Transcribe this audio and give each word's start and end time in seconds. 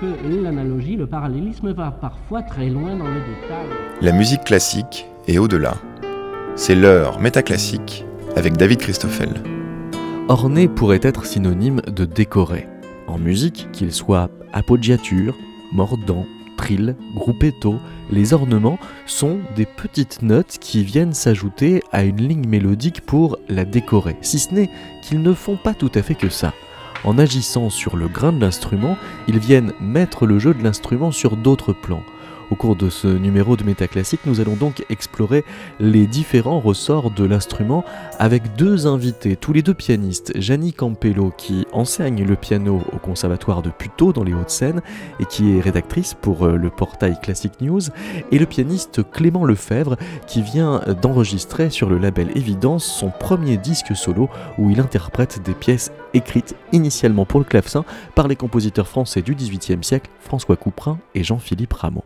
que 0.00 0.42
l'analogie, 0.42 0.96
le 0.96 1.06
parallélisme 1.06 1.72
va 1.72 1.90
parfois 1.90 2.42
très 2.42 2.68
loin 2.68 2.96
dans 2.96 3.08
le 3.08 3.20
détail. 3.20 3.66
La 4.00 4.12
musique 4.12 4.44
classique 4.44 5.06
est 5.26 5.38
au-delà. 5.38 5.74
C'est 6.56 6.74
l'heure 6.74 7.20
métaclassique 7.20 8.04
avec 8.36 8.56
David 8.56 8.78
Christoffel. 8.78 9.42
Orné 10.28 10.68
pourrait 10.68 11.00
être 11.02 11.26
synonyme 11.26 11.80
de 11.82 12.04
décoré. 12.04 12.66
En 13.06 13.18
musique, 13.18 13.68
qu'il 13.72 13.92
soit 13.92 14.30
appoggiature, 14.52 15.36
mordant, 15.72 16.26
trill, 16.56 16.96
gruppetto, 17.14 17.76
les 18.10 18.32
ornements 18.32 18.78
sont 19.06 19.38
des 19.56 19.66
petites 19.66 20.22
notes 20.22 20.58
qui 20.60 20.84
viennent 20.84 21.12
s'ajouter 21.12 21.82
à 21.92 22.04
une 22.04 22.26
ligne 22.26 22.48
mélodique 22.48 23.02
pour 23.02 23.38
la 23.48 23.64
décorer, 23.64 24.16
si 24.20 24.38
ce 24.38 24.54
n'est 24.54 24.70
qu'ils 25.02 25.22
ne 25.22 25.34
font 25.34 25.56
pas 25.56 25.74
tout 25.74 25.90
à 25.94 26.02
fait 26.02 26.14
que 26.14 26.28
ça. 26.28 26.52
En 27.04 27.18
agissant 27.18 27.68
sur 27.68 27.96
le 27.96 28.08
grain 28.08 28.32
de 28.32 28.40
l'instrument, 28.40 28.96
ils 29.28 29.38
viennent 29.38 29.72
mettre 29.80 30.26
le 30.26 30.38
jeu 30.38 30.54
de 30.54 30.62
l'instrument 30.62 31.12
sur 31.12 31.36
d'autres 31.36 31.72
plans. 31.72 32.02
Au 32.50 32.56
cours 32.56 32.76
de 32.76 32.90
ce 32.90 33.08
numéro 33.08 33.56
de 33.56 33.64
Métaclassique, 33.64 34.20
nous 34.26 34.40
allons 34.40 34.54
donc 34.54 34.84
explorer 34.90 35.44
les 35.80 36.06
différents 36.06 36.60
ressorts 36.60 37.10
de 37.10 37.24
l'instrument 37.24 37.84
avec 38.18 38.54
deux 38.56 38.86
invités, 38.86 39.36
tous 39.36 39.52
les 39.52 39.62
deux 39.62 39.74
pianistes. 39.74 40.32
Janie 40.36 40.72
Campello, 40.72 41.32
qui 41.36 41.66
enseigne 41.72 42.24
le 42.24 42.36
piano 42.36 42.82
au 42.92 42.98
conservatoire 42.98 43.62
de 43.62 43.70
Puteaux 43.70 44.12
dans 44.12 44.24
les 44.24 44.34
Hauts-de-Seine 44.34 44.82
et 45.20 45.24
qui 45.24 45.56
est 45.56 45.60
rédactrice 45.60 46.14
pour 46.14 46.44
euh, 46.44 46.56
le 46.56 46.70
portail 46.70 47.18
Classic 47.20 47.52
News, 47.60 47.82
et 48.30 48.38
le 48.38 48.46
pianiste 48.46 49.00
Clément 49.10 49.44
Lefebvre, 49.44 49.96
qui 50.26 50.42
vient 50.42 50.80
d'enregistrer 51.00 51.70
sur 51.70 51.88
le 51.88 51.98
label 51.98 52.30
Évidence 52.36 52.84
son 52.84 53.10
premier 53.10 53.56
disque 53.56 53.96
solo 53.96 54.28
où 54.58 54.70
il 54.70 54.80
interprète 54.80 55.42
des 55.42 55.54
pièces 55.54 55.90
écrites 56.14 56.56
initialement 56.72 57.26
pour 57.26 57.40
le 57.40 57.44
clavecin 57.44 57.84
par 58.14 58.28
les 58.28 58.36
compositeurs 58.36 58.88
français 58.88 59.22
du 59.22 59.34
XVIIIe 59.34 59.82
siècle 59.84 60.10
François 60.20 60.56
Couperin 60.56 60.98
et 61.14 61.24
Jean-Philippe 61.24 61.72
Rameau. 61.72 62.04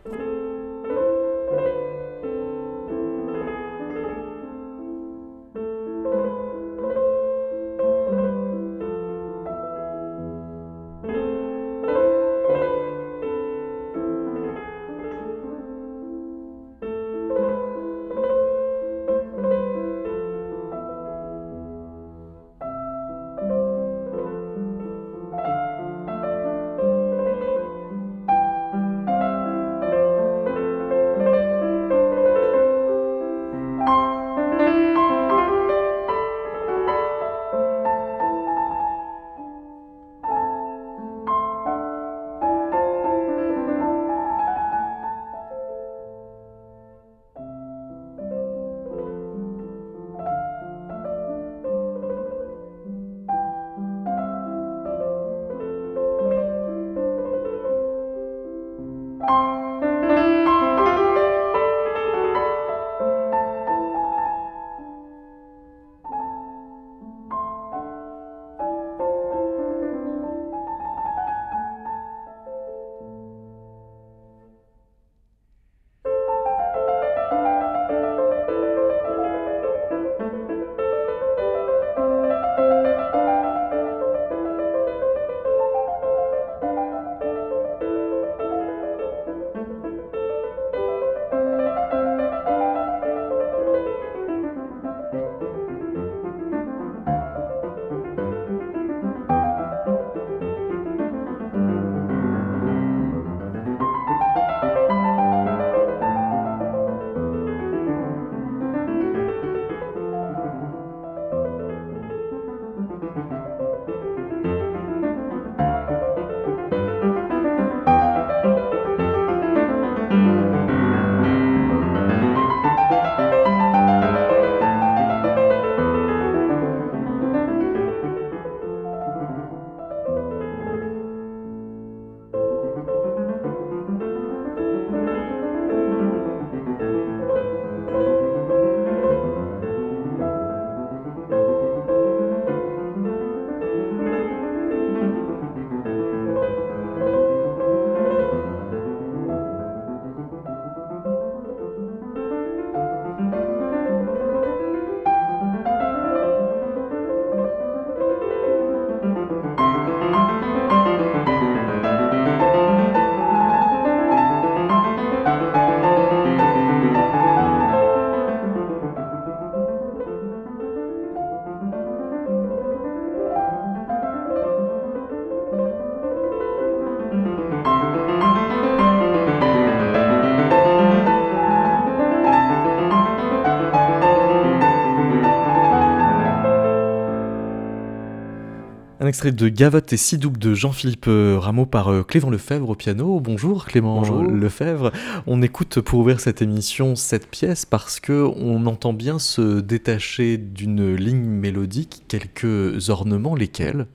Extrait 189.09 189.31
de 189.31 189.49
Gavotte 189.49 189.91
et 189.91 189.97
si 189.97 190.19
double 190.19 190.37
de 190.37 190.53
Jean-Philippe 190.53 191.07
euh, 191.07 191.37
Rameau 191.39 191.65
par 191.65 191.91
euh, 191.91 192.03
Clément 192.03 192.29
Lefebvre 192.29 192.69
au 192.69 192.75
piano. 192.75 193.19
Bonjour 193.19 193.65
Clément 193.65 194.03
Lefebvre. 194.21 194.91
On 195.25 195.41
écoute 195.41 195.81
pour 195.81 195.99
ouvrir 195.99 196.19
cette 196.19 196.43
émission 196.43 196.95
cette 196.95 197.27
pièce 197.27 197.65
parce 197.65 197.99
que 197.99 198.13
on 198.37 198.67
entend 198.67 198.93
bien 198.93 199.17
se 199.17 199.61
détacher 199.61 200.37
d'une 200.37 200.93
ligne 200.95 201.25
mélodique 201.25 202.03
quelques 202.07 202.89
ornements, 202.89 203.33
lesquels? 203.33 203.87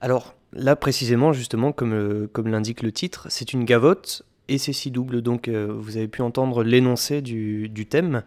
Alors 0.00 0.34
là 0.52 0.74
précisément, 0.74 1.32
justement, 1.32 1.70
comme, 1.70 1.94
euh, 1.94 2.28
comme 2.32 2.48
l'indique 2.48 2.82
le 2.82 2.90
titre, 2.90 3.28
c'est 3.30 3.52
une 3.52 3.64
gavotte 3.64 4.24
et 4.48 4.58
c'est 4.58 4.72
si 4.72 4.90
double. 4.90 5.22
Donc 5.22 5.48
vous 5.48 5.96
avez 5.96 6.08
pu 6.08 6.22
entendre 6.22 6.64
l'énoncé 6.64 7.22
du, 7.22 7.68
du 7.68 7.86
thème 7.86 8.22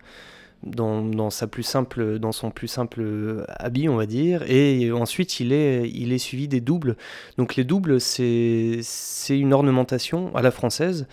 dans, 0.63 1.29
sa 1.29 1.47
plus 1.47 1.63
simple, 1.63 2.19
dans 2.19 2.31
son 2.31 2.51
plus 2.51 2.67
simple 2.67 3.45
habit, 3.47 3.89
on 3.89 3.95
va 3.95 4.05
dire. 4.05 4.43
Et 4.49 4.91
ensuite, 4.91 5.39
il 5.39 5.53
est, 5.53 5.89
il 5.89 6.11
est 6.11 6.17
suivi 6.17 6.47
des 6.47 6.61
doubles. 6.61 6.97
Donc 7.37 7.55
les 7.55 7.63
doubles, 7.63 8.01
c'est 8.01 8.81
une 9.29 9.53
ornementation 9.53 10.35
à 10.35 10.41
la 10.41 10.51
française 10.51 11.07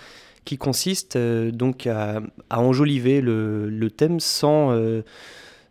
qui 0.46 0.56
consiste 0.56 1.16
euh, 1.16 1.50
donc 1.50 1.86
à, 1.86 2.22
enjoliver 2.50 3.20
le, 3.20 3.88
thème 3.94 4.20
sans, 4.20 4.70
euh, 4.70 5.02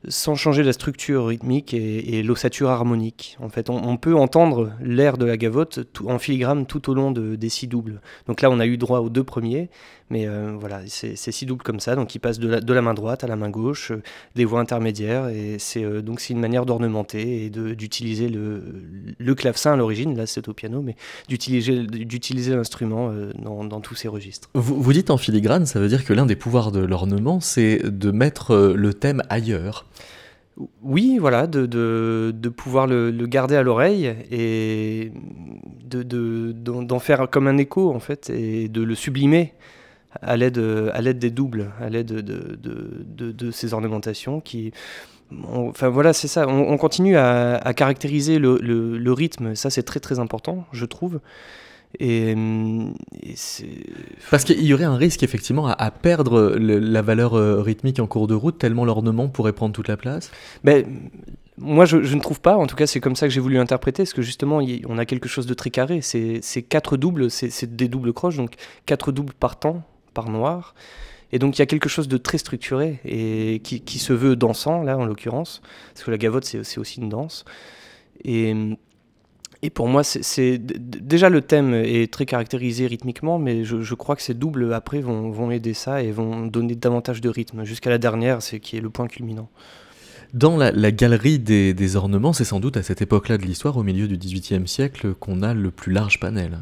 sans 0.08 0.36
changer 0.36 0.62
la 0.62 0.74
structure 0.74 1.28
rythmique 1.28 1.74
et, 1.74 2.22
l'ossature 2.22 2.70
harmonique. 2.70 3.38
En 3.42 3.50
fait, 3.50 3.72
on, 3.72 3.98
peut 3.98 4.16
entendre 4.16 4.72
l'air 4.82 5.18
de 5.18 5.26
la 5.26 5.38
gavotte 5.38 5.80
en 6.06 6.20
filigrane 6.20 6.68
tout 6.68 6.92
au 6.92 6.94
long 6.94 7.12
de, 7.12 7.36
des 7.36 7.50
six 7.50 7.68
doubles. 7.68 8.02
Donc 8.28 8.42
là, 8.42 8.52
on 8.52 8.60
a 8.60 8.68
eu 8.68 8.78
droit 8.78 9.00
aux 9.00 9.10
deux 9.10 9.24
premiers, 9.24 9.70
mais 10.12 10.28
euh, 10.28 10.56
voilà, 10.60 10.82
c'est 10.88 11.16
six 11.16 11.48
doubles 11.48 11.64
comme 11.64 11.80
ça, 11.80 11.96
donc 11.96 12.10
qui 12.10 12.20
passent 12.20 12.38
de 12.38 12.74
la, 12.74 12.82
main 12.82 12.94
droite 12.94 13.24
à 13.24 13.28
la 13.28 13.36
main 13.36 13.50
gauche, 13.50 13.92
euh, 13.92 14.04
des 14.36 14.46
voix 14.46 14.60
intermédiaires, 14.60 15.30
et 15.30 15.56
c'est 15.58 15.84
euh, 15.84 16.02
donc 16.04 16.20
c'est 16.20 16.34
une 16.34 16.40
manière 16.40 16.68
d'ornementer 16.68 17.46
et 17.46 17.50
d'utiliser 17.50 18.30
le, 18.30 18.62
le, 19.18 19.36
clavecin 19.36 19.74
à 19.74 19.76
l'origine, 19.76 20.16
là 20.16 20.28
c'est 20.28 20.48
au 20.48 20.54
piano, 20.54 20.84
mais 20.84 20.96
d'utiliser 21.28 22.56
l'instrument 22.56 23.12
dans, 23.40 23.82
tous 23.82 23.96
ces 23.96 24.08
registres. 24.08 24.50
Vous, 24.54 24.82
vous 24.82 24.94
dites 24.94 25.10
en 25.10 25.18
filigrane, 25.18 25.66
ça 25.66 25.80
veut 25.80 25.88
dire 25.88 26.06
que 26.06 26.14
l'un 26.14 26.26
des 26.26 26.36
pouvoirs 26.36 26.72
de 26.72 26.80
l'ornement, 26.80 27.40
c'est 27.40 27.80
de 27.84 28.12
mettre 28.12 28.56
le 28.56 28.94
thème 28.94 29.24
ailleurs. 29.30 29.86
Oui, 30.84 31.18
voilà, 31.20 31.48
de, 31.48 31.66
de, 31.66 32.50
pouvoir 32.50 32.88
le, 32.88 33.12
garder 33.26 33.56
à 33.56 33.64
l'oreille 33.64 34.16
et 34.32 35.12
d'en 35.84 36.00
de, 36.04 36.54
d'en 36.54 37.00
faire 37.00 37.28
comme 37.30 37.48
un 37.48 37.58
écho, 37.58 37.94
en 37.94 38.00
fait, 38.00 38.30
et 38.30 38.70
de 38.70 38.82
le 38.82 38.96
sublimer 38.96 39.54
à 40.22 40.38
l'aide 40.38 41.20
des 41.20 41.32
doubles, 41.32 41.72
à 41.80 41.90
l'aide 41.90 42.08
de, 42.12 43.52
ces 43.52 43.74
ornementations 43.74 44.42
qui... 44.42 44.72
enfin 45.52 45.90
voilà, 45.90 46.14
c'est 46.14 46.28
ça, 46.28 46.48
on, 46.48 46.78
continue 46.78 47.18
à, 47.18 47.74
caractériser 47.76 48.40
le, 48.40 48.58
le, 48.62 49.14
rythme, 49.14 49.56
ça 49.56 49.70
c'est 49.70 49.84
très 49.84 50.00
très 50.00 50.20
important, 50.20 50.66
je 50.72 50.86
trouve. 50.86 51.20
Et, 52.00 52.36
Parce 54.30 54.44
qu'il 54.44 54.64
y 54.64 54.74
aurait 54.74 54.84
un 54.84 54.98
risque 54.98 55.24
effectivement 55.24 55.68
à, 55.68 55.92
perdre 55.92 56.56
la 56.58 57.02
valeur 57.02 57.36
euh, 57.36 57.62
rythmique 57.62 58.00
en 58.00 58.08
cours 58.08 58.28
de 58.28 58.36
route, 58.36 58.58
tellement 58.58 58.84
l'ornement 58.84 59.30
pourrait 59.30 59.54
prendre 59.54 59.74
toute 59.74 59.88
la 59.88 59.96
place 59.96 60.32
Mais 60.64 60.86
moi, 61.58 61.86
je, 61.86 61.98
ne 61.98 62.20
trouve 62.20 62.42
pas. 62.42 62.58
En 62.58 62.68
tout 62.68 62.76
cas, 62.76 62.88
c'est 62.88 63.00
comme 63.00 63.16
ça 63.16 63.28
que 63.28 63.34
j'ai 63.34 63.40
voulu 63.40 63.58
interpréter, 63.60 64.04
parce 64.04 64.14
que 64.14 64.22
justement, 64.22 64.60
on 64.88 64.98
a 64.98 65.06
quelque 65.06 65.30
chose 65.30 65.46
de 65.46 65.54
très 65.54 65.70
carré. 65.70 66.02
C'est 66.02 66.42
quatre 66.64 66.98
doubles, 66.98 67.32
c'est 67.32 67.76
des 67.76 67.88
doubles 67.88 68.14
croches, 68.14 68.38
donc 68.38 68.56
quatre 68.86 69.12
doubles 69.12 69.34
par 69.34 69.58
temps, 69.58 69.84
par 70.16 70.30
noir. 70.30 70.74
Et 71.32 71.38
donc, 71.38 71.58
il 71.58 71.60
y 71.60 71.62
a 71.62 71.68
quelque 71.68 71.90
chose 71.90 72.08
de 72.08 72.18
très 72.18 72.40
structuré 72.40 73.00
et 73.06 73.60
qui, 73.64 74.00
se 74.00 74.14
veut 74.14 74.36
dansant, 74.36 74.82
là, 74.82 74.98
en 74.98 75.06
l'occurrence, 75.06 75.62
parce 75.94 76.06
que 76.06 76.12
la 76.12 76.18
gavotte, 76.18 76.46
c'est 76.46 76.80
aussi 76.80 77.00
une 77.00 77.10
danse. 77.10 77.46
Et 78.24 78.56
et 79.66 79.72
pour 79.72 79.88
moi, 79.88 80.04
c'est 80.04 80.60
déjà 80.60 81.30
le 81.30 81.42
thème 81.42 81.74
est 81.74 82.14
très 82.14 82.28
caractérisé 82.28 82.86
rythmiquement, 82.86 83.40
mais 83.40 83.64
je, 83.64 83.96
crois 83.96 84.16
que 84.16 84.22
ces 84.22 84.36
doubles 84.36 84.72
après 84.74 85.00
vont, 85.00 85.50
aider 85.50 85.74
ça 85.74 86.04
et 86.04 86.12
vont 86.12 86.46
donner 86.46 86.76
davantage 86.76 87.20
de 87.20 87.30
rythme 87.30 87.64
jusqu'à 87.64 87.90
la 87.90 87.98
dernière, 87.98 88.44
c'est 88.44 88.60
qui 88.60 88.78
est 88.78 88.80
le 88.80 88.92
point 88.92 89.08
culminant. 89.08 89.50
Dans 90.36 90.56
la, 90.56 90.92
galerie 90.92 91.40
des, 91.40 91.96
ornements, 91.96 92.32
c'est 92.32 92.44
sans 92.44 92.60
doute 92.60 92.78
à 92.78 92.84
cette 92.84 93.02
époque-là 93.02 93.40
de 93.40 93.44
l'histoire, 93.44 93.76
au 93.78 93.82
milieu 93.82 94.08
du 94.08 94.18
XVIIIe 94.18 94.68
siècle, 94.68 95.16
qu'on 95.16 95.42
a 95.42 95.56
le 95.56 95.72
plus 95.72 95.92
large 95.92 96.20
panel. 96.20 96.60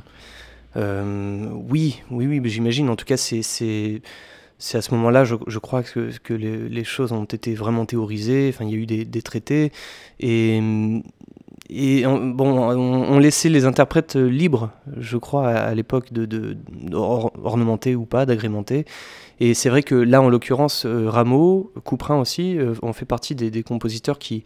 Euh, 0.75 1.47
oui, 1.69 2.01
oui, 2.11 2.27
oui, 2.27 2.41
j'imagine. 2.49 2.89
En 2.89 2.95
tout 2.95 3.05
cas, 3.05 3.17
c'est 3.17 4.01
à 4.73 4.81
ce 4.81 4.93
moment-là, 4.95 5.23
je, 5.25 5.57
crois 5.59 5.83
que, 5.83 6.33
les, 6.33 6.83
choses 6.83 7.11
ont 7.11 7.25
été 7.25 7.53
vraiment 7.53 7.85
théorisées. 7.85 8.51
Enfin, 8.53 8.65
il 8.65 8.71
y 8.71 8.73
a 8.73 8.77
eu 8.77 9.05
des, 9.05 9.21
traités 9.21 9.71
et 10.19 10.59
on, 12.05 12.27
bon, 12.27 12.59
on, 12.59 13.19
laissait 13.19 13.49
les 13.49 13.65
interprètes 13.65 14.15
libres, 14.15 14.71
je 14.97 15.17
crois, 15.17 15.49
à, 15.49 15.73
l'époque 15.73 16.11
de, 16.13 16.57
ou 17.95 18.05
pas, 18.05 18.25
d'agrémenter. 18.25 18.85
Et 19.39 19.53
c'est 19.53 19.69
vrai 19.69 19.83
que 19.83 19.95
là, 19.95 20.21
en 20.21 20.29
l'occurrence, 20.29 20.85
euh, 20.85 21.09
Rameau, 21.09 21.71
Couperin 21.83 22.19
aussi, 22.19 22.57
euh, 22.57 22.75
ont 22.81 22.93
fait 22.93 23.05
partie 23.05 23.35
des, 23.35 23.63
compositeurs 23.63 24.19
qui, 24.19 24.43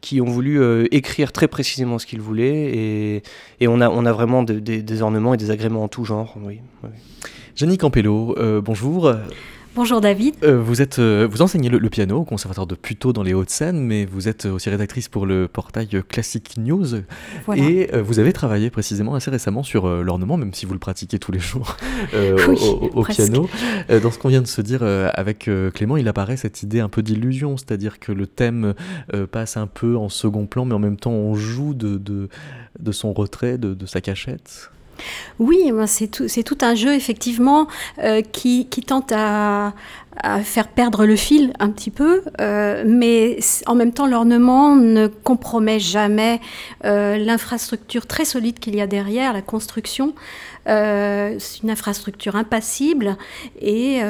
qui 0.00 0.20
ont 0.20 0.26
voulu 0.26 0.60
euh, 0.60 0.86
écrire 0.90 1.32
très 1.32 1.48
précisément 1.48 1.98
ce 1.98 2.06
qu'ils 2.06 2.20
voulaient. 2.20 3.22
Et, 3.60 3.68
on, 3.68 3.80
a, 3.80 4.12
vraiment 4.12 4.42
des 4.42 5.02
ornements 5.02 5.34
et 5.34 5.36
des 5.36 5.50
agréments 5.50 5.84
en 5.84 5.88
tout 5.88 6.04
genre. 6.04 6.36
Oui, 6.42 6.60
oui. 6.82 7.76
Campello, 7.78 8.34
bonjour. 8.62 9.12
Bonjour 9.76 10.00
David. 10.00 10.34
Euh, 10.42 10.60
vous, 10.60 10.82
êtes, 10.82 10.98
euh, 10.98 11.28
vous 11.30 11.42
enseignez 11.42 11.68
le, 11.68 11.90
piano 11.90 12.18
au 12.18 12.24
Conservatoire 12.24 12.66
de 12.66 12.74
Puteaux 12.74 13.12
dans 13.12 13.22
les 13.22 13.34
Hauts-de-Seine, 13.34 13.78
mais 13.78 14.04
vous 14.04 14.26
êtes 14.26 14.46
aussi 14.46 14.68
rédactrice 14.68 15.08
pour 15.08 15.26
le 15.26 15.46
portail 15.46 15.88
Classic 16.08 16.56
News. 16.58 16.96
Et 17.54 17.88
euh, 17.94 18.02
vous 18.02 18.18
avez 18.18 18.32
travaillé 18.32 18.68
précisément 18.70 19.14
assez 19.14 19.30
récemment 19.30 19.62
sur 19.62 19.86
l'ornement, 19.88 20.36
même 20.36 20.52
si 20.54 20.66
vous 20.66 20.72
le 20.72 20.80
pratiquez 20.80 21.20
tous 21.20 21.30
les 21.30 21.38
jours 21.38 21.76
au, 22.94 23.04
piano. 23.04 23.48
dans 23.88 24.10
ce 24.10 24.18
qu'on 24.18 24.28
vient 24.28 24.42
de 24.42 24.48
se 24.48 24.60
dire 24.60 24.82
avec 24.82 25.48
Clément, 25.74 25.96
il 25.96 26.08
apparaît 26.08 26.36
cette 26.36 26.64
idée 26.64 26.80
un 26.80 26.88
peu 26.88 27.02
d'illusion, 27.02 27.56
c'est-à-dire 27.56 28.00
que 28.00 28.10
le 28.10 28.26
thème 28.26 28.74
passe 29.30 29.56
un 29.56 29.68
peu 29.68 29.96
en 29.96 30.08
second 30.08 30.46
plan, 30.46 30.64
mais 30.64 30.74
en 30.74 30.80
même 30.80 30.96
temps 30.96 31.12
on 31.12 31.36
joue 31.36 31.74
de, 31.74 31.96
de, 31.96 32.28
de 32.80 32.92
son 32.92 33.12
retrait, 33.12 33.56
de, 33.56 33.74
de 33.74 33.86
sa 33.86 34.00
cachette. 34.00 34.70
Oui, 35.40 35.72
c'est 35.86 36.08
tout, 36.08 36.58
un 36.60 36.74
jeu 36.74 36.94
effectivement 36.94 37.66
euh, 37.98 38.20
qui, 38.20 38.66
tente 38.86 39.12
à, 39.12 39.72
faire 40.42 40.68
perdre 40.68 41.06
le 41.06 41.16
fil 41.16 41.54
un 41.60 41.70
petit 41.70 41.90
peu, 41.90 42.22
euh, 42.40 42.84
mais 42.86 43.38
en 43.66 43.74
même 43.74 43.92
temps 43.92 44.06
l'ornement 44.06 44.76
ne 44.76 45.06
compromet 45.06 45.80
jamais 45.80 46.40
euh, 46.84 47.16
l'infrastructure 47.16 48.06
très 48.06 48.26
solide 48.26 48.58
qu'il 48.58 48.76
y 48.76 48.82
a 48.82 48.86
derrière, 48.86 49.32
la 49.32 49.40
construction. 49.40 50.14
c'est 50.66 51.62
une 51.62 51.70
infrastructure 51.70 52.36
impassible 52.36 53.16
et 53.62 54.00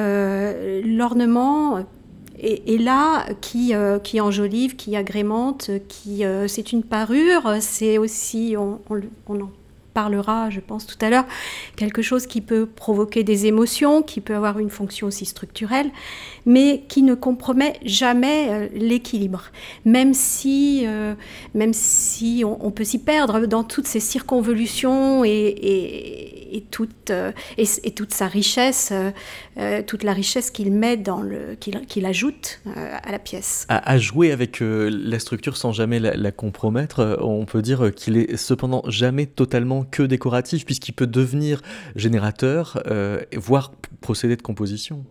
l'ornement 0.84 1.84
est, 2.40 2.82
là 2.82 3.26
qui, 3.40 3.72
enjolive, 4.20 4.74
qui 4.74 4.96
agrémente, 4.96 5.70
qui 5.88 6.24
c'est 6.48 6.72
une 6.72 6.82
parure, 6.82 7.56
c'est 7.60 7.98
aussi 7.98 8.56
on, 8.58 8.80
on, 8.90 9.00
on 9.28 9.40
en 9.42 9.50
parlera, 9.92 10.50
je 10.50 10.60
pense, 10.60 10.86
tout 10.86 10.98
à 11.00 11.10
l'heure, 11.10 11.26
quelque 11.76 12.02
chose 12.02 12.26
qui 12.26 12.40
peut 12.40 12.66
provoquer 12.66 13.24
des 13.24 13.46
émotions, 13.46 14.02
qui 14.02 14.20
peut 14.20 14.34
avoir 14.34 14.58
une 14.58 14.70
fonction 14.70 15.06
aussi 15.06 15.24
structurelle, 15.26 15.90
mais 16.46 16.84
qui 16.88 17.02
ne 17.02 17.14
compromet 17.14 17.74
jamais 17.84 18.48
euh, 18.48 18.68
l'équilibre. 18.74 19.44
Même 19.84 20.14
si, 20.14 20.84
euh, 20.86 21.14
même 21.54 21.72
si 21.72 22.42
on, 22.44 22.70
peut 22.70 22.84
s'y 22.84 22.98
perdre 22.98 23.46
dans 23.46 23.64
toutes 23.64 23.86
ces 23.86 24.00
circonvolutions 24.00 25.24
et, 25.24 26.64
toute, 26.70 27.10
euh, 27.10 27.32
et, 27.58 27.90
toute 27.90 28.12
sa 28.12 28.26
richesse, 28.26 28.92
toute 29.86 30.04
la 30.04 30.12
richesse 30.12 30.50
qu'il 30.50 30.72
met 30.72 30.96
dans 30.96 31.20
le, 31.20 31.56
qu'il 31.56 32.06
ajoute 32.06 32.60
à 32.76 33.10
la 33.10 33.18
pièce. 33.18 33.66
À, 33.68 33.98
jouer 33.98 34.32
avec 34.32 34.58
la 34.60 35.18
structure 35.18 35.56
sans 35.56 35.72
jamais 35.72 35.98
la, 35.98 36.16
la 36.16 36.32
compromettre, 36.32 37.18
on 37.20 37.44
peut 37.44 37.62
dire 37.62 37.92
qu'il 37.94 38.16
est 38.16 38.36
cependant 38.36 38.82
jamais 38.86 39.26
totalement 39.26 39.79
que 39.84 40.02
décoratif, 40.02 40.64
puisqu'il 40.64 40.92
peut 40.92 41.06
devenir 41.06 41.62
générateur, 41.96 42.82
voire 43.36 43.72
procéder 44.00 44.36
de 44.36 44.42
composition. 44.42 45.04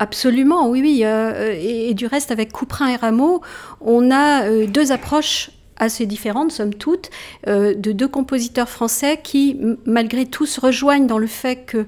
Absolument, 0.00 0.68
oui, 0.68 0.80
oui. 0.80 1.00
Euh, 1.04 1.56
et, 1.58 1.92
du 1.94 2.06
reste, 2.06 2.30
avec 2.30 2.52
Couperin 2.52 2.88
et 2.88 2.96
Rameau, 2.96 3.42
on 3.80 4.10
a 4.10 4.44
euh, 4.44 4.66
deux 4.66 4.92
approches 4.92 5.50
assez 5.76 6.06
différentes, 6.06 6.52
somme 6.52 6.74
toute, 6.74 7.10
euh, 7.46 7.74
de 7.74 7.92
deux 7.92 8.08
compositeurs 8.08 8.68
français 8.68 9.20
qui, 9.22 9.60
malgré 9.86 10.26
tout, 10.26 10.46
se 10.46 10.60
rejoignent 10.60 11.06
dans 11.06 11.18
le 11.18 11.26
fait 11.26 11.64
que 11.66 11.86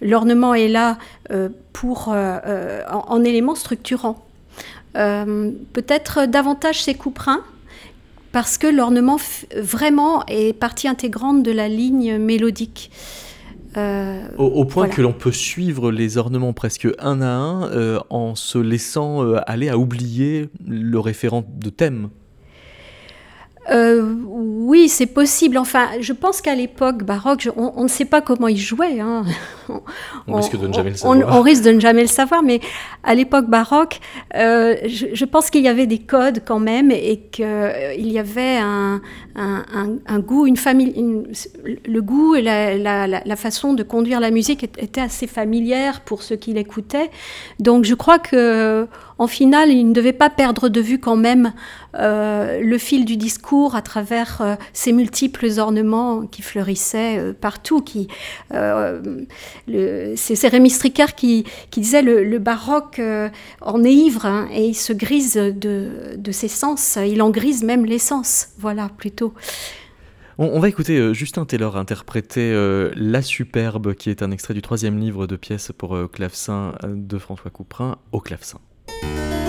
l'ornement 0.00 0.54
est 0.54 0.68
là 0.68 0.98
pour, 1.72 2.08
en, 2.08 3.04
en, 3.08 3.24
élément 3.24 3.54
structurant. 3.54 4.24
Peut-être 4.94 6.26
davantage 6.26 6.82
chez 6.82 6.94
Couperin, 6.94 7.42
parce 8.36 8.58
que 8.58 8.66
l'ornement 8.66 9.16
vraiment 9.56 10.22
est 10.26 10.52
partie 10.52 10.88
intégrante 10.88 11.42
de 11.42 11.50
la 11.50 11.68
ligne 11.68 12.18
mélodique. 12.18 12.90
Euh, 13.78 14.28
au, 14.36 14.66
point 14.66 14.88
que 14.88 15.00
l'on 15.00 15.14
peut 15.14 15.32
suivre 15.32 15.90
les 15.90 16.18
ornements 16.18 16.52
presque 16.52 16.86
un 16.98 17.22
à 17.22 17.30
un 17.30 17.72
euh, 17.72 17.98
en 18.10 18.34
se 18.34 18.58
laissant 18.58 19.24
euh, 19.24 19.38
aller 19.46 19.70
à 19.70 19.78
oublier 19.78 20.50
le 20.66 20.98
référent 20.98 21.46
de 21.48 21.70
thème. 21.70 22.10
Oui, 23.70 24.88
c'est 24.88 25.06
possible. 25.06 25.58
Enfin, 25.58 25.88
je 26.00 26.12
pense 26.12 26.40
qu'à 26.40 26.54
l'époque 26.54 27.04
baroque, 27.04 27.48
on, 27.56 27.82
ne 27.82 27.88
sait 27.88 28.04
pas 28.04 28.20
comment 28.20 28.48
ils 28.48 28.58
jouaient. 28.58 29.00
Hein. 29.00 29.24
On, 30.28 30.36
risque 30.36 30.58
de 30.58 30.66
ne 30.66 30.72
jamais 30.72 30.90
le 30.90 30.96
savoir. 30.96 31.36
On, 31.36 31.42
risque 31.42 31.64
de 31.64 31.72
ne 31.72 31.80
jamais 31.80 32.02
le 32.02 32.08
savoir, 32.08 32.42
mais 32.42 32.60
à 33.02 33.14
l'époque 33.14 33.46
baroque, 33.46 34.00
je, 34.34 35.24
pense 35.24 35.50
qu'il 35.50 35.62
y 35.62 35.68
avait 35.68 35.86
des 35.86 35.98
codes 35.98 36.42
quand 36.44 36.58
même 36.58 36.90
et 36.90 37.28
qu'il 37.30 38.12
y 38.12 38.18
avait 38.18 38.58
un, 38.58 39.00
un, 39.36 40.18
goût, 40.20 40.46
une 40.46 40.56
famille, 40.56 40.94
le 41.86 42.00
goût 42.00 42.34
et 42.34 42.42
la, 42.42 43.36
façon 43.36 43.74
de 43.74 43.82
conduire 43.82 44.20
la 44.20 44.30
musique 44.30 44.64
était 44.64 45.00
assez 45.00 45.26
familière 45.26 46.00
pour 46.00 46.22
ceux 46.22 46.36
qui 46.36 46.52
l'écoutaient. 46.52 47.10
Donc 47.60 47.84
je 47.84 47.94
crois 47.94 48.18
que 48.18 48.88
en 49.18 49.26
finale, 49.26 49.70
il 49.70 49.88
ne 49.88 49.92
devait 49.94 50.12
pas 50.12 50.28
perdre 50.28 50.68
de 50.68 50.80
vue 50.80 50.98
quand 50.98 51.16
même 51.16 51.52
euh, 51.94 52.60
le 52.60 52.78
fil 52.78 53.06
du 53.06 53.16
discours 53.16 53.74
à 53.74 53.80
travers 53.80 54.42
euh, 54.42 54.56
ces 54.74 54.92
multiples 54.92 55.58
ornements 55.58 56.26
qui 56.26 56.42
fleurissaient 56.42 57.18
euh, 57.18 57.32
partout. 57.32 57.80
Qui, 57.80 58.08
c'est 58.50 60.48
Rémi 60.48 60.70
Stricker 60.70 61.14
qui, 61.14 61.44
qui 61.70 61.80
disait 61.80 62.02
le, 62.02 62.24
le 62.24 62.38
baroque 62.38 63.00
en 63.60 63.84
est 63.84 63.92
ivre 63.92 64.26
hein, 64.26 64.48
et 64.52 64.66
il 64.66 64.74
se 64.74 64.92
grise 64.92 65.34
de, 65.34 66.14
de 66.16 66.32
ses 66.32 66.48
sens, 66.48 66.98
il 67.06 67.22
en 67.22 67.30
grise 67.30 67.62
même 67.62 67.84
l'essence, 67.84 68.48
voilà 68.58 68.88
plutôt. 68.96 69.34
On, 70.38 70.60
va 70.60 70.68
écouter 70.68 71.14
Justin 71.14 71.46
Taylor 71.46 71.76
interpréter 71.76 72.52
La 72.94 73.22
Superbe, 73.22 73.94
qui 73.94 74.10
est 74.10 74.22
un 74.22 74.30
extrait 74.30 74.54
du 74.54 74.62
troisième 74.62 74.98
livre 74.98 75.26
de 75.26 75.36
pièces 75.36 75.72
pour 75.76 75.96
clavecin 76.10 76.74
de 76.84 77.18
François 77.18 77.50
Couperin 77.50 77.96
au 78.12 78.20
clavecin. 78.20 78.58
Música 78.88 79.45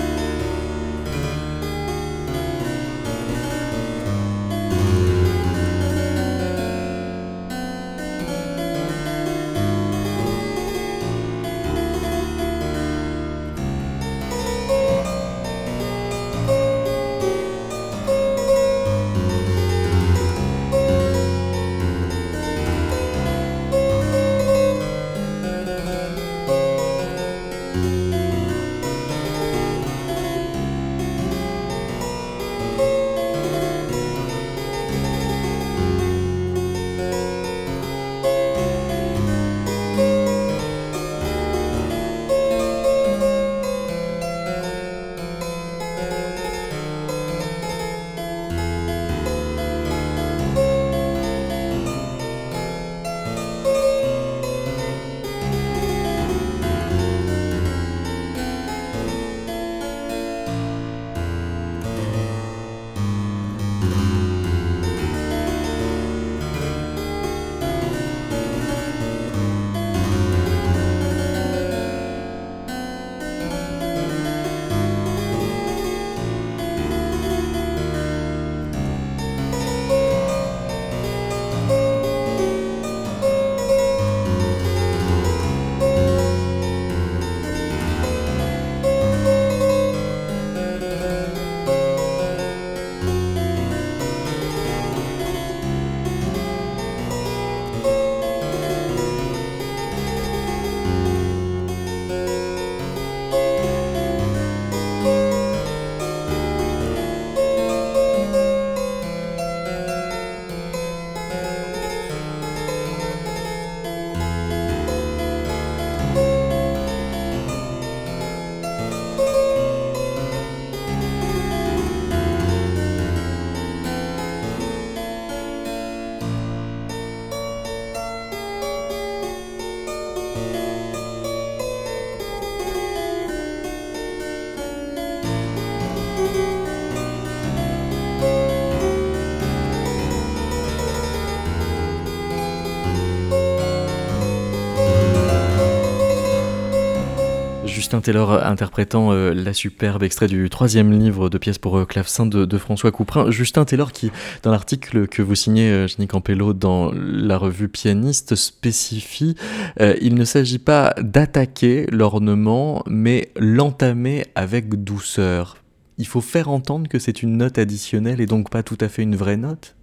Justin 147.88 148.02
Taylor 148.02 148.44
interprétant 148.44 149.12
euh, 149.14 149.32
la 149.32 149.54
superbe 149.54 150.02
extrait 150.02 150.26
du 150.26 150.50
troisième 150.50 150.92
livre 150.92 151.30
de 151.30 151.38
pièces 151.38 151.56
pour 151.56 151.78
euh, 151.78 151.86
clavecin 151.86 152.26
de, 152.26 152.58
François 152.58 152.92
Couperin. 152.92 153.30
Justin 153.30 153.64
Taylor 153.64 153.92
qui, 153.92 154.10
dans 154.42 154.50
l'article 154.50 155.08
que 155.08 155.22
vous 155.22 155.34
signez, 155.34 155.70
euh, 155.70 155.86
Jenny 155.86 156.06
Campello, 156.06 156.52
dans 156.52 156.92
la 156.92 157.38
revue 157.38 157.70
Pianiste, 157.70 158.34
spécifie 158.34 159.36
il 159.80 160.16
ne 160.16 160.24
s'agit 160.26 160.58
pas 160.58 160.92
d'attaquer 160.98 161.86
l'ornement, 161.90 162.82
mais 162.86 163.30
l'entamer 163.36 164.26
avec 164.34 164.84
douceur. 164.84 165.56
Il 165.96 166.06
faut 166.06 166.20
faire 166.20 166.50
entendre 166.50 166.90
que 166.90 166.98
c'est 166.98 167.22
une 167.22 167.38
note 167.38 167.56
additionnelle 167.56 168.20
et 168.20 168.26
donc 168.26 168.50
pas 168.50 168.62
tout 168.62 168.76
à 168.82 168.88
fait 168.88 169.02
une 169.02 169.16
vraie 169.16 169.38
note 169.38 169.77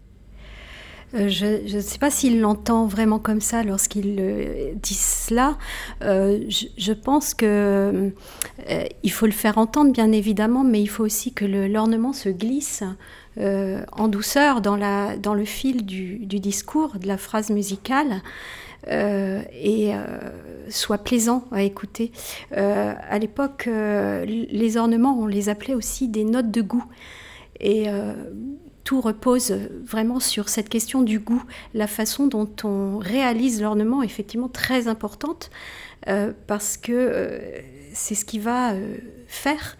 euh, 1.16 1.30
je 1.30 1.76
ne 1.76 1.82
sais 1.82 1.98
pas 1.98 2.10
s'il 2.10 2.42
l'entend 2.42 2.86
vraiment 2.86 3.20
comme 3.20 3.42
ça 3.42 3.64
lorsqu'il 3.64 4.16
dit 4.82 4.94
cela. 4.94 5.58
Euh, 6.02 6.44
je, 6.50 6.92
pense 6.94 7.34
que 7.34 8.12
euh, 8.70 8.84
il 9.04 9.12
faut 9.12 9.26
le 9.26 9.32
faire 9.32 9.58
entendre, 9.58 9.92
bien 9.92 10.12
évidemment, 10.12 10.64
mais 10.64 10.82
il 10.82 10.88
faut 10.88 11.04
aussi 11.04 11.34
que 11.34 11.46
l'ornement 11.46 12.14
se 12.14 12.30
glisse 12.30 12.84
en 13.38 14.08
douceur 14.08 14.62
dans, 14.62 14.78
le 14.78 15.46
fil 15.46 15.86
du, 15.86 16.40
discours, 16.40 16.98
de 17.00 17.08
la 17.08 17.18
phrase 17.18 17.50
musicale. 17.50 18.22
et 18.88 19.92
soit 20.70 21.00
plaisant 21.00 21.44
à 21.52 21.64
écouter. 21.64 22.14
à 22.56 23.20
l'époque, 23.20 23.68
les 23.68 24.78
ornements, 24.78 25.20
on 25.20 25.28
les 25.28 25.50
appelait 25.50 25.74
aussi 25.74 26.08
des 26.08 26.24
notes 26.24 26.52
de 26.52 26.62
goût. 26.62 26.86
Et 27.60 27.88
tout 28.86 29.02
repose 29.02 29.54
vraiment 29.84 30.22
sur 30.22 30.48
cette 30.48 30.70
question 30.70 31.02
du 31.02 31.20
goût. 31.20 31.44
La 31.74 31.88
façon 31.88 32.28
dont 32.28 32.50
on 32.64 33.00
réalise 33.00 33.62
l'ornement 33.62 34.02
est 34.02 34.06
effectivement 34.06 34.48
très 34.48 34.88
importante 34.88 35.50
euh, 36.08 36.32
parce 36.48 36.78
que 36.78 36.94
euh, 36.94 37.40
c'est 37.94 38.16
ce 38.16 38.24
qui 38.24 38.40
va 38.40 38.72
euh, 38.74 38.96
faire 39.28 39.78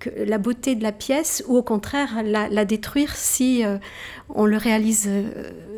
que 0.00 0.10
la 0.26 0.36
beauté 0.36 0.74
de 0.74 0.82
la 0.82 0.92
pièce 0.92 1.42
ou 1.48 1.56
au 1.56 1.62
contraire 1.62 2.22
la, 2.22 2.64
détruire 2.66 3.16
si 3.16 3.62
on 4.28 4.44
le 4.44 4.58
réalise 4.58 5.08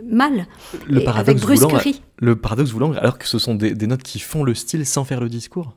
mal, 0.04 0.48
le 0.88 1.04
paradoxe 1.04 1.44
avec 1.44 1.60
brusquerie. 1.60 2.02
le 2.16 2.34
paradoxe 2.34 2.72
voulant, 2.72 2.90
alors 2.94 3.18
que 3.18 3.28
ce 3.28 3.38
sont 3.38 3.54
des 3.54 3.86
notes 3.86 4.02
qui 4.02 4.18
font 4.18 4.42
le 4.42 4.56
style 4.56 4.84
sans 4.84 5.04
faire 5.04 5.20
le 5.20 5.28
discours? 5.28 5.76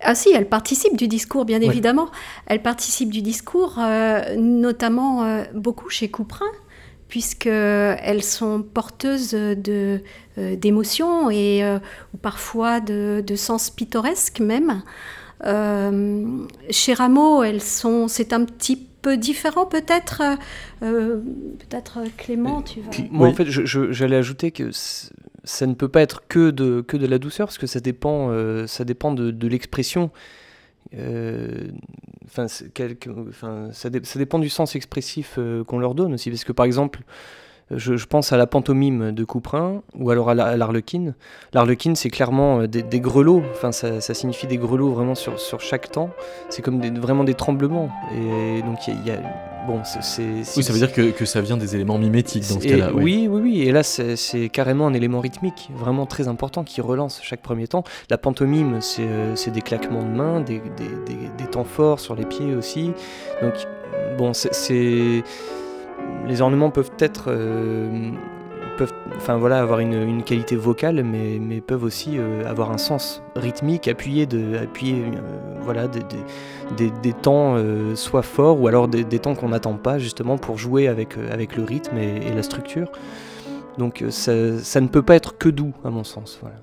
Ah 0.00 0.14
si, 0.14 0.30
elle 0.34 0.48
participe 0.48 0.96
du 0.96 1.08
discours, 1.08 1.44
bien 1.44 1.60
évidemment. 1.60 2.08
Elle 2.46 2.62
participe 2.62 3.10
du 3.10 3.22
discours, 3.22 3.76
euh, 3.78 4.36
notamment 4.36 5.24
euh, 5.24 5.44
beaucoup 5.54 5.88
chez 5.88 6.08
Couperin, 6.08 6.44
puisqu'elles 7.08 8.22
sont 8.22 8.62
porteuses 8.62 9.30
de, 9.30 10.02
euh, 10.38 10.56
d'émotions 10.56 11.30
et 11.30 11.62
ou 12.14 12.16
parfois 12.18 12.80
de, 12.80 13.22
de, 13.26 13.36
sens 13.36 13.70
pittoresque 13.70 14.40
même. 14.40 14.82
chez 15.42 16.94
Rameau, 16.94 17.42
elles 17.42 17.62
sont, 17.62 18.08
c'est 18.08 18.32
un 18.32 18.44
petit 18.44 18.76
peu 18.76 19.16
différent 19.16 19.64
peut-être. 19.64 20.22
peut-être 20.80 22.00
Clément, 22.18 22.60
tu 22.60 22.80
vas... 22.80 22.90
Moi, 23.10 23.28
en 23.28 23.34
fait, 23.34 23.48
j'allais 23.48 24.16
ajouter 24.16 24.50
que 24.50 24.70
ça 25.46 25.66
ne 25.66 25.74
peut 25.74 25.88
pas 25.88 26.02
être 26.02 26.26
que 26.28 26.50
de, 26.50 26.82
que 26.82 26.96
de 26.96 27.06
la 27.06 27.18
douceur, 27.18 27.46
parce 27.46 27.56
que 27.56 27.66
ça 27.66 27.80
dépend, 27.80 28.30
euh, 28.30 28.66
ça 28.66 28.84
dépend 28.84 29.12
de, 29.12 29.48
l'expression. 29.48 30.10
Euh, 30.94 31.68
enfin, 32.26 32.48
ça, 32.48 33.88
dépend 34.18 34.38
du 34.38 34.48
sens 34.48 34.76
expressif 34.76 35.36
euh, 35.38 35.64
qu'on 35.64 35.78
leur 35.78 35.94
donne 35.94 36.14
aussi. 36.14 36.30
Parce 36.30 36.44
que 36.44 36.52
par 36.52 36.66
exemple, 36.66 37.00
Je, 37.70 38.04
pense 38.06 38.32
à 38.32 38.36
la 38.36 38.46
pantomime 38.46 39.12
de 39.12 39.24
Couperin 39.24 39.82
ou 39.94 40.10
alors 40.10 40.30
à 40.30 40.34
l'Arlequine. 40.34 41.14
L'Arlequine, 41.52 41.96
c'est 41.96 42.10
clairement 42.10 42.66
des, 42.66 43.00
grelots, 43.00 43.42
enfin, 43.52 43.72
ça, 43.72 44.00
signifie 44.00 44.46
des 44.46 44.58
grelots 44.58 44.92
vraiment 44.92 45.14
sur, 45.14 45.38
sur 45.40 45.60
chaque 45.60 45.90
temps. 45.90 46.10
C'est 46.48 46.62
comme 46.62 46.80
vraiment 46.98 47.24
des 47.24 47.34
tremblements. 47.34 47.90
Et 48.14 48.62
donc, 48.62 48.86
il 48.88 49.06
y, 49.06 49.10
a. 49.10 49.55
Bon, 49.66 49.82
c'est. 49.84 50.22
Oui, 50.56 50.62
ça 50.62 50.72
veut 50.72 50.78
dire 50.78 50.92
que, 50.92 51.10
que, 51.10 51.24
ça 51.24 51.40
vient 51.40 51.56
des 51.56 51.74
éléments 51.74 51.98
mimétiques 51.98 52.48
dans 52.48 52.60
ce 52.60 52.66
cas-là. 52.66 52.90
Oui. 52.94 53.26
oui, 53.28 53.40
oui, 53.42 53.62
Et 53.62 53.72
là, 53.72 53.82
c'est 53.82 54.48
carrément 54.50 54.86
un 54.86 54.94
élément 54.94 55.20
rythmique 55.20 55.70
vraiment 55.74 56.06
très 56.06 56.28
important 56.28 56.64
qui 56.64 56.80
relance 56.80 57.20
chaque 57.22 57.40
premier 57.40 57.66
temps. 57.66 57.84
La 58.10 58.18
pantomime, 58.18 58.80
c'est 58.80 59.06
euh, 59.06 59.34
des 59.52 59.62
claquements 59.62 60.02
de 60.02 60.08
mains, 60.08 60.40
des, 60.40 60.60
des, 60.76 61.14
des, 61.38 61.46
temps 61.46 61.64
forts 61.64 62.00
sur 62.00 62.14
les 62.14 62.24
pieds 62.24 62.54
aussi. 62.54 62.92
Donc, 63.42 63.54
bon, 64.18 64.32
c'est 64.34 65.22
les 66.26 66.40
ornements 66.40 66.70
peuvent 66.70 66.90
être 66.98 67.26
euh, 67.28 68.10
peuvent 68.76 68.92
enfin 69.16 69.36
voilà 69.36 69.60
avoir 69.60 69.80
une, 69.80 70.22
qualité 70.22 70.56
vocale 70.56 71.02
mais, 71.02 71.60
peuvent 71.60 71.84
aussi 71.84 72.18
euh, 72.18 72.48
avoir 72.48 72.70
un 72.70 72.78
sens 72.78 73.22
rythmique 73.34 73.88
appuyé 73.88 74.26
de 74.26 74.56
appuyer 74.58 75.04
euh, 75.04 75.20
voilà 75.62 75.88
des, 75.88 76.90
des, 76.90 77.12
temps 77.12 77.56
soit 77.94 78.22
forts 78.22 78.60
ou 78.60 78.68
alors 78.68 78.88
des, 78.88 79.04
temps 79.18 79.34
qu'on 79.34 79.48
n'attend 79.48 79.74
pas 79.74 79.98
justement 79.98 80.38
pour 80.38 80.58
jouer 80.58 80.88
avec, 80.88 81.16
avec 81.30 81.56
le 81.56 81.64
rythme 81.64 81.96
et, 81.98 82.32
la 82.34 82.42
structure 82.42 82.90
donc 83.78 84.04
ça, 84.10 84.58
ça, 84.58 84.80
ne 84.80 84.88
peut 84.88 85.02
pas 85.02 85.16
être 85.16 85.36
que 85.38 85.48
doux 85.48 85.72
à 85.84 85.90
mon 85.90 86.04
sens 86.04 86.38
voilà. 86.40 86.56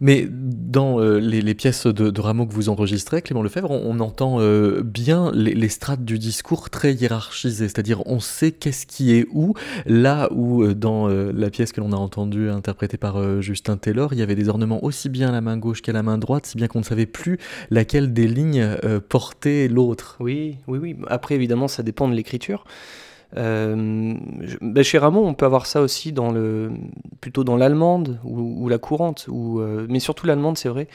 Mais 0.00 0.28
dans 0.30 1.00
euh, 1.00 1.18
les, 1.18 1.54
pièces 1.54 1.86
de, 1.86 2.20
Rameau 2.20 2.46
que 2.46 2.52
vous 2.52 2.68
enregistrez, 2.68 3.22
Clément 3.22 3.42
Lefebvre, 3.42 3.70
on, 3.70 3.98
entend 4.00 4.36
euh, 4.40 4.82
bien 4.82 5.32
les, 5.34 5.68
strates 5.68 6.04
du 6.04 6.18
discours 6.18 6.70
très 6.70 6.94
hiérarchisées, 6.94 7.68
c'est-à-dire 7.68 8.06
on 8.06 8.20
sait 8.20 8.52
qu'est-ce 8.52 8.86
qui 8.86 9.14
est 9.14 9.26
où, 9.32 9.54
là 9.86 10.28
où 10.32 10.62
euh, 10.62 10.74
dans 10.74 11.08
la 11.08 11.50
pièce 11.50 11.72
que 11.72 11.80
l'on 11.80 11.92
a 11.92 11.96
entendue 11.96 12.50
interprétée 12.50 12.96
par 12.96 13.40
Justin 13.40 13.76
Taylor, 13.76 14.12
il 14.12 14.18
y 14.18 14.22
avait 14.22 14.34
des 14.34 14.48
ornements 14.48 14.84
aussi 14.84 15.08
bien 15.08 15.30
à 15.30 15.32
la 15.32 15.40
main 15.40 15.56
gauche 15.56 15.82
qu'à 15.82 15.92
la 15.92 16.02
main 16.02 16.18
droite, 16.18 16.46
si 16.46 16.56
bien 16.56 16.68
qu'on 16.68 16.80
ne 16.80 16.84
savait 16.84 17.06
plus 17.06 17.38
laquelle 17.70 18.12
des 18.12 18.28
lignes 18.28 18.76
portait 19.08 19.68
l'autre. 19.68 20.16
Oui, 20.20 20.56
oui, 20.66 20.78
oui. 20.78 20.96
Après, 21.08 21.34
évidemment, 21.34 21.68
ça 21.68 21.82
dépend 21.82 22.08
de 22.08 22.14
l'écriture. 22.14 22.64
Euh, 23.36 24.14
ben, 24.60 24.82
chez 24.82 24.98
Rameau, 24.98 25.24
on 25.24 25.34
peut 25.34 25.46
avoir 25.46 25.66
ça 25.66 25.82
aussi 25.82 26.12
dans 26.12 26.30
le, 26.30 26.70
plutôt 27.20 27.44
dans 27.44 27.56
l'allemande 27.56 28.18
ou, 28.24 28.68
la 28.68 28.78
courante, 28.78 29.26
ou, 29.28 29.60
euh, 29.60 29.86
mais 29.88 30.00
surtout 30.00 30.26
l'allemande, 30.26 30.56
c'est 30.56 30.68
vrai, 30.68 30.88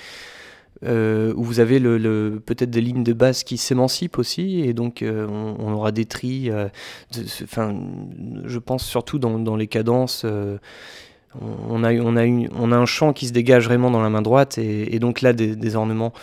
euh, 0.83 1.33
où 1.35 1.43
vous 1.43 1.59
avez 1.59 1.79
le, 1.79 2.41
peut-être 2.43 2.71
des 2.71 2.81
lignes 2.81 3.03
de 3.03 3.13
basse 3.13 3.43
qui 3.43 3.57
s'émancipent 3.57 4.17
aussi, 4.17 4.61
et 4.61 4.73
donc 4.73 5.03
on, 5.05 5.73
aura 5.73 5.91
des 5.91 6.05
tris. 6.05 6.49
Enfin, 7.43 7.75
je 8.45 8.59
pense 8.59 8.83
surtout 8.83 9.19
dans, 9.19 9.55
les 9.55 9.67
cadences. 9.67 10.25
on, 11.39 11.83
a, 11.83 11.93
on, 11.93 12.15
a 12.15 12.23
une, 12.23 12.49
on 12.57 12.71
a 12.71 12.77
un 12.77 12.85
chant 12.85 13.13
qui 13.13 13.27
se 13.27 13.33
dégage 13.33 13.65
vraiment 13.65 13.91
dans 13.91 14.01
la 14.01 14.09
main 14.09 14.23
droite, 14.23 14.57
et, 14.57 14.97
donc 14.97 15.21
là, 15.21 15.33
des, 15.33 15.75
ornements 15.75 16.13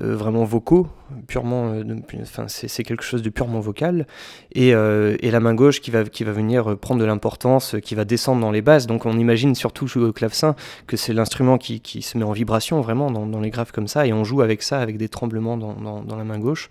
vraiment 0.00 0.44
vocaux, 0.44 0.88
purement, 1.26 1.72
euh, 1.72 1.84
enfin, 2.22 2.46
c'est 2.48 2.82
quelque 2.82 3.04
chose 3.04 3.22
de 3.22 3.30
purement 3.30 3.60
vocal, 3.60 4.06
et, 4.52 4.74
euh, 4.74 5.16
et, 5.20 5.30
la 5.30 5.40
main 5.40 5.54
gauche 5.54 5.80
qui 5.80 5.90
va, 5.90 6.04
qui 6.04 6.24
va 6.24 6.32
venir 6.32 6.76
prendre 6.78 7.00
de 7.00 7.06
l'importance, 7.06 7.76
qui 7.82 7.94
va 7.94 8.04
descendre 8.04 8.40
dans 8.40 8.50
les 8.50 8.62
basses. 8.62 8.86
Donc 8.86 9.06
on 9.06 9.18
imagine 9.18 9.54
surtout 9.54 9.86
jouer 9.86 10.04
au 10.04 10.12
clavecin 10.12 10.54
que 10.86 10.96
c'est 10.96 11.12
l'instrument 11.12 11.58
qui, 11.58 11.80
qui, 11.80 12.02
se 12.02 12.18
met 12.18 12.24
en 12.24 12.32
vibration 12.32 12.80
vraiment 12.80 13.10
dans, 13.10 13.40
les 13.40 13.50
graves 13.50 13.72
comme 13.72 13.88
ça, 13.88 14.06
et 14.06 14.12
on 14.12 14.24
joue 14.24 14.42
avec 14.42 14.62
ça, 14.62 14.80
avec 14.80 14.96
des 14.98 15.08
tremblements 15.08 15.56
dans, 15.56 16.02
dans 16.02 16.16
la 16.16 16.24
main 16.24 16.38
gauche. 16.38 16.68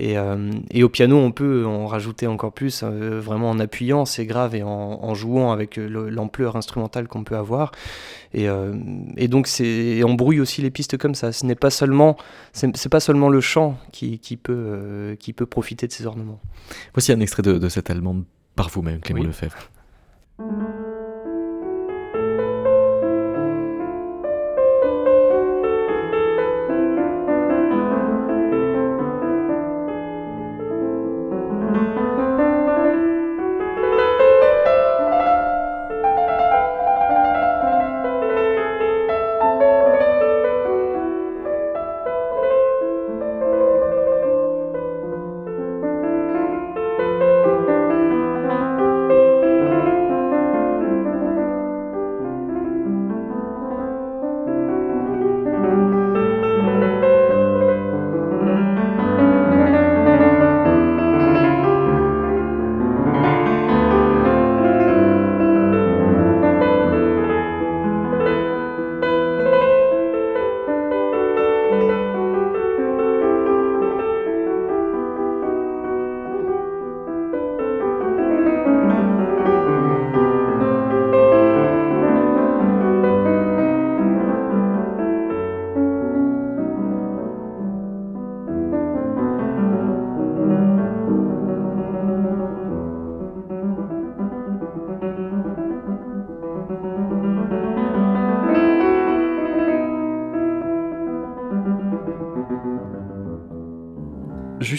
Euh, 0.00 0.52
et, 0.70 0.82
au 0.82 0.88
piano, 0.88 1.16
on 1.18 1.32
peut 1.32 1.66
en 1.66 1.86
rajouter 1.86 2.26
encore 2.26 2.52
plus, 2.52 2.82
euh, 2.82 3.20
vraiment 3.20 3.50
en 3.50 3.58
appuyant 3.58 4.04
ces 4.04 4.26
graves 4.26 4.54
et 4.54 4.62
en, 4.62 5.14
jouant 5.14 5.52
avec 5.52 5.76
l'ampleur 5.76 6.56
instrumentale 6.56 7.08
qu'on 7.08 7.24
peut 7.24 7.36
avoir. 7.36 7.72
Et, 8.34 8.48
euh, 8.48 8.74
donc, 9.28 9.48
on 9.60 10.14
brouille 10.14 10.40
aussi 10.40 10.62
les 10.62 10.70
pistes 10.70 10.96
comme 10.96 11.14
ça. 11.14 11.32
Ce 11.32 11.44
n'est 11.44 11.54
pas 11.54 11.70
seulement, 11.70 12.16
c'est 12.52 12.88
pas 12.88 13.00
seulement 13.00 13.28
le 13.28 13.40
chant 13.40 13.78
qui, 13.92 14.18
peut, 14.40 15.16
qui 15.18 15.32
peut 15.32 15.46
profiter 15.46 15.86
de 15.86 15.92
ces 15.92 16.06
ornements. 16.06 16.40
Voici 16.94 17.12
un 17.12 17.20
extrait 17.20 17.42
de, 17.42 17.68
cette 17.68 17.90
allemande 17.90 18.24
par 18.54 18.68
vous-même, 18.68 19.00
Clément 19.00 19.24
Lefebvre. 19.24 19.70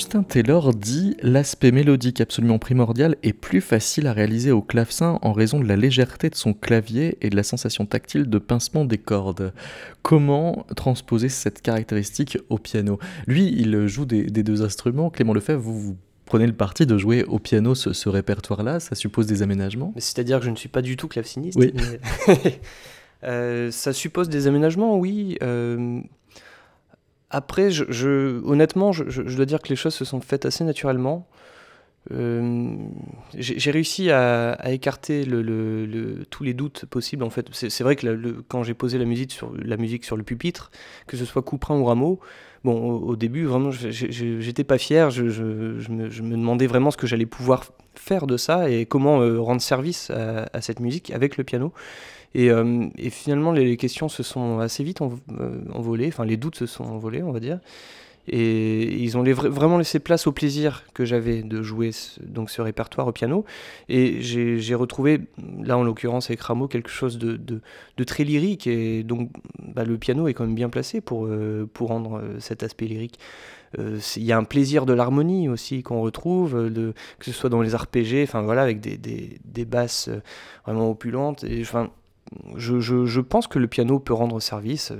Justin 0.10 0.24
Taylor 0.24 0.74
dit 0.74 1.16
l'aspect 1.22 1.72
mélodique 1.72 2.20
absolument 2.20 2.58
primordial 2.58 3.16
est 3.22 3.32
plus 3.32 3.62
facile 3.62 4.08
à 4.08 4.14
réaliser 4.14 4.52
au 4.52 4.64
clavecin 4.64 5.20
en 5.22 5.34
raison 5.34 5.60
de 5.60 5.68
la 5.68 5.76
légèreté 5.76 6.32
de 6.32 6.36
son 6.36 6.56
clavier 6.56 7.20
et 7.22 7.30
de 7.30 7.36
la 7.36 7.44
sensation 7.44 7.86
tactile 7.86 8.28
de 8.28 8.40
pincement 8.40 8.86
des 8.86 8.98
cordes. 8.98 9.54
Comment 10.02 10.66
transposer 10.76 11.30
cette 11.30 11.62
caractéristique 11.62 12.40
au 12.50 12.58
piano? 12.58 12.98
Lui, 13.28 13.54
il 13.56 13.86
joue 13.86 14.06
des, 14.06 14.24
deux 14.24 14.64
instruments. 14.64 15.12
Clément 15.12 15.36
Lefebvre, 15.36 15.62
vous, 15.62 15.80
vous 15.80 15.98
prenez 16.26 16.48
le 16.48 16.54
parti 16.54 16.88
de 16.88 16.98
jouer 16.98 17.24
au 17.26 17.38
piano 17.38 17.76
ce, 17.76 18.10
répertoire-là 18.10 18.80
Ça 18.80 18.96
suppose 18.96 19.28
des 19.28 19.44
aménagements? 19.44 19.94
C'est-à-dire 19.98 20.40
que 20.40 20.46
je 20.46 20.50
ne 20.50 20.56
suis 20.56 20.70
pas 20.70 20.82
du 20.82 20.98
tout 20.98 21.08
claveciniste. 21.08 21.60
Oui. 21.60 21.72
Euh, 23.26 23.70
ça 23.72 23.92
suppose 23.92 24.30
des 24.30 24.48
aménagements, 24.48 24.98
oui. 24.98 25.38
Euh, 25.44 26.00
après, 27.30 27.70
je, 27.70 28.44
honnêtement, 28.46 28.92
je, 28.92 29.22
dois 29.22 29.46
dire 29.46 29.62
que 29.62 29.70
les 29.70 29.76
choses 29.76 29.94
se 29.94 30.06
sont 30.06 30.22
faites 30.22 30.46
assez 30.46 30.64
naturellement. 30.64 31.28
Euh, 32.12 32.76
j'ai 33.36 33.72
réussi 33.72 34.10
à, 34.10 34.58
écarter 34.72 35.26
tous 36.30 36.44
les 36.44 36.54
doutes 36.54 36.86
possibles. 36.86 37.24
En 37.24 37.30
fait, 37.30 37.48
c'est 37.52 37.84
vrai 37.84 37.96
que 37.96 38.42
quand 38.48 38.64
j'ai 38.64 38.74
posé 38.74 38.98
la 38.98 39.06
musique, 39.06 39.32
sur, 39.32 40.18
le 40.18 40.24
pupitre, 40.24 40.72
que 41.08 41.18
ce 41.18 41.26
soit 41.26 41.42
Couperin 41.42 41.78
ou 41.80 41.86
Rameau, 41.86 42.20
bon, 42.64 42.80
au, 42.80 43.16
début, 43.16 43.46
vraiment, 43.46 43.72
j'étais 43.72 44.64
pas 44.64 44.78
fier. 44.78 45.12
Je, 45.12 45.24
me, 45.24 46.10
demandais 46.10 46.68
vraiment 46.68 46.92
ce 46.92 46.98
que 46.98 47.08
j'allais 47.08 47.26
pouvoir 47.26 47.66
faire 47.96 48.28
de 48.28 48.38
ça 48.38 48.70
et 48.70 48.86
comment 48.86 49.22
euh, 49.22 49.40
rendre 49.40 49.62
service 49.62 50.10
à, 50.10 50.62
cette 50.62 50.80
musique 50.80 51.12
avec 51.12 51.38
le 51.38 51.44
piano. 51.44 51.74
Euh, 52.36 52.88
et, 52.98 53.10
finalement, 53.10 53.52
les, 53.52 53.78
questions 53.78 54.10
se 54.10 54.24
sont 54.24 54.60
assez 54.60 54.84
vite 54.84 55.02
envolées, 55.02 56.08
enfin 56.08 56.26
les 56.26 56.38
doutes 56.38 56.56
se 56.56 56.66
sont 56.66 56.86
envolés, 56.86 57.24
on 57.24 57.32
va 57.32 57.40
dire. 57.40 57.60
Et 58.28 59.02
ils 59.02 59.18
ont 59.18 59.24
vraiment 59.24 59.78
laissé 59.78 59.98
place 59.98 60.28
au 60.28 60.32
plaisir 60.32 60.84
que 60.94 61.04
j'avais 61.04 61.42
de 61.42 61.64
jouer 61.64 61.92
ce, 61.92 62.22
donc 62.22 62.52
ce 62.52 62.62
répertoire 62.62 63.08
au 63.08 63.12
piano. 63.12 63.44
Et 63.88 64.22
j'ai 64.22 64.76
retrouvé, 64.76 65.22
là 65.64 65.78
en 65.78 65.84
l'occurrence 65.84 66.30
avec 66.30 66.42
Rameau, 66.42 66.68
quelque 66.68 66.90
chose 66.90 67.18
de, 67.18 67.62
très 68.06 68.24
lyrique. 68.24 68.68
Et 68.68 69.04
donc 69.04 69.32
bah, 69.60 69.84
le 69.84 69.98
piano 69.98 70.28
est 70.28 70.34
quand 70.34 70.46
même 70.46 70.56
bien 70.56 70.70
placé 70.70 71.02
pour, 71.02 71.26
euh, 71.26 71.68
rendre 71.80 72.20
euh, 72.20 72.40
cet 72.40 72.62
aspect 72.62 72.86
lyrique. 72.86 73.20
Euh, 73.80 74.00
il 74.16 74.24
y 74.24 74.32
a 74.32 74.38
un 74.38 74.44
plaisir 74.44 74.86
de 74.86 74.94
l'harmonie 74.94 75.50
aussi 75.50 75.82
qu'on 75.82 76.02
retrouve, 76.02 76.72
que 77.20 77.26
ce 77.26 77.32
soit 77.32 77.50
dans 77.50 77.62
les 77.62 77.76
enfin 77.76 78.42
voilà, 78.42 78.62
avec 78.62 78.80
des, 78.80 79.66
basses 79.66 80.10
vraiment 80.66 80.92
opulentes. 80.92 81.46
Je, 82.58 83.22
pense 83.22 83.48
que 83.48 83.60
le 83.60 83.68
piano 83.68 84.00
peut 84.00 84.14
rendre 84.14 84.40
service 84.40 84.92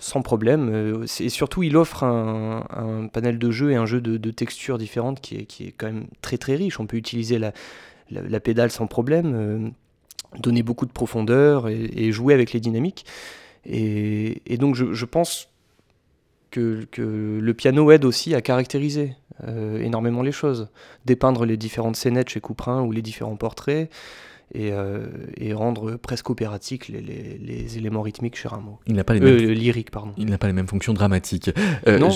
sans 0.00 0.22
problème. 0.22 0.70
Euh, 0.72 1.06
et 1.20 1.28
surtout, 1.28 1.62
il 1.62 1.76
offre 1.76 2.02
un, 2.02 3.06
panel 3.12 3.38
de 3.38 3.50
jeux 3.50 3.70
et 3.70 3.76
un 3.76 3.86
jeu 3.86 4.00
de, 4.00 4.30
textures 4.30 4.78
différentes 4.78 5.20
qui 5.20 5.36
est, 5.36 5.44
qui 5.44 5.66
est, 5.66 5.74
quand 5.76 5.86
même 5.86 6.06
très 6.22 6.38
très 6.38 6.56
riche. 6.56 6.80
On 6.80 6.86
peut 6.86 6.96
utiliser 6.96 7.38
la, 7.38 7.52
la, 8.10 8.40
pédale 8.40 8.70
sans 8.70 8.86
problème, 8.86 9.32
euh, 9.34 9.68
donner 10.40 10.62
beaucoup 10.62 10.86
de 10.86 10.92
profondeur 10.92 11.68
et, 11.68 12.10
jouer 12.10 12.34
avec 12.34 12.52
les 12.52 12.60
dynamiques. 12.60 13.04
Et, 13.64 14.56
donc, 14.58 14.74
je, 14.74 15.04
pense 15.04 15.50
que, 16.50 16.86
que, 16.90 17.38
le 17.40 17.54
piano 17.54 17.90
aide 17.90 18.04
aussi 18.04 18.34
à 18.34 18.40
caractériser 18.40 19.14
euh, 19.46 19.82
énormément 19.82 20.22
les 20.22 20.32
choses, 20.32 20.68
dépeindre 21.04 21.44
les 21.44 21.56
différentes 21.56 21.96
scénettes 21.96 22.30
chez 22.30 22.40
Couperin 22.40 22.82
ou 22.82 22.92
les 22.92 23.02
différents 23.02 23.36
portraits. 23.36 23.90
Euh, 24.56 25.06
et, 25.36 25.52
rendre 25.52 25.94
presque 25.94 26.28
opératique 26.28 26.88
les, 26.88 27.00
les, 27.00 27.78
éléments 27.78 28.02
rythmiques 28.02 28.36
chez 28.36 28.48
Rameau. 28.48 28.80
Il 28.88 28.94
n'a 28.94 29.04
pas 29.04 29.14
les 29.14 29.20
mêmes... 29.20 29.36
Euh, 29.36 29.54
lyriques, 29.54 29.92
pardon. 29.92 30.12
Il 30.16 30.26
n'a 30.26 30.38
pas 30.38 30.48
les 30.48 30.52
mêmes 30.52 30.66
fonctions 30.66 30.92
dramatiques. 30.92 31.50
Euh, 31.86 32.10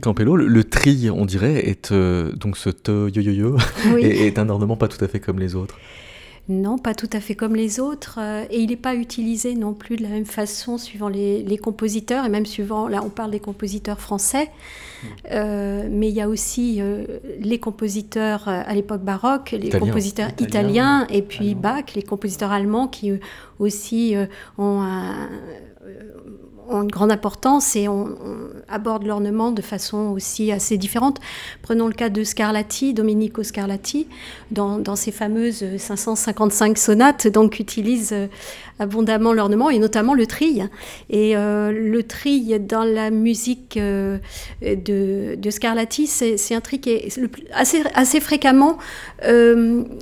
Campello, 0.00 0.36
le, 0.36 0.64
tri, 0.64 1.10
on 1.10 1.26
dirait, 1.26 1.68
est 1.68 1.90
euh, 1.90 2.32
donc 2.32 2.56
ce 2.56 2.70
te 2.70 3.10
yo 3.10 3.20
yo 3.20 3.32
yo, 3.32 3.56
est 3.98 4.38
un 4.38 4.48
ornement 4.48 4.76
pas 4.76 4.86
tout 4.86 5.04
à 5.04 5.08
fait 5.08 5.18
comme 5.18 5.40
les 5.40 5.56
autres. 5.56 5.78
Non, 6.50 6.78
pas 6.78 6.94
tout 6.94 7.08
à 7.12 7.20
fait 7.20 7.36
comme 7.36 7.54
les 7.54 7.78
autres. 7.78 8.18
Euh, 8.20 8.44
et 8.50 8.58
il 8.58 8.70
n'est 8.70 8.76
pas 8.76 8.96
utilisé 8.96 9.54
non 9.54 9.72
plus 9.72 9.96
de 9.96 10.02
la 10.02 10.08
même 10.08 10.24
façon 10.24 10.78
suivant 10.78 11.08
les, 11.08 11.58
compositeurs, 11.62 12.24
et 12.24 12.28
même 12.28 12.44
suivant, 12.44 12.88
là 12.88 13.02
on 13.04 13.08
parle 13.08 13.30
des 13.30 13.38
compositeurs 13.38 14.00
français, 14.00 14.50
hmm. 15.02 15.06
euh, 15.30 15.88
mais 15.88 16.08
il 16.08 16.14
y 16.14 16.20
a 16.20 16.28
aussi 16.28 16.78
euh, 16.80 17.04
les 17.38 17.60
compositeurs 17.60 18.48
à 18.48 18.74
l'époque 18.74 19.02
baroque, 19.02 19.52
les 19.52 19.70
compositeurs 19.70 20.30
italiens, 20.40 21.06
et 21.08 21.22
puis 21.22 21.54
Bach, 21.54 21.94
les 21.94 22.02
compositeurs 22.02 22.50
allemands 22.50 22.88
qui 22.88 23.12
aussi 23.60 24.16
ont 24.58 24.80
un 24.80 25.28
ont 26.70 26.82
une 26.82 26.90
grande 26.90 27.12
importance 27.12 27.76
et 27.76 27.88
on, 27.88 28.16
aborde 28.68 29.04
l'ornement 29.04 29.50
de 29.50 29.62
façon 29.62 30.10
aussi 30.10 30.52
assez 30.52 30.78
différente. 30.78 31.18
Prenons 31.62 31.86
le 31.86 31.92
cas 31.92 32.08
de 32.08 32.22
Scarlatti, 32.24 32.94
Domenico 32.94 33.42
Scarlatti, 33.42 34.06
dans, 34.50 34.78
dans 34.78 34.96
ses 34.96 35.12
fameuses 35.12 35.64
555 35.76 36.78
sonates, 36.78 37.26
donc 37.26 37.58
utilise 37.58 38.12
euh, 38.12 38.26
abondamment 38.78 39.32
l'ornement 39.32 39.68
et 39.70 39.78
notamment 39.78 40.14
le 40.14 40.26
trille. 40.26 40.66
Et 41.10 41.36
euh, 41.36 41.70
le 41.72 42.02
trille 42.02 42.58
dans 42.60 42.84
la 42.84 43.10
musique 43.10 43.76
euh, 43.76 44.18
de, 44.62 45.34
de, 45.36 45.50
Scarlatti, 45.50 46.06
c'est 46.06 46.54
un 46.54 46.60
tri 46.60 46.80
qui 46.80 46.90
est 46.90 47.20
assez, 47.52 47.82
assez 47.94 48.20
fréquemment 48.20 48.78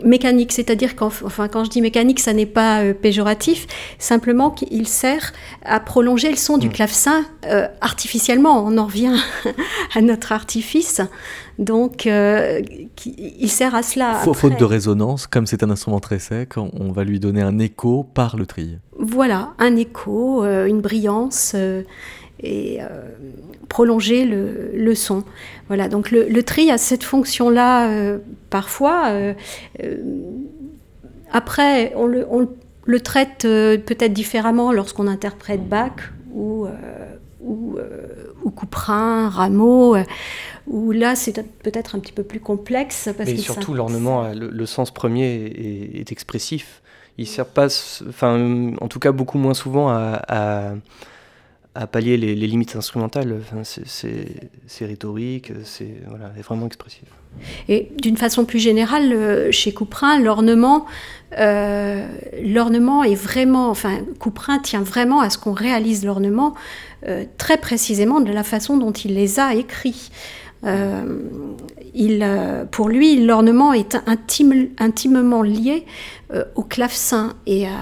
mécanique. 0.05 0.53
C'est-à-dire 0.53 0.95
qu'en 0.95 1.07
enfin, 1.07 1.49
quand 1.49 1.65
je 1.65 1.71
dis 1.71 1.81
mécanique, 1.81 2.21
ça 2.21 2.33
n'est 2.33 2.47
pas 2.47 2.93
péjoratif, 2.95 3.67
simplement 3.99 4.51
qu'il 4.51 4.87
sert 4.87 5.33
à 5.65 5.81
prolonger 5.81 6.31
le 6.31 6.37
son 6.37 6.58
du 6.59 6.69
mm. 6.69 6.73
clavecin 6.73 7.25
artificiellement. 7.81 8.65
On 8.65 8.77
en 8.79 8.87
revient 8.87 9.17
à 9.95 10.01
notre 10.01 10.33
artifice. 10.33 11.01
Donc, 11.59 12.07
euh, 12.07 12.61
il 13.05 13.51
sert 13.51 13.75
à 13.75 13.83
cela. 13.83 14.15
Faute 14.33 14.59
de 14.59 14.65
résonance, 14.65 15.27
comme 15.27 15.47
c'est 15.47 15.65
un 15.65 15.71
instrument 15.71 15.99
très 15.99 16.21
sec, 16.21 16.57
on 16.57 16.93
va 16.93 17.03
lui 17.03 17.19
donner 17.19 17.43
un 17.43 17.59
écho 17.59 18.05
par 18.15 18.37
le 18.37 18.47
trille. 18.47 18.79
Voilà, 18.97 19.55
un 19.59 19.77
écho, 19.77 20.45
euh, 20.45 20.67
une 20.67 20.81
brillance 20.81 21.53
euh, 21.57 21.83
et 22.41 22.79
prolonger 23.69 24.25
le, 24.25 24.95
son. 24.95 25.25
Voilà, 25.67 25.89
donc 25.89 26.13
le, 26.13 26.29
le 26.29 26.43
tri 26.45 26.71
a 26.71 26.79
cette 26.79 27.03
fonction-là 27.03 28.17
parfois. 28.49 29.11
après, 31.33 31.93
on 31.97 32.07
le, 32.07 32.25
on 32.31 32.49
le 32.85 33.01
traite 33.01 33.41
peut-être 33.43 34.13
différemment 34.13 34.71
lorsqu'on 34.71 35.09
interprète 35.09 35.69
Bach 35.69 36.13
ou, 36.33 36.67
ou, 37.41 37.79
ou 38.45 38.51
Couperin, 38.51 39.29
Rameau 39.29 39.97
où 40.69 40.93
là 40.93 41.17
c'est 41.17 41.33
peut-être 41.63 41.95
un 41.95 41.99
petit 41.99 42.13
peu 42.13 42.23
plus 42.23 42.41
complexe. 42.41 43.09
Parce 43.17 43.35
surtout 43.37 43.75
l'ornement, 43.75 44.33
le, 44.33 44.67
sens 44.67 44.91
premier 44.91 45.47
est, 45.47 46.13
expressif. 46.13 46.83
Il 47.17 47.27
sert 47.27 47.47
pas, 47.47 47.67
enfin 48.09 48.73
en 48.81 48.89
tout 48.89 49.01
cas 49.01 49.13
beaucoup 49.13 49.39
moins 49.39 49.55
souvent 49.55 49.89
à, 49.89 50.23
à, 50.29 50.75
pallier 51.87 52.17
les, 52.17 52.35
limites 52.35 52.77
instrumentales. 52.77 53.41
C'est 53.65 54.85
rhétorique, 54.85 55.53
c'est 55.65 55.95
vraiment 56.43 56.67
expressif. 56.67 57.05
Et 57.69 57.93
d'une 58.01 58.17
façon 58.17 58.45
plus 58.45 58.59
générale, 58.59 59.13
euh, 59.13 59.53
chez 59.53 59.73
Couperin, 59.73 60.19
l'ornement, 60.19 60.87
euh, 61.39 62.07
l'ornement 62.43 63.05
est 63.05 63.15
vraiment, 63.15 63.69
enfin 63.69 63.99
Couperin 64.19 64.59
tient 64.59 64.83
vraiment 64.83 65.21
à 65.21 65.31
ce 65.31 65.39
qu'on 65.39 65.53
réalise 65.53 66.05
l'ornement 66.05 66.55
euh, 67.07 67.25
très 67.37 67.59
précisément 67.59 68.21
de 68.21 68.33
la 68.33 68.43
façon 68.43 68.77
dont 68.77 68.93
il 68.93 69.15
les 69.15 69.41
a 69.41 69.55
écrits. 69.55 70.11
Il, 71.95 72.27
pour 72.73 72.89
lui, 72.89 73.25
l'ornement 73.25 73.73
est 73.73 73.97
intime, 74.07 74.71
intimement 74.79 75.43
lié 75.43 75.87
au 76.57 76.65
clavecin 76.65 77.35
et 77.47 77.69
à, 77.69 77.79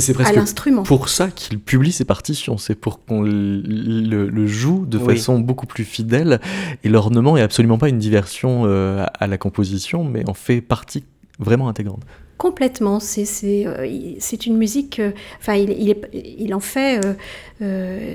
c'est 0.00 0.14
presque 0.14 0.84
pour 0.84 1.08
ça 1.08 1.30
qu'il 1.30 1.58
publie 1.58 1.92
ses 1.92 2.04
partitions, 2.04 2.58
c'est 2.58 2.74
pour 2.74 3.04
qu'on 3.04 3.22
le, 3.22 4.46
joue 4.46 4.86
de 4.86 4.98
façon 4.98 5.38
beaucoup 5.38 5.66
plus 5.66 5.84
fidèle. 5.84 6.40
Et 6.84 6.88
l'ornement 6.88 7.36
est 7.36 7.42
absolument 7.42 7.78
pas 7.78 7.88
une 7.88 7.98
diversion 7.98 8.64
à 8.64 9.26
la 9.26 9.38
composition, 9.38 10.04
mais 10.04 10.28
en 10.28 10.34
fait 10.34 10.60
partie 10.60 11.04
vraiment 11.38 11.68
intégrante. 11.68 12.02
Complètement, 12.42 12.98
c'est 12.98 13.66
euh, 13.68 13.86
une 14.46 14.56
musique, 14.56 14.98
euh, 14.98 15.12
enfin 15.38 15.54
il, 15.54 15.94
il, 16.12 16.54
en 16.54 16.60
fait, 16.60 17.00
euh, 17.62 18.14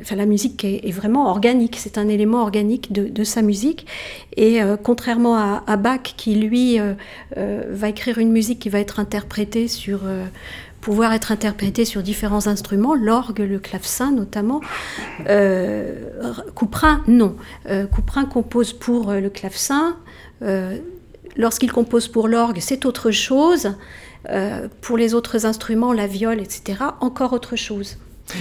enfin 0.00 0.16
la 0.16 0.26
musique 0.26 0.64
est, 0.64 0.90
vraiment 0.90 1.30
organique, 1.30 1.76
c'est 1.78 1.96
un 1.96 2.08
élément 2.08 2.42
organique 2.42 2.92
de, 2.92 3.22
sa 3.22 3.40
musique. 3.40 3.86
Et 4.36 4.58
contrairement 4.82 5.36
à, 5.36 5.76
Bach 5.76 6.14
qui 6.16 6.34
lui 6.34 6.80
va 7.36 7.88
écrire 7.88 8.18
une 8.18 8.32
musique 8.32 8.58
qui 8.58 8.68
va 8.68 8.80
être 8.80 8.98
interprétée 8.98 9.68
sur 9.68 10.00
pouvoir 10.80 11.12
être 11.12 11.32
interprétée 11.32 11.84
sur 11.84 12.02
différents 12.02 12.46
instruments, 12.46 12.94
l'orgue, 12.94 13.40
le 13.40 13.58
clavecin 13.58 14.12
notamment. 14.12 14.60
Couperin, 16.54 17.02
non. 17.06 17.36
Couperin 17.90 18.24
compose 18.24 18.72
pour 18.72 19.12
le 19.12 19.28
clavecin, 19.28 19.96
Lorsqu'il 21.38 21.70
compose 21.70 22.08
pour 22.08 22.26
l'orgue, 22.26 22.58
c'est 22.60 22.84
autre 22.84 23.12
chose. 23.12 23.74
Euh, 24.28 24.66
pour 24.80 24.98
les 24.98 25.14
autres 25.14 25.46
instruments, 25.46 25.92
la 25.92 26.08
viole, 26.08 26.40
etc., 26.40 26.80
encore 27.00 27.32
autre 27.32 27.54
chose. 27.54 27.96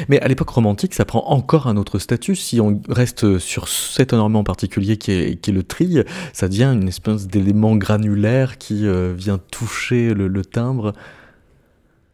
Mais 0.10 0.20
à 0.20 0.28
l'époque 0.28 0.50
romantique, 0.50 0.96
ça 0.96 1.06
prend 1.06 1.24
encore 1.28 1.68
un 1.68 1.78
autre 1.78 2.00
statut. 2.00 2.36
Si 2.36 2.60
on 2.60 2.82
reste 2.90 3.38
sur 3.38 3.70
cet 3.70 4.12
ornement 4.12 4.44
particulier 4.44 4.98
qui 4.98 5.12
est, 5.12 5.48
le 5.48 5.64
tri, 5.64 6.00
ça 6.34 6.50
devient 6.50 6.72
une 6.74 6.88
espèce 6.88 7.28
d'élément 7.28 7.76
granulaire 7.76 8.58
qui 8.58 8.86
euh, 8.86 9.14
vient 9.16 9.38
toucher 9.38 10.14
le, 10.14 10.44
timbre. 10.44 10.94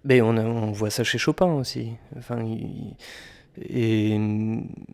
Mais 0.05 0.21
on, 0.21 0.37
on, 0.37 0.71
voit 0.71 0.89
ça 0.89 1.03
chez 1.03 1.17
Chopin 1.17 1.53
aussi. 1.53 1.93
Enfin, 2.17 2.43
et, 3.61 4.17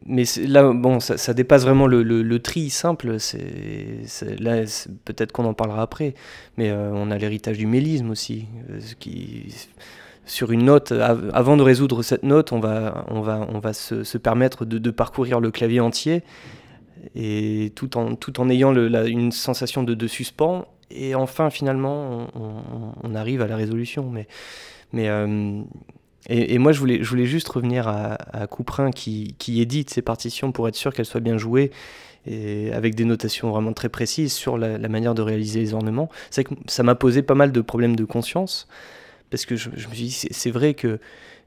mais 0.05 0.23
là, 0.45 0.71
bon, 0.73 0.99
ça, 0.99 1.33
dépasse 1.33 1.63
vraiment 1.63 1.87
le, 1.87 2.39
tri 2.39 2.69
simple. 2.69 3.19
C'est, 3.19 4.39
là, 4.39 4.63
peut-être 5.05 5.31
qu'on 5.31 5.45
en 5.45 5.53
parlera 5.53 5.81
après. 5.81 6.13
Mais 6.57 6.69
euh, 6.69 6.91
on 6.93 7.11
a 7.11 7.17
l'héritage 7.17 7.57
du 7.57 7.67
mélisme 7.67 8.09
aussi, 8.09 8.47
euh, 8.69 8.79
qui, 8.99 9.55
sur 10.25 10.51
une 10.51 10.65
note, 10.65 10.91
avant 10.91 11.57
de 11.57 11.63
résoudre 11.63 12.03
cette 12.03 12.23
note, 12.23 12.51
on 12.51 12.59
va, 12.59 13.05
on 13.09 13.21
va, 13.21 13.47
on 13.49 13.59
va 13.59 13.73
se, 13.73 14.17
permettre 14.17 14.65
de, 14.65 14.91
parcourir 14.91 15.39
le 15.39 15.51
clavier 15.51 15.79
entier, 15.79 16.23
et 17.15 17.71
tout 17.75 17.97
en, 17.97 18.15
tout 18.15 18.41
en 18.41 18.49
ayant 18.49 18.75
une 18.75 19.31
sensation 19.31 19.83
de, 19.83 19.93
de, 19.93 20.07
suspens. 20.07 20.67
Et 20.91 21.15
enfin, 21.15 21.49
finalement, 21.49 22.27
on, 23.03 23.15
arrive 23.15 23.41
à 23.41 23.47
la 23.47 23.55
résolution. 23.55 24.09
Mais, 24.09 24.27
mais 24.93 25.09
euh, 25.09 25.61
et, 26.27 26.57
moi, 26.59 26.71
je 26.71 26.79
voulais, 26.79 27.25
juste 27.25 27.47
revenir 27.49 27.87
à, 27.87 28.47
Couperin 28.47 28.91
qui, 28.91 29.35
édite 29.47 29.89
ses 29.89 30.01
partitions 30.01 30.51
pour 30.51 30.67
être 30.67 30.75
sûr 30.75 30.93
qu'elles 30.93 31.05
soient 31.05 31.21
bien 31.21 31.37
jouées 31.37 31.71
et 32.27 32.71
avec 32.73 32.93
des 32.93 33.05
notations 33.05 33.49
vraiment 33.49 33.73
très 33.73 33.89
précises 33.89 34.33
sur 34.33 34.57
la, 34.57 34.77
manière 34.89 35.15
de 35.15 35.21
réaliser 35.21 35.59
les 35.61 35.73
ornements. 35.73 36.09
C'est 36.29 36.43
que 36.43 36.53
ça 36.67 36.83
m'a 36.83 36.95
posé 36.95 37.23
pas 37.23 37.35
mal 37.35 37.51
de 37.51 37.61
problèmes 37.61 37.95
de 37.95 38.05
conscience 38.05 38.67
parce 39.31 39.45
que 39.45 39.55
je, 39.55 39.69
me 39.69 39.77
suis 39.77 39.89
dit, 39.89 40.11
c'est 40.11 40.51
vrai 40.51 40.73
que 40.73 40.99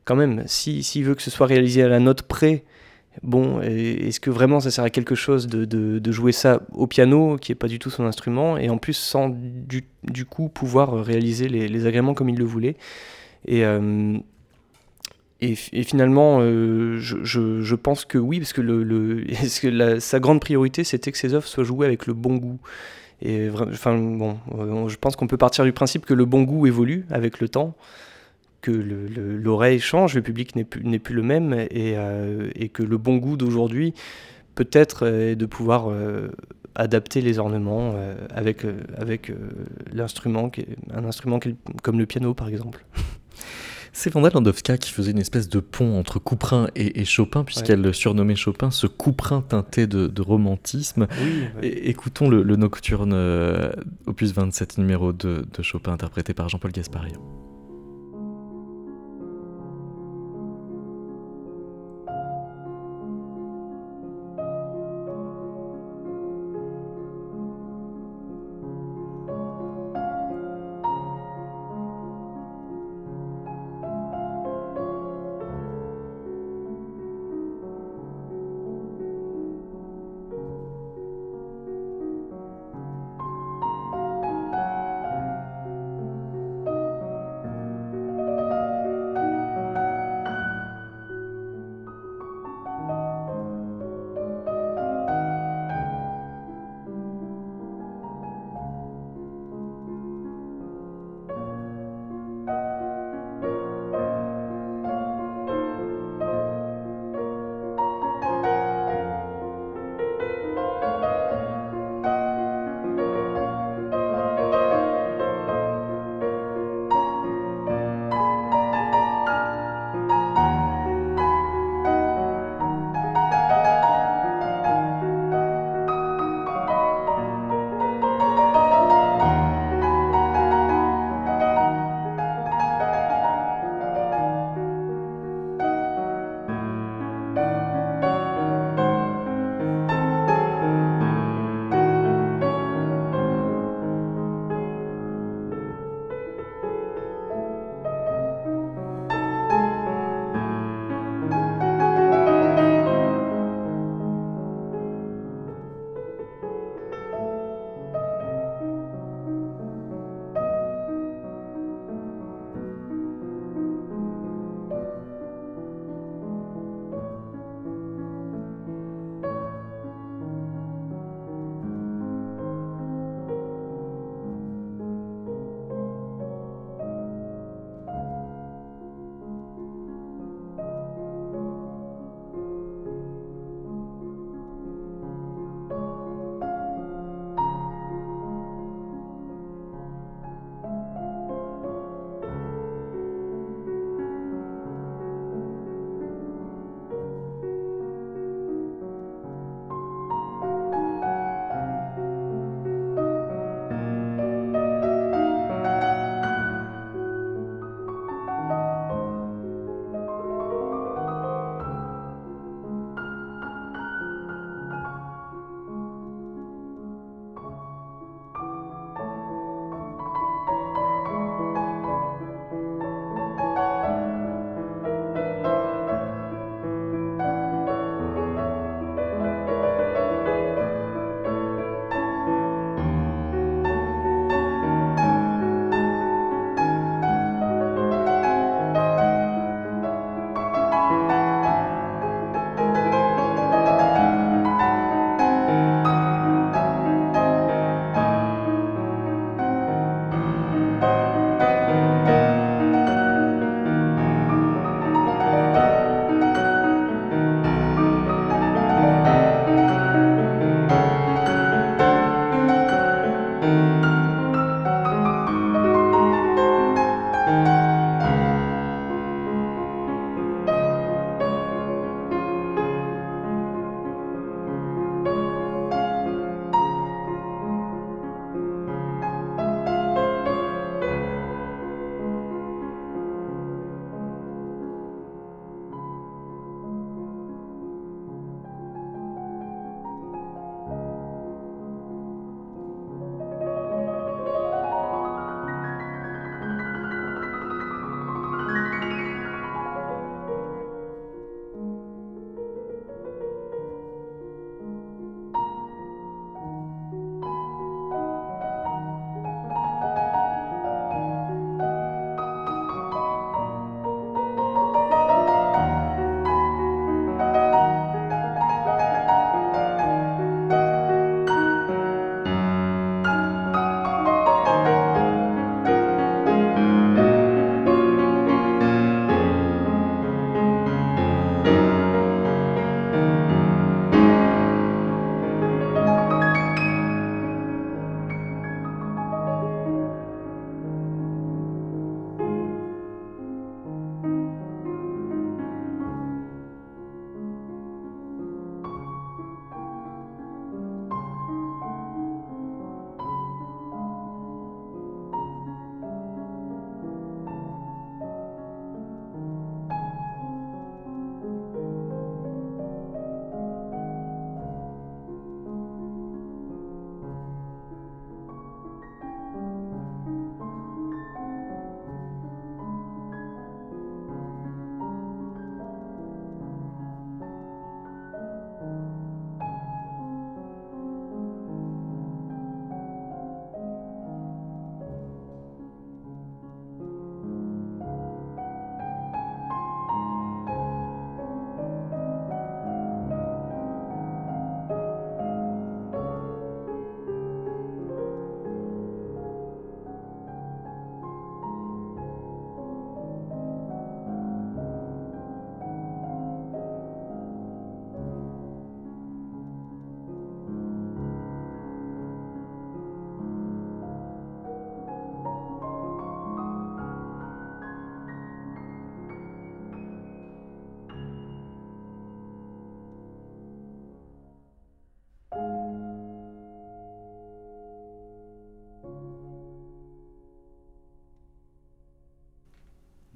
quand 0.04 0.16
même, 0.16 0.42
s'il 0.46 0.82
si, 0.82 1.02
veut 1.02 1.14
que 1.14 1.22
ce 1.22 1.30
soit 1.30 1.46
réalisé 1.46 1.82
à 1.82 1.88
la 1.88 2.00
note 2.00 2.22
près 2.22 2.64
Bon, 3.22 3.60
est-ce 3.60 4.20
que 4.20 4.30
vraiment 4.30 4.58
ça 4.60 4.70
sert 4.70 4.84
à 4.84 4.90
quelque 4.90 5.14
chose 5.14 5.46
de, 5.46 6.12
jouer 6.12 6.32
ça 6.32 6.62
au 6.72 6.86
piano, 6.86 7.36
qui 7.36 7.50
n'est 7.50 7.56
pas 7.56 7.68
du 7.68 7.78
tout 7.78 7.90
son 7.90 8.04
instrument, 8.06 8.56
et 8.56 8.70
en 8.70 8.78
plus 8.78 8.94
sans 8.94 9.28
du, 9.28 9.84
coup 10.24 10.48
pouvoir 10.48 11.04
réaliser 11.04 11.48
les, 11.48 11.86
agréments 11.86 12.14
comme 12.14 12.30
il 12.30 12.38
le 12.38 12.44
voulait? 12.46 12.76
Et, 13.46 13.64
euh, 13.64 14.18
et, 15.40 15.54
finalement, 15.54 16.38
euh, 16.40 16.98
je, 16.98 17.74
pense 17.74 18.04
que 18.04 18.18
oui, 18.18 18.38
parce 18.38 18.52
que, 18.52 18.60
le, 18.60 19.24
que 19.60 19.98
sa 19.98 20.20
grande 20.20 20.40
priorité, 20.40 20.84
c'était 20.84 21.10
que 21.10 21.18
ses 21.18 21.34
œuvres 21.34 21.48
soient 21.48 21.64
jouées 21.64 21.86
avec 21.86 22.06
le 22.06 22.14
bon 22.14 22.36
goût. 22.36 22.60
Et 23.22 23.48
enfin, 23.50 23.96
bon, 23.96 24.38
euh, 24.58 24.88
je 24.88 24.96
pense 24.96 25.16
qu'on 25.16 25.26
peut 25.26 25.36
partir 25.36 25.64
du 25.64 25.72
principe 25.72 26.06
que 26.06 26.14
le 26.14 26.24
bon 26.24 26.42
goût 26.42 26.66
évolue 26.66 27.06
avec 27.10 27.40
le 27.40 27.48
temps 27.48 27.74
que 28.60 28.70
l'oreille 28.70 29.80
change, 29.80 30.14
le 30.14 30.22
public 30.22 30.54
n'est 30.54 30.62
plus, 30.62 31.00
plus, 31.00 31.14
le 31.16 31.22
même, 31.22 31.52
et, 31.52 31.96
et, 32.54 32.68
que 32.68 32.84
le 32.84 32.96
bon 32.96 33.16
goût 33.16 33.36
d'aujourd'hui, 33.36 33.92
peut-être, 34.54 35.04
est 35.04 35.34
de 35.34 35.46
pouvoir 35.46 35.92
adapter 36.76 37.22
les 37.22 37.40
ornements 37.40 37.96
avec, 38.30 38.64
avec 38.96 39.32
l'instrument, 39.92 40.52
un 40.94 41.04
instrument 41.04 41.40
comme 41.82 41.98
le 41.98 42.06
piano 42.06 42.34
par 42.34 42.46
exemple. 42.46 42.84
C'est 43.94 44.10
Vanda 44.10 44.30
Landowska 44.30 44.78
qui 44.78 44.90
faisait 44.90 45.10
une 45.10 45.18
espèce 45.18 45.48
de 45.48 45.60
pont 45.60 45.98
entre 45.98 46.18
Couperin 46.18 46.68
et, 46.74 47.04
Chopin, 47.04 47.44
puisqu'elle 47.44 47.92
surnommait 47.92 48.36
Chopin 48.36 48.70
ce 48.70 48.86
Couperin 48.86 49.42
teinté 49.42 49.86
de, 49.86 50.22
romantisme. 50.22 51.06
écoutons 51.62 52.28
le, 52.28 52.56
nocturne 52.56 53.14
opus 54.06 54.32
27 54.32 54.78
numéro 54.78 55.12
2 55.12 55.46
de 55.52 55.62
Chopin 55.62 55.92
interprété 55.92 56.32
par 56.32 56.48
Jean-Paul 56.48 56.72
Gasparian. 56.72 57.20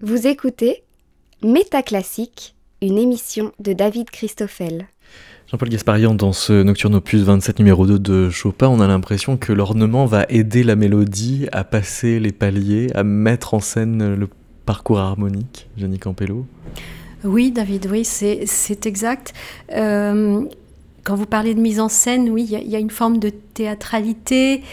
Vous 0.02 0.26
écoutez 0.26 0.82
Métaclassique, 1.42 2.54
une 2.82 2.98
émission 2.98 3.52
de 3.60 3.72
David 3.72 4.10
Christoffel. 4.10 4.88
Jean-Paul 5.50 5.70
Gasparian, 5.70 6.14
dans 6.14 6.34
ce 6.34 6.62
Nocturne 6.62 6.96
Opus 6.96 7.22
27 7.22 7.60
numéro 7.60 7.86
2 7.86 7.98
de 7.98 8.28
Chopin, 8.28 8.68
on 8.68 8.80
a 8.80 8.86
l'impression 8.86 9.38
que 9.38 9.54
l'ornement 9.54 10.04
va 10.04 10.26
aider 10.28 10.64
la 10.64 10.76
mélodie 10.76 11.46
à 11.50 11.64
passer 11.64 12.20
les 12.20 12.32
paliers, 12.32 12.88
à 12.94 13.04
mettre 13.04 13.54
en 13.54 13.60
scène 13.60 14.16
le 14.16 14.28
parcours 14.66 14.98
harmonique, 14.98 15.70
Jenny 15.78 15.98
Campello. 15.98 16.44
Oui, 17.24 17.50
David, 17.50 17.88
oui, 17.90 18.04
c'est 18.04 18.84
exact. 18.84 19.32
Euh, 19.72 20.44
quand 21.06 21.14
vous 21.14 21.26
parlez 21.26 21.54
de 21.54 21.60
mise 21.60 21.78
en 21.78 21.88
scène, 21.88 22.30
oui, 22.30 22.48
il 22.50 22.68
y, 22.68 22.74
a 22.74 22.80
une 22.80 22.90
forme 22.90 23.18
de 23.18 23.30
théâtralité 23.30 24.64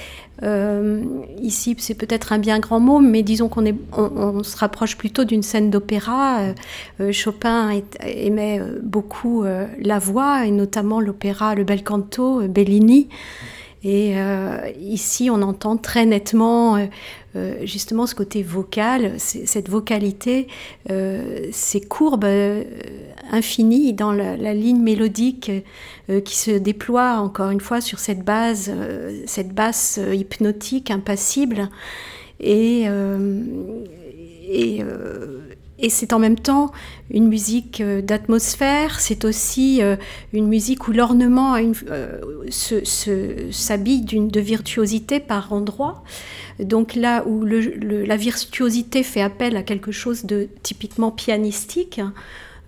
euh, 0.42 1.04
ici, 1.40 1.76
c'est 1.78 1.94
peut-être 1.94 2.34
un 2.34 2.40
bien 2.40 2.58
grand 2.58 2.80
mot, 2.80 3.00
mais 3.00 3.22
disons 3.22 3.50
qu'on 3.50 3.64
on, 3.96 4.44
se 4.44 4.58
rapproche 4.58 4.98
plutôt 4.98 5.26
d'une 5.26 5.44
scène 5.44 5.70
d'opéra. 5.70 6.40
Euh, 6.40 6.54
euh, 7.02 7.12
Chopin 7.12 7.70
aimait 8.02 8.60
beaucoup 8.82 9.46
la 9.80 10.00
voix, 10.00 10.46
et 10.46 10.52
notamment 10.52 11.00
l'opéra 11.00 11.54
Le 11.54 11.64
Bel 11.64 11.84
Canto, 11.84 12.42
Bellini. 12.48 13.10
Et 13.84 14.16
ici, 14.80 15.30
on 15.30 15.42
entend 15.42 15.76
très 15.76 16.06
nettement 16.06 16.88
justement 17.64 18.08
ce 18.08 18.16
côté 18.16 18.42
vocal, 18.42 19.16
cette 19.18 19.68
vocalité, 19.68 20.48
ces 20.88 21.82
courbes 21.82 22.26
infinies 23.32 23.94
dans 23.94 24.14
la 24.14 24.54
ligne 24.54 24.82
mélodique 24.82 25.52
euh, 26.10 26.20
qui 26.20 26.36
se 26.36 26.52
déploie 26.52 27.20
encore 27.20 27.50
une 27.50 27.62
fois 27.62 27.80
sur 27.80 28.00
cette 28.00 28.26
base, 28.26 28.70
euh, 28.70 29.24
cette 29.26 29.54
basse 29.54 30.00
euh, 30.02 30.14
hypnotique, 30.14 30.92
impassible. 30.92 31.70
Et, 32.42 32.86
et 35.84 35.90
c'est 35.90 36.14
en 36.14 36.20
même 36.20 36.40
temps 36.40 36.72
une 37.12 37.28
musique 37.28 37.84
d'atmosphère, 37.84 39.00
c'est 39.00 39.26
aussi 39.26 39.82
une 40.32 40.48
musique 40.48 40.88
où 40.88 40.94
l'ornement 40.94 41.56
s'habille 42.50 44.02
de 44.02 44.40
virtuosité 44.40 45.20
par 45.20 45.54
endroits. 45.54 46.04
Donc 46.60 46.96
là 46.96 47.24
où 47.28 47.44
la 47.46 48.18
virtuosité 48.18 49.04
fait 49.04 49.22
appel 49.22 49.58
à 49.58 49.64
quelque 49.64 49.92
chose 49.92 50.26
de 50.26 50.48
typiquement 50.64 51.12
pianistique, 51.12 52.00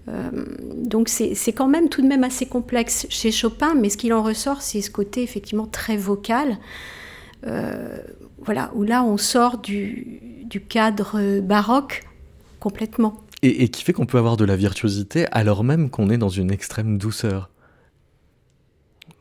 euh, 0.08 0.30
donc 0.76 1.10
c'est 1.10 1.54
quand 1.54 1.68
même 1.68 1.90
tout 1.90 2.02
de 2.02 2.08
même 2.08 2.24
assez 2.24 2.46
complexe 2.46 3.08
chez 3.10 3.32
Chopin, 3.32 3.74
mais 3.76 3.90
ce 3.90 3.98
qu'il 3.98 4.14
en 4.14 4.22
ressort, 4.22 4.62
c'est 4.62 4.82
ce 4.82 4.92
côté 4.92 5.24
effectivement 5.24 5.66
très 5.66 5.98
vocal. 5.98 6.58
Euh, 7.48 7.98
voilà, 8.40 8.72
où 8.76 8.84
là 8.84 9.04
on 9.04 9.18
sort 9.18 9.58
du, 9.58 10.22
cadre 10.70 11.42
baroque 11.42 12.04
complètement. 12.66 13.22
Et, 13.44 13.70
qui 13.70 13.84
fait 13.84 13.94
qu'on 13.94 14.08
peut 14.08 14.18
avoir 14.18 14.38
de 14.38 14.46
la 14.46 14.56
virtuosité 14.56 15.28
alors 15.32 15.64
même 15.64 15.92
qu'on 15.92 16.10
est 16.10 16.18
dans 16.18 16.30
une 16.30 16.52
extrême 16.52 16.98
douceur. 16.98 17.52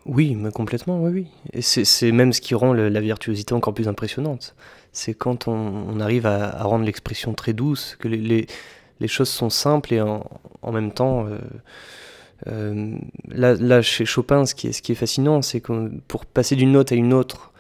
Oui, 0.07 0.35
mais 0.35 0.51
complètement, 0.51 1.03
oui, 1.03 1.11
oui. 1.13 1.27
Et 1.53 1.61
c'est 1.61 2.13
même 2.13 2.33
ce 2.33 2.41
qui 2.41 2.55
rend 2.55 2.73
la 2.73 3.01
virtuosité 3.01 3.53
encore 3.53 3.75
plus 3.75 3.87
impressionnante. 3.87 4.55
C'est 4.93 5.13
quand 5.13 5.47
on, 5.47 6.01
arrive 6.01 6.25
à, 6.25 6.63
rendre 6.63 6.87
l'expression 6.87 7.35
très 7.35 7.53
douce, 7.53 7.97
que 7.99 8.09
les 8.09 8.47
les 9.01 9.09
choses 9.09 9.29
sont 9.29 9.51
simples 9.51 9.95
et 9.95 10.01
en, 10.01 10.73
même 10.73 10.93
temps, 10.93 11.27
euh, 11.27 11.39
euh, 12.47 12.97
là, 13.29 13.83
chez 13.83 14.05
Chopin, 14.05 14.47
ce 14.47 14.55
qui 14.55 14.69
est, 14.69 14.73
ce 14.73 14.83
qui 14.83 14.93
est 14.93 14.97
fascinant, 14.97 15.43
c'est 15.43 15.61
que 15.61 15.91
pour 16.09 16.25
passer 16.27 16.57
d'une 16.57 16.73
note 16.73 16.93
à 16.93 16.95
une 16.95 17.13
autre, 17.13 17.53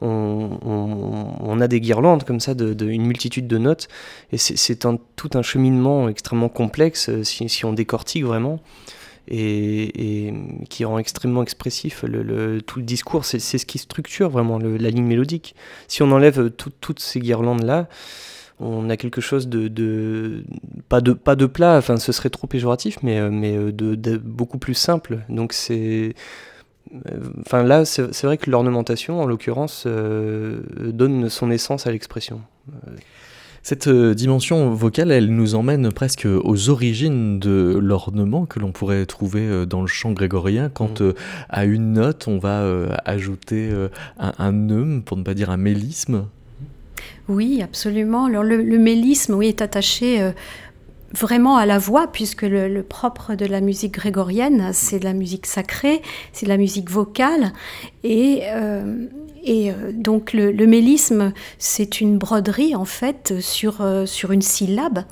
on, 0.00 1.60
a 1.60 1.68
des 1.68 1.80
guirlandes 1.80 2.24
comme 2.24 2.40
ça, 2.40 2.54
de, 2.54 2.86
une 2.86 3.06
multitude 3.06 3.46
de 3.46 3.58
notes, 3.58 3.88
et 4.32 4.38
c'est 4.38 4.86
tout 5.16 5.30
un 5.34 5.42
cheminement 5.42 6.08
extrêmement 6.08 6.48
complexe 6.48 7.08
euh, 7.08 7.22
si, 7.24 7.64
on 7.64 7.72
décortique 7.72 8.24
vraiment. 8.24 8.60
Et, 9.32 10.34
qui 10.70 10.84
rend 10.84 10.98
extrêmement 10.98 11.42
expressif 11.42 12.02
le, 12.02 12.60
tout 12.62 12.80
le 12.80 12.84
discours. 12.84 13.24
C'est 13.24 13.38
ce 13.38 13.64
qui 13.64 13.78
structure 13.78 14.28
vraiment 14.28 14.58
la 14.58 14.90
ligne 14.90 15.04
mélodique. 15.04 15.54
Si 15.86 16.02
on 16.02 16.10
enlève 16.10 16.50
toutes 16.50 16.98
ces 16.98 17.20
guirlandes-là, 17.20 17.86
on 18.60 18.90
a 18.90 18.96
quelque 18.96 19.20
chose 19.20 19.48
de, 19.48 20.44
pas 20.88 21.00
de 21.00 21.12
pas 21.12 21.34
de 21.34 21.46
plat 21.46 21.78
enfin 21.78 21.96
ce 21.96 22.12
serait 22.12 22.30
trop 22.30 22.46
péjoratif 22.46 22.98
mais 23.02 23.18
euh, 23.18 23.30
mais 23.30 23.56
euh, 23.56 23.72
de, 23.72 24.16
beaucoup 24.18 24.58
plus 24.58 24.74
simple 24.74 25.20
donc 25.28 25.52
c'est 25.52 26.14
enfin 27.40 27.62
là 27.62 27.84
c'est 27.84 28.24
vrai 28.24 28.36
que 28.36 28.50
l'ornementation 28.50 29.20
en 29.20 29.26
l'occurrence 29.26 29.86
donne 29.86 31.28
son 31.28 31.50
essence 31.50 31.86
à 31.86 31.92
l'expression 31.92 32.40
cette 33.62 33.90
dimension 33.90 34.70
vocale, 34.70 35.12
elle 35.12 35.28
nous 35.28 35.54
emmène 35.54 35.92
presque 35.92 36.26
aux 36.26 36.70
origines 36.70 37.38
de 37.38 37.78
l'ornement 37.78 38.46
que 38.46 38.58
l'on 38.58 38.72
pourrait 38.72 39.04
trouver 39.04 39.66
dans 39.66 39.82
le 39.82 39.86
chant 39.86 40.12
grégorien, 40.12 40.70
quand 40.72 41.02
mmh. 41.02 41.12
à 41.50 41.66
une 41.66 41.92
note 41.92 42.26
on 42.26 42.38
va 42.38 42.64
ajouter 43.04 43.70
un, 44.18 44.32
un 44.38 44.52
neume, 44.52 45.02
pour 45.02 45.18
ne 45.18 45.22
pas 45.22 45.34
dire 45.34 45.50
un 45.50 45.58
mélisme. 45.58 46.24
Oui, 47.30 47.62
absolument. 47.62 48.24
Alors 48.26 48.42
le, 48.42 48.78
mélisme, 48.78 49.34
oui, 49.34 49.46
est 49.46 49.62
attaché 49.62 50.20
euh, 50.20 50.32
vraiment 51.12 51.56
à 51.56 51.66
la 51.66 51.78
voix, 51.78 52.06
puisque 52.06 52.42
le, 52.42 52.82
propre 52.82 53.34
de 53.34 53.46
la 53.46 53.60
musique 53.60 53.94
grégorienne, 53.94 54.70
c'est 54.72 55.00
de 55.00 55.04
la 55.04 55.12
musique 55.12 55.46
sacrée, 55.46 56.02
c'est 56.32 56.46
de 56.46 56.50
la 56.50 56.56
musique 56.56 56.90
vocale, 56.90 57.52
et, 58.04 58.42
euh, 58.44 59.06
euh, 59.48 59.92
donc 59.92 60.32
le, 60.32 60.66
mélisme, 60.66 61.32
c'est 61.58 62.00
une 62.00 62.18
broderie 62.18 62.74
en 62.74 62.84
fait 62.84 63.34
sur, 63.40 63.84
sur 64.06 64.32
une 64.32 64.42
syllabe. 64.42 65.04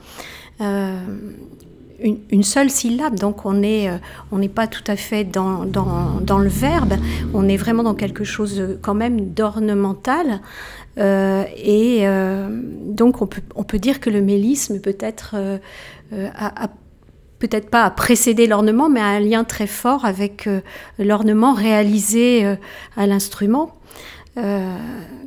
Une, 2.00 2.44
seule 2.44 2.70
syllabe, 2.70 3.18
donc 3.18 3.44
on 3.44 3.54
n'est 3.54 3.90
on 4.30 4.46
pas 4.46 4.68
tout 4.68 4.84
à 4.86 4.94
fait 4.94 5.24
dans, 5.24 5.64
dans, 5.64 6.20
dans, 6.20 6.38
le 6.38 6.48
verbe, 6.48 6.94
on 7.34 7.48
est 7.48 7.56
vraiment 7.56 7.82
dans 7.82 7.94
quelque 7.94 8.22
chose 8.22 8.78
quand 8.82 8.94
même 8.94 9.30
d'ornemental. 9.30 10.40
Euh, 10.98 11.44
et 11.56 12.00
euh, 12.02 12.48
donc 12.50 13.22
on 13.22 13.26
peut, 13.26 13.42
on 13.54 13.62
peut 13.62 13.78
dire 13.78 14.00
que 14.00 14.10
le 14.10 14.20
mélisme 14.20 14.80
peut-être 14.80 15.34
euh, 15.34 15.58
peut-être 17.38 17.70
pas 17.70 17.84
à 17.84 17.90
précéder 17.90 18.46
l'ornement, 18.48 18.88
mais 18.88 19.00
a 19.00 19.06
un 19.06 19.20
lien 19.20 19.44
très 19.44 19.68
fort 19.68 20.04
avec 20.04 20.48
l'ornement 20.98 21.54
réalisé 21.54 22.56
à 22.96 23.06
l'instrument. 23.06 23.76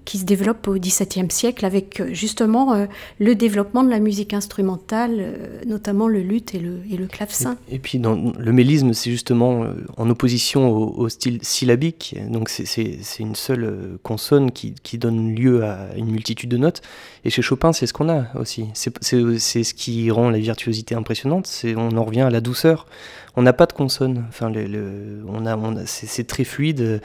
Qui 0.05 0.17
se 0.17 0.25
développe 0.25 0.67
au 0.67 0.75
XVIIe 0.75 1.29
siècle 1.29 1.65
avec 1.65 1.99
euh, 1.99 2.13
justement 2.13 2.73
euh, 2.73 2.85
le 3.19 3.35
développement 3.35 3.83
de 3.83 3.89
la 3.89 3.99
musique 3.99 4.33
instrumentale, 4.33 5.33
notamment 5.65 6.07
le 6.07 6.21
luth 6.21 6.55
et 6.55 6.59
le, 6.59 6.79
et 6.91 6.97
le 6.97 7.07
clavecin. 7.07 7.57
Et, 7.69 7.79
puis 7.79 7.99
dans, 7.99 8.33
le 8.37 8.51
mélisme, 8.51 8.93
c'est 8.93 9.11
justement 9.11 9.65
en 9.97 10.09
opposition 10.09 10.69
au, 10.71 11.09
style 11.09 11.39
syllabique, 11.41 12.15
donc 12.29 12.49
c'est 12.49 12.99
une 13.19 13.35
seule 13.35 13.97
consonne 14.03 14.51
qui, 14.51 14.73
qui, 14.83 14.97
donne 14.97 15.35
lieu 15.35 15.63
à 15.63 15.89
une 15.95 16.09
multitude 16.09 16.49
de 16.49 16.57
notes. 16.57 16.81
Et 17.25 17.29
chez 17.29 17.41
Chopin, 17.41 17.73
c'est 17.73 17.85
ce 17.85 17.93
qu'on 17.93 18.09
a 18.09 18.25
aussi. 18.35 18.67
C'est 18.73 19.63
ce 19.63 19.73
qui 19.73 20.09
rend 20.11 20.29
la 20.29 20.39
virtuosité 20.39 20.95
impressionnante, 20.95 21.49
on 21.75 21.97
en 21.97 22.03
revient 22.03 22.21
à 22.21 22.29
la 22.29 22.41
douceur 22.41 22.87
on 23.35 23.41
n'a 23.41 23.53
pas 23.53 23.65
de 23.65 23.73
consonne. 23.73 24.25
Enfin, 24.29 24.49
le, 24.49 25.23
on 25.27 25.45
a, 25.45 25.85
c'est 25.85 26.27
très 26.27 26.43
fluide, 26.43 27.01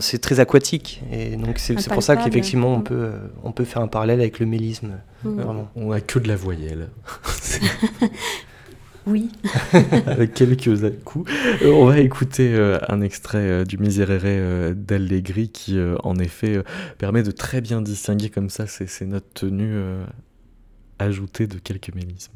c'est 0.00 0.18
très 0.18 0.40
aquatique. 0.40 1.00
Et 1.12 1.36
donc 1.36 1.58
c'est 1.58 1.74
pour 1.88 2.02
ça 2.02 2.16
qu'effectivement 2.30 2.74
on 2.74 2.80
peut, 2.80 3.12
on 3.42 3.52
peut 3.52 3.64
faire 3.64 3.82
un 3.82 3.88
parallèle 3.88 4.20
avec 4.20 4.38
le 4.38 4.46
mélisme. 4.46 5.00
On 5.24 5.90
n'a 5.90 6.00
que 6.00 6.18
de 6.18 6.28
la 6.28 6.36
voyelle. 6.36 6.88
oui. 9.06 9.28
avec 10.06 10.34
quelques 10.34 11.02
coups. 11.04 11.30
Euh, 11.62 11.72
on 11.72 11.86
va 11.86 11.98
écouter 11.98 12.54
euh, 12.54 12.78
un 12.88 13.00
extrait 13.00 13.38
euh, 13.38 13.64
du 13.64 13.78
Miserere 13.78 14.74
d'Allegri 14.74 15.50
qui, 15.50 15.78
en 16.02 16.16
effet, 16.16 16.62
permet 16.98 17.22
de 17.22 17.30
très 17.30 17.60
bien 17.60 17.82
distinguer 17.82 18.30
comme 18.30 18.50
ça 18.50 18.66
ces, 18.66 18.86
ces 18.86 19.06
notes 19.06 19.34
tenues 19.34 19.80
ajoutées 20.98 21.46
de 21.46 21.58
quelques 21.58 21.94
mélismes. 21.94 22.32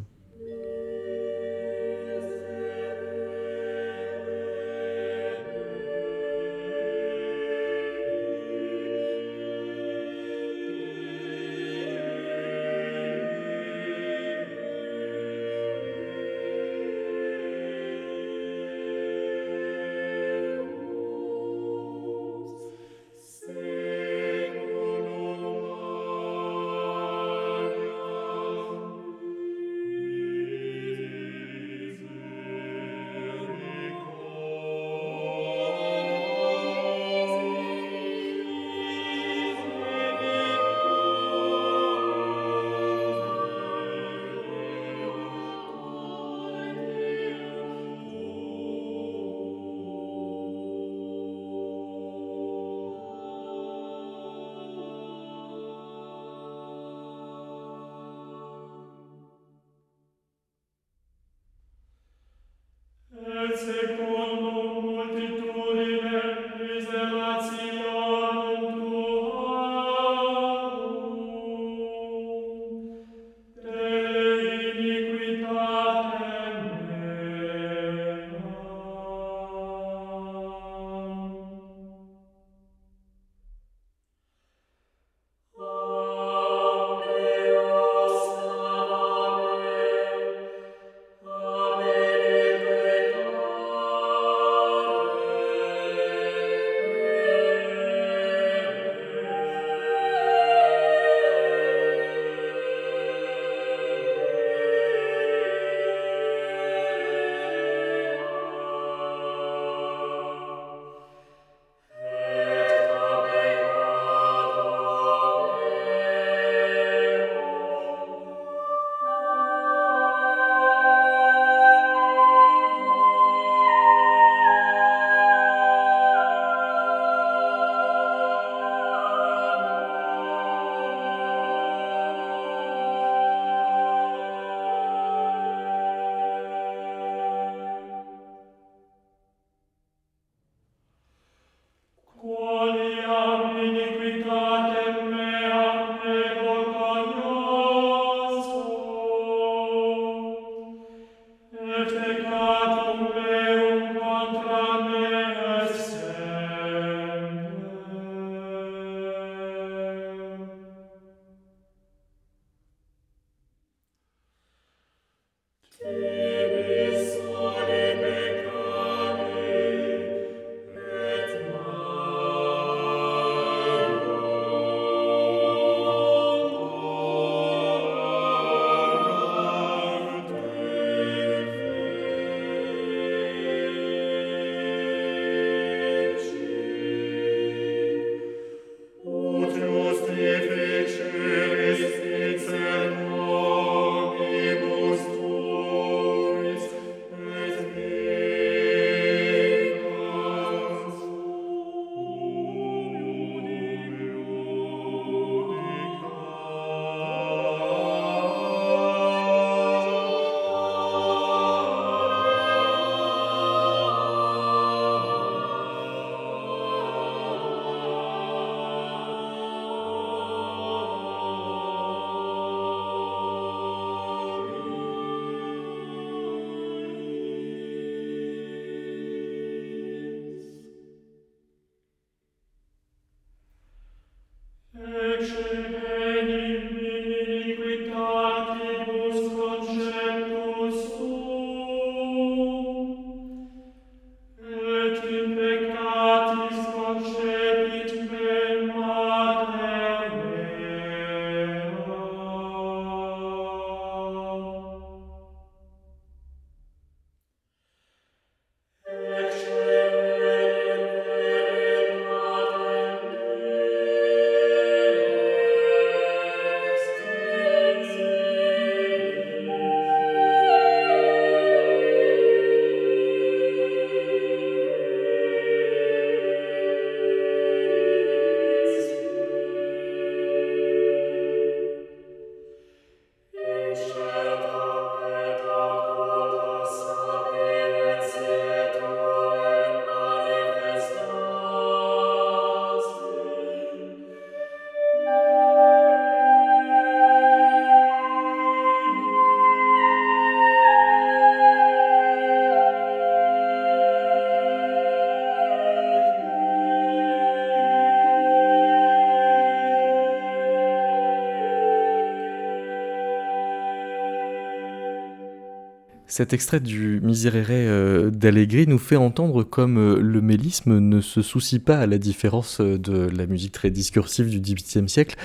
Cet 316.17 316.33
extrait 316.33 316.61
du 316.61 317.01
Miserere 317.03 317.49
euh, 317.51 318.09
d'Allegri 318.09 318.69
nous 318.69 318.79
fait 318.79 318.95
entendre 318.95 319.43
comme 319.43 319.79
euh, 319.79 320.01
le 320.01 320.21
mélisme 320.21 320.79
ne 320.79 321.01
se 321.01 321.23
soucie 321.23 321.59
pas, 321.59 321.79
à 321.79 321.87
la 321.89 321.99
différence 321.99 322.61
euh, 322.61 322.79
de 322.79 323.09
la 323.09 323.27
musique 323.27 323.51
très 323.51 323.73
discursive 323.73 324.31
du 324.31 324.39
XVIIIe 324.39 324.89
siècle, 324.89 325.17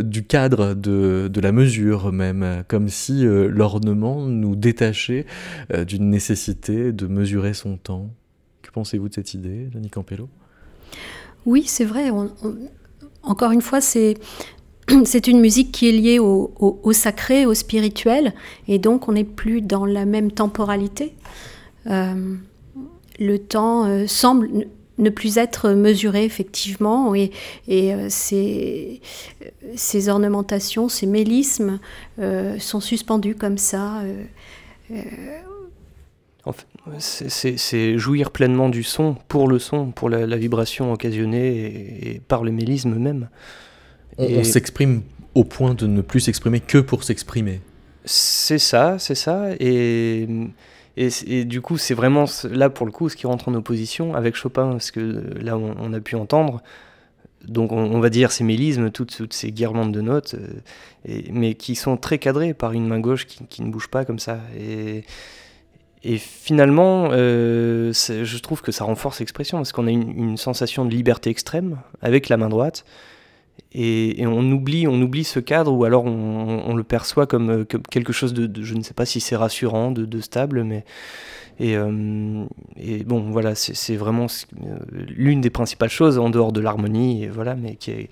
du 0.00 0.24
cadre, 0.24 0.74
de, 0.74 1.30
la 1.40 1.52
mesure 1.52 2.10
même, 2.10 2.64
comme 2.66 2.88
si 2.88 3.24
l'ornement 3.24 4.26
nous 4.26 4.56
détachait 4.56 5.24
d'une 5.86 6.10
nécessité 6.10 6.90
de 6.90 7.06
mesurer 7.06 7.54
son 7.54 7.76
temps. 7.76 8.10
Que 8.62 8.72
pensez-vous 8.72 9.08
de 9.08 9.14
cette 9.14 9.34
idée, 9.34 9.68
Denis 9.72 9.90
Campello? 9.90 10.28
Oui, 11.46 11.62
c'est 11.64 11.84
vrai. 11.84 12.10
encore 13.22 13.52
une 13.52 13.62
fois, 13.62 13.80
c'est 13.80 14.16
c'est 15.04 15.26
une 15.26 15.40
musique 15.40 15.72
qui 15.72 15.88
est 15.88 15.92
liée 15.92 16.18
au, 16.18 16.92
sacré, 16.92 17.46
au 17.46 17.54
spirituel, 17.54 18.34
et 18.68 18.78
donc 18.78 19.08
on 19.08 19.12
n'est 19.12 19.24
plus 19.24 19.62
dans 19.62 19.86
la 19.86 20.04
même 20.04 20.30
temporalité. 20.30 21.14
Euh, 21.86 22.34
le 23.18 23.38
temps 23.38 23.86
euh, 23.86 24.06
semble 24.06 24.66
ne 24.96 25.10
plus 25.10 25.38
être 25.38 25.70
mesuré 25.70 26.24
effectivement, 26.24 27.14
et, 27.14 27.32
euh, 27.68 28.06
ces, 28.08 29.00
ornementations, 30.08 30.88
ces 30.88 31.06
mélismes 31.06 31.80
sont 32.58 32.80
suspendus 32.80 33.34
comme 33.34 33.58
ça. 33.58 34.02
c'est 36.98 37.98
jouir 37.98 38.30
pleinement 38.30 38.68
du 38.68 38.84
son, 38.84 39.16
pour 39.28 39.48
le 39.48 39.58
son, 39.58 39.90
pour 39.90 40.10
la, 40.10 40.36
vibration 40.36 40.92
occasionnée 40.92 41.98
et, 42.02 42.20
par 42.20 42.44
le 42.44 42.52
mélisme 42.52 42.94
même. 42.94 43.28
On, 44.18 44.44
s'exprime 44.44 45.02
au 45.34 45.44
point 45.44 45.74
de 45.74 45.86
ne 45.86 46.00
plus 46.00 46.20
s'exprimer 46.20 46.60
que 46.60 46.78
pour 46.78 47.04
s'exprimer. 47.04 47.60
C'est 48.04 48.58
ça, 48.58 48.98
c'est 48.98 49.14
ça. 49.14 49.50
Et, 49.58 50.28
et, 50.96 51.44
du 51.44 51.60
coup, 51.60 51.78
c'est 51.78 51.94
vraiment 51.94 52.26
là 52.50 52.70
pour 52.70 52.86
le 52.86 52.92
coup 52.92 53.08
ce 53.08 53.16
qui 53.16 53.26
rentre 53.26 53.48
en 53.48 53.54
opposition 53.54 54.14
avec 54.14 54.36
Chopin, 54.36 54.70
parce 54.70 54.90
que 54.90 55.00
là, 55.40 55.56
on, 55.56 55.92
a 55.92 56.00
pu 56.00 56.14
entendre. 56.14 56.62
Donc, 57.46 57.72
on, 57.72 58.00
va 58.00 58.10
dire 58.10 58.30
ces 58.32 58.44
mélismes, 58.44 58.90
toutes, 58.90 59.32
ces 59.32 59.52
guirlandes 59.52 59.92
de 59.92 60.00
notes, 60.00 60.34
euh, 61.08 61.20
mais 61.30 61.54
qui 61.54 61.74
sont 61.74 61.96
très 61.96 62.18
cadrées 62.18 62.54
par 62.54 62.72
une 62.72 62.86
main 62.86 63.00
gauche 63.00 63.26
qui, 63.26 63.62
ne 63.62 63.70
bouge 63.70 63.88
pas 63.88 64.04
comme 64.04 64.18
ça. 64.18 64.38
Et, 64.58 65.04
et 66.04 66.18
finalement, 66.18 67.08
euh, 67.10 67.92
je 67.92 68.38
trouve 68.38 68.62
que 68.62 68.72
ça 68.72 68.84
renforce 68.84 69.18
l'expression, 69.18 69.58
parce 69.58 69.72
qu'on 69.72 69.86
a 69.86 69.90
une, 69.90 70.16
une, 70.16 70.36
sensation 70.36 70.84
de 70.84 70.90
liberté 70.90 71.28
extrême 71.28 71.78
avec 72.00 72.28
la 72.28 72.36
main 72.36 72.48
droite. 72.48 72.84
Et, 73.72 74.24
on 74.26 74.52
oublie 74.52 74.86
on 74.86 75.00
oublie 75.02 75.24
ce 75.24 75.40
cadre 75.40 75.72
ou 75.72 75.84
alors 75.84 76.04
on, 76.04 76.74
le 76.76 76.84
perçoit 76.84 77.26
comme, 77.26 77.66
quelque 77.90 78.12
chose 78.12 78.32
de, 78.32 78.62
je 78.62 78.74
ne 78.74 78.82
sais 78.82 78.94
pas 78.94 79.04
si 79.04 79.20
c'est 79.20 79.34
rassurant 79.34 79.90
de, 79.90 80.20
stable 80.20 80.62
mais 80.62 80.84
et, 81.58 81.76
euh, 81.76 82.44
et 82.76 83.04
bon 83.04 83.30
voilà 83.30 83.54
c'est 83.54 83.96
vraiment 83.96 84.26
euh, 84.26 84.78
l'une 84.90 85.40
des 85.40 85.50
principales 85.50 85.90
choses 85.90 86.18
en 86.18 86.30
dehors 86.30 86.52
de 86.52 86.60
l'harmonie 86.60 87.28
voilà 87.28 87.54
mais 87.54 87.76
qui 87.76 87.90
est 87.90 88.08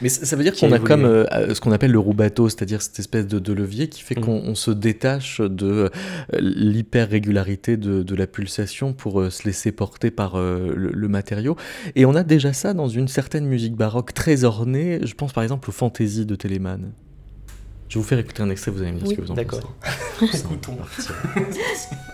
mais 0.00 0.08
ça 0.08 0.36
veut 0.36 0.42
dire 0.42 0.54
qu'on 0.54 0.72
a 0.72 0.78
comme 0.78 1.04
euh, 1.04 1.54
ce 1.54 1.60
qu'on 1.60 1.72
appelle 1.72 1.92
le 1.92 1.98
roubateau, 1.98 2.48
c'est-à-dire 2.48 2.82
cette 2.82 2.98
espèce 2.98 3.26
de, 3.26 3.52
levier 3.52 3.88
qui 3.88 4.02
fait 4.02 4.18
mm. 4.18 4.22
qu'on 4.22 4.54
se 4.54 4.70
détache 4.70 5.40
de 5.40 5.90
l'hyper-régularité 6.32 7.76
de, 7.76 8.14
la 8.14 8.26
pulsation 8.26 8.92
pour 8.92 9.20
euh, 9.20 9.30
se 9.30 9.44
laisser 9.44 9.72
porter 9.72 10.10
par 10.10 10.36
le, 10.36 11.08
matériau. 11.08 11.56
Et 11.94 12.06
on 12.06 12.14
a 12.14 12.22
déjà 12.22 12.52
ça 12.52 12.74
dans 12.74 12.88
une 12.88 13.08
certaine 13.08 13.46
musique 13.46 13.76
baroque 13.76 14.14
très 14.14 14.44
ornée. 14.44 15.00
Je 15.02 15.14
pense 15.14 15.32
par 15.32 15.42
exemple 15.42 15.70
aux 15.70 15.72
fantaisies 15.72 16.26
de 16.26 16.34
Telemann. 16.34 16.92
Je 17.88 17.94
vais 17.94 18.02
vous 18.02 18.08
faire 18.08 18.18
écouter 18.18 18.42
un 18.42 18.50
extrait, 18.50 18.72
vous 18.72 18.82
allez 18.82 18.92
me 18.92 18.98
dire 18.98 19.08
ce 19.08 19.14
que 19.14 19.20
vous 19.20 19.30
en 19.30 19.34
pensez. 19.34 19.46
D'accord. 19.46 19.74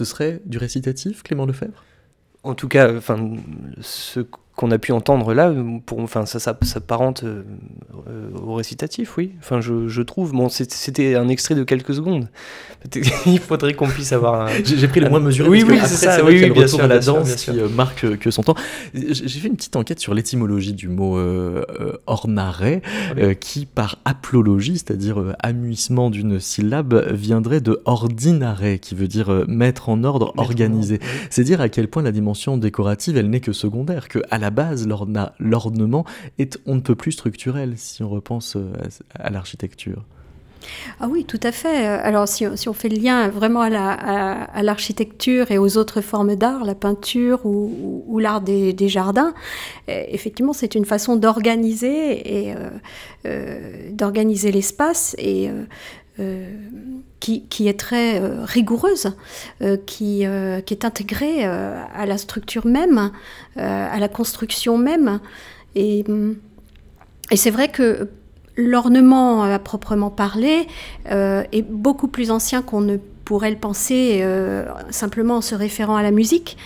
Ce 0.00 0.06
serait 0.06 0.40
du 0.46 0.56
récitatif, 0.56 1.22
Clément 1.22 1.44
Lefebvre? 1.44 1.84
En 2.42 2.54
tout 2.54 2.68
cas, 2.68 2.96
enfin, 2.96 3.36
ce 3.82 4.20
qu'on 4.60 4.70
a 4.72 4.78
pu 4.78 4.92
entendre 4.92 5.32
là, 5.32 5.54
pour, 5.86 6.00
enfin, 6.00 6.26
ça, 6.26 6.38
ça 6.38 6.54
s'apparente 6.60 7.24
euh, 7.24 8.28
au 8.46 8.52
récitatif, 8.54 9.16
oui. 9.16 9.32
Enfin, 9.38 9.62
je, 9.62 9.88
je 9.88 10.02
trouve. 10.02 10.32
Bon, 10.32 10.50
c'était 10.50 11.14
un 11.14 11.28
extrait 11.28 11.54
de 11.54 11.64
quelques 11.64 11.94
secondes. 11.94 12.28
Il 13.26 13.38
faudrait 13.38 13.72
qu'on 13.72 13.88
puisse 13.88 14.12
avoir. 14.12 14.42
Un... 14.42 14.48
J'ai 14.62 14.86
pris 14.86 15.00
le 15.00 15.08
moins 15.08 15.20
mesuré. 15.20 15.48
Oui, 15.48 15.64
oui, 15.66 15.78
c'est 15.82 15.96
ça. 15.96 16.22
Oui, 16.22 16.42
oui, 16.42 16.50
bien 16.50 16.66
sûr, 16.66 16.86
la 16.86 16.98
danse 16.98 17.36
qui 17.36 17.58
euh, 17.58 17.70
marque 17.70 18.18
que 18.18 18.30
son 18.30 18.42
temps. 18.42 18.54
J'ai 18.92 19.40
fait 19.40 19.48
une 19.48 19.56
petite 19.56 19.76
enquête 19.76 19.98
sur 19.98 20.12
l'étymologie 20.12 20.74
du 20.74 20.88
mot 20.88 21.16
euh, 21.16 21.64
euh 21.80 21.92
ornare, 22.06 22.62
qui 23.40 23.64
par 23.64 23.96
aplologie, 24.04 24.76
c'est-à-dire 24.76 25.36
amuissement 25.38 26.10
d'une 26.10 26.38
syllabe, 26.38 27.12
viendrait 27.12 27.62
de 27.62 27.80
ordinare, 27.86 28.60
qui 28.82 28.94
veut 28.94 29.08
dire 29.08 29.44
mettre 29.48 29.88
en 29.88 30.04
ordre, 30.04 30.34
organiser. 30.36 31.00
C'est 31.30 31.44
dire 31.44 31.62
à 31.62 31.70
quel 31.70 31.88
point 31.88 32.02
la 32.02 32.12
dimension 32.12 32.58
décorative, 32.58 33.16
elle 33.16 33.30
n'est 33.30 33.40
que 33.40 33.52
secondaire, 33.52 34.08
que 34.08 34.18
à 34.30 34.36
la 34.36 34.49
base, 34.50 34.86
l'ornement 34.86 36.04
est 36.38 36.58
on 36.66 36.76
ne 36.76 36.80
peut 36.80 36.94
plus 36.94 37.12
structurel 37.12 37.74
si 37.76 38.02
on 38.02 38.08
repense 38.08 38.56
euh, 38.56 38.72
à, 39.14 39.30
l'architecture. 39.30 40.04
Ah 41.00 41.08
oui, 41.08 41.24
tout 41.24 41.40
à 41.42 41.52
fait. 41.52 41.86
Alors 41.86 42.28
si, 42.28 42.46
on 42.46 42.72
fait 42.74 42.90
le 42.90 42.98
lien 42.98 43.28
vraiment 43.28 43.62
à 43.62 44.62
l'architecture 44.62 45.50
et 45.50 45.56
aux 45.56 45.78
autres 45.78 46.02
formes 46.02 46.36
d'art, 46.36 46.64
la 46.64 46.74
peinture 46.74 47.46
ou, 47.46 48.18
l'art 48.18 48.42
des, 48.42 48.88
jardins, 48.88 49.32
eh, 49.88 50.14
effectivement 50.14 50.52
c'est 50.52 50.74
une 50.74 50.84
façon 50.84 51.16
d'organiser 51.16 52.48
et 52.48 52.54
euh, 52.54 52.68
euh, 53.24 53.90
d'organiser 53.92 54.52
l'espace 54.52 55.16
et 55.18 55.48
qui, 57.20 57.68
est 57.68 57.78
très 57.78 58.18
rigoureuse, 58.44 59.12
qui, 59.86 60.24
qui, 60.66 60.74
est 60.74 60.84
intégrée 60.84 61.44
à 61.44 62.06
la 62.06 62.18
structure 62.18 62.66
même, 62.66 63.12
à 63.56 63.98
la 63.98 64.08
construction 64.08 64.78
même. 64.78 65.20
Et, 65.74 66.04
et 67.30 67.36
c'est 67.36 67.50
vrai 67.50 67.68
que 67.68 68.08
l'ornement 68.56 69.44
à 69.44 69.58
proprement 69.58 70.10
parler 70.10 70.66
est 71.06 71.62
beaucoup 71.68 72.08
plus 72.08 72.30
ancien 72.30 72.62
qu'on 72.62 72.80
ne 72.80 72.96
pourrait 72.96 73.50
le 73.50 73.58
penser 73.58 74.24
simplement 74.90 75.36
en 75.36 75.42
se 75.42 75.54
référant 75.54 75.96
à 75.96 76.02
la 76.02 76.10
musique. 76.10 76.56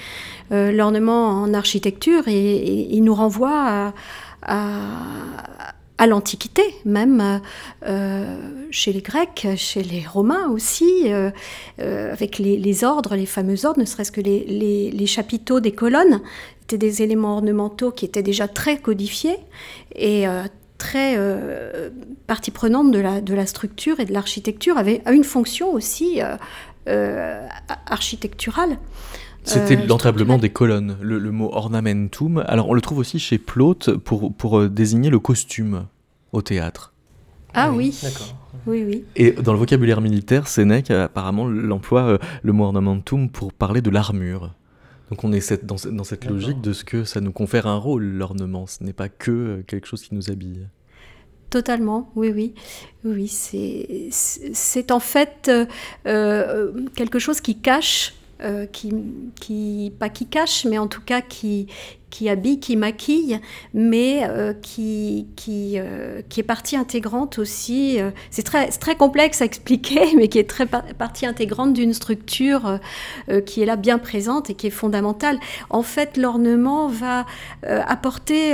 l'ornement 0.51 1.43
en 1.43 1.53
architecture, 1.53 2.23
et, 2.29 2.89
il 2.91 3.03
nous 3.03 3.15
renvoie 3.15 3.93
à 4.43 4.95
l'Antiquité, 6.07 6.63
même 6.85 7.41
euh, 7.87 8.37
chez 8.71 8.93
les 8.93 9.01
Grecs, 9.01 9.47
chez 9.57 9.83
les 9.83 10.05
Romains 10.07 10.49
aussi, 10.49 11.05
euh, 11.07 11.31
euh, 11.81 12.13
avec 12.13 12.39
les, 12.39 12.85
ordres, 12.85 13.15
les 13.15 13.27
fameux 13.27 13.65
ordres, 13.65 13.81
ne 13.81 13.85
serait-ce 13.85 14.13
que 14.13 14.21
les, 14.21 15.07
chapiteaux 15.07 15.61
des 15.61 15.73
colonnes, 15.73 16.21
étaient 16.63 16.79
des 16.79 17.03
éléments 17.03 17.35
ornementaux 17.35 17.91
qui 17.91 18.07
étaient 18.07 18.23
déjà 18.23 18.49
très 18.49 18.79
codifiés 18.79 19.37
et 19.95 20.25
très 20.79 21.19
partie 22.27 22.51
prenante 22.51 22.91
de 22.91 23.35
la 23.35 23.47
structure 23.47 24.01
et 24.01 24.07
de 24.07 24.13
l'architecture, 24.13 24.79
avait 24.79 25.03
une 25.11 25.25
fonction 25.25 25.73
aussi 25.73 26.21
architecturale. 27.87 28.79
C'était 29.45 29.77
euh, 29.77 29.87
l'entablement 29.87 30.39
des 30.39 30.49
colonnes, 30.49 30.97
le, 31.01 31.19
mot 31.31 31.51
ornamentum. 31.53 32.43
Alors 32.47 32.71
on 32.71 32.75
le 32.75 32.81
trouve 32.81 32.99
aussi 32.99 33.19
chez 33.19 33.39
Plaute 33.39 33.97
pour, 33.99 34.35
pour 34.35 34.59
euh, 34.59 34.69
désigner 34.69 35.11
le 35.11 35.19
costume 35.19 35.87
au 36.33 36.43
théâtre. 36.43 36.93
Ah 37.53 37.71
oui, 37.71 37.97
d'accord. 38.03 38.35
Oui, 38.67 38.83
oui. 38.85 39.05
Et 39.15 39.33
dans 39.33 39.53
le 39.53 39.59
vocabulaire 39.59 40.01
militaire, 40.01 40.49
Sénèque 40.49 40.91
apparemment 40.91 41.47
l'emploie 41.47 42.05
euh, 42.05 42.19
le 42.43 42.53
mot 42.53 42.65
ornamentum 42.65 43.29
pour 43.29 43.53
parler 43.53 43.83
de 43.83 43.91
l'armure. 43.91 44.55
Donc 45.11 45.23
on 45.23 45.33
est 45.33 45.65
dans, 45.65 45.77
dans, 45.93 46.05
cette 46.05 46.25
logique 46.25 46.63
de 46.63 46.73
ce 46.73 46.83
que 46.83 47.05
ça 47.05 47.21
nous 47.21 47.31
confère 47.33 47.67
un 47.67 47.77
rôle, 47.77 48.05
l'ornement. 48.05 48.67
Ce 48.67 48.83
n'est 48.83 48.95
pas 48.95 49.11
que 49.11 49.63
quelque 49.67 49.87
chose 49.87 50.03
qui 50.03 50.15
nous 50.15 50.31
habille. 50.31 50.67
Totalement, 51.51 52.11
oui, 52.17 52.33
oui. 52.35 52.55
Oui, 53.05 53.29
c'est 53.29 54.91
en 54.91 55.01
fait 55.01 55.51
quelque 56.03 57.19
chose 57.19 57.43
qui 57.43 57.59
cache 57.59 58.15
euh, 58.43 58.67
qui, 58.67 59.93
pas 59.99 60.09
qui 60.09 60.27
cache, 60.27 60.65
mais 60.65 60.77
en 60.77 60.89
tout 60.89 61.01
cas 61.01 61.21
qui, 61.21 61.69
qui 62.11 62.29
habille, 62.29 62.59
qui 62.59 62.75
maquille, 62.75 63.39
mais 63.73 64.25
euh, 64.29 64.53
qui, 64.53 65.29
qui, 65.37 65.75
euh, 65.77 66.21
qui, 66.29 66.41
est 66.41 66.45
partie 66.45 66.77
intégrante 66.77 67.39
aussi. 67.39 67.99
c'est 68.31 68.43
très, 68.43 68.69
très 68.69 68.97
complexe 68.97 69.41
à 69.41 69.45
expliquer, 69.45 70.01
mais 70.17 70.27
qui 70.27 70.41
est 70.41 70.51
très 70.51 70.67
partie 70.67 71.27
intégrante 71.27 71.75
d'une 71.75 71.95
structure 71.95 72.81
qui 73.47 73.63
est 73.63 73.67
là 73.67 73.77
bien 73.77 73.99
présente 73.99 74.51
et 74.51 74.55
qui 74.55 74.67
est 74.67 74.71
fondamentale. 74.71 75.39
En 75.71 75.83
fait, 75.83 76.17
l'ornement 76.17 76.89
va 76.89 77.27
apporter 77.63 78.53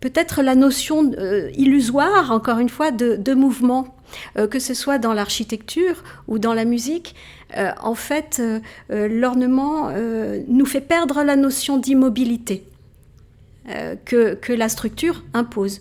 peut-être 0.00 0.42
la 0.42 0.54
notion 0.54 1.10
illusoire, 1.56 2.30
encore 2.30 2.58
une 2.58 2.68
fois, 2.68 2.90
de 2.90 3.34
mouvement. 3.34 3.96
que 4.34 4.58
ce 4.58 4.74
soit 4.74 4.98
dans 4.98 5.14
l'architecture 5.14 6.04
ou 6.28 6.38
dans 6.38 6.54
la 6.54 6.64
musique, 6.64 7.14
en 7.80 7.94
fait, 7.94 8.42
l'ornement 8.88 9.90
nous 10.48 10.66
fait 10.66 10.80
perdre 10.80 11.22
la 11.22 11.36
notion 11.36 11.78
d'immobilité 11.78 12.64
que, 14.04 14.34
que 14.34 14.52
la 14.52 14.68
structure 14.68 15.24
impose. 15.32 15.80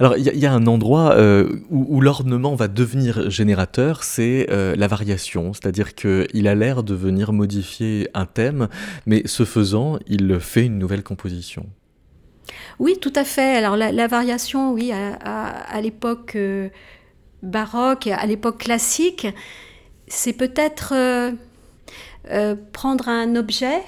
Alors, 0.00 0.16
il 0.16 0.24
y, 0.24 0.46
a 0.46 0.52
un 0.52 0.66
endroit 0.66 1.14
euh, 1.14 1.48
où, 1.70 2.00
l'ornement 2.00 2.54
va 2.54 2.68
devenir 2.68 3.30
générateur, 3.30 4.02
c'est 4.02 4.48
euh, 4.50 4.74
la 4.76 4.88
variation. 4.88 5.52
C'est-à-dire 5.52 5.94
qu'il 5.94 6.48
a 6.48 6.54
l'air 6.54 6.82
de 6.82 6.94
venir 6.94 7.32
modifier 7.32 8.08
un 8.14 8.26
thème, 8.26 8.68
mais 9.06 9.22
ce 9.26 9.44
faisant, 9.44 9.98
il 10.06 10.40
fait 10.40 10.66
une 10.66 10.78
nouvelle 10.78 11.02
composition. 11.02 11.66
Oui, 12.78 12.96
tout 13.00 13.12
à 13.14 13.24
fait. 13.24 13.56
Alors, 13.56 13.76
la, 13.76 14.06
variation, 14.08 14.72
oui, 14.72 14.92
à, 14.92 15.80
l'époque 15.80 16.32
euh, 16.34 16.68
baroque, 17.42 18.08
à 18.08 18.26
l'époque 18.26 18.58
classique, 18.58 19.28
c'est 20.08 20.32
peut-être 20.32 20.94
prendre 22.72 23.08
un 23.08 23.36
objet 23.36 23.82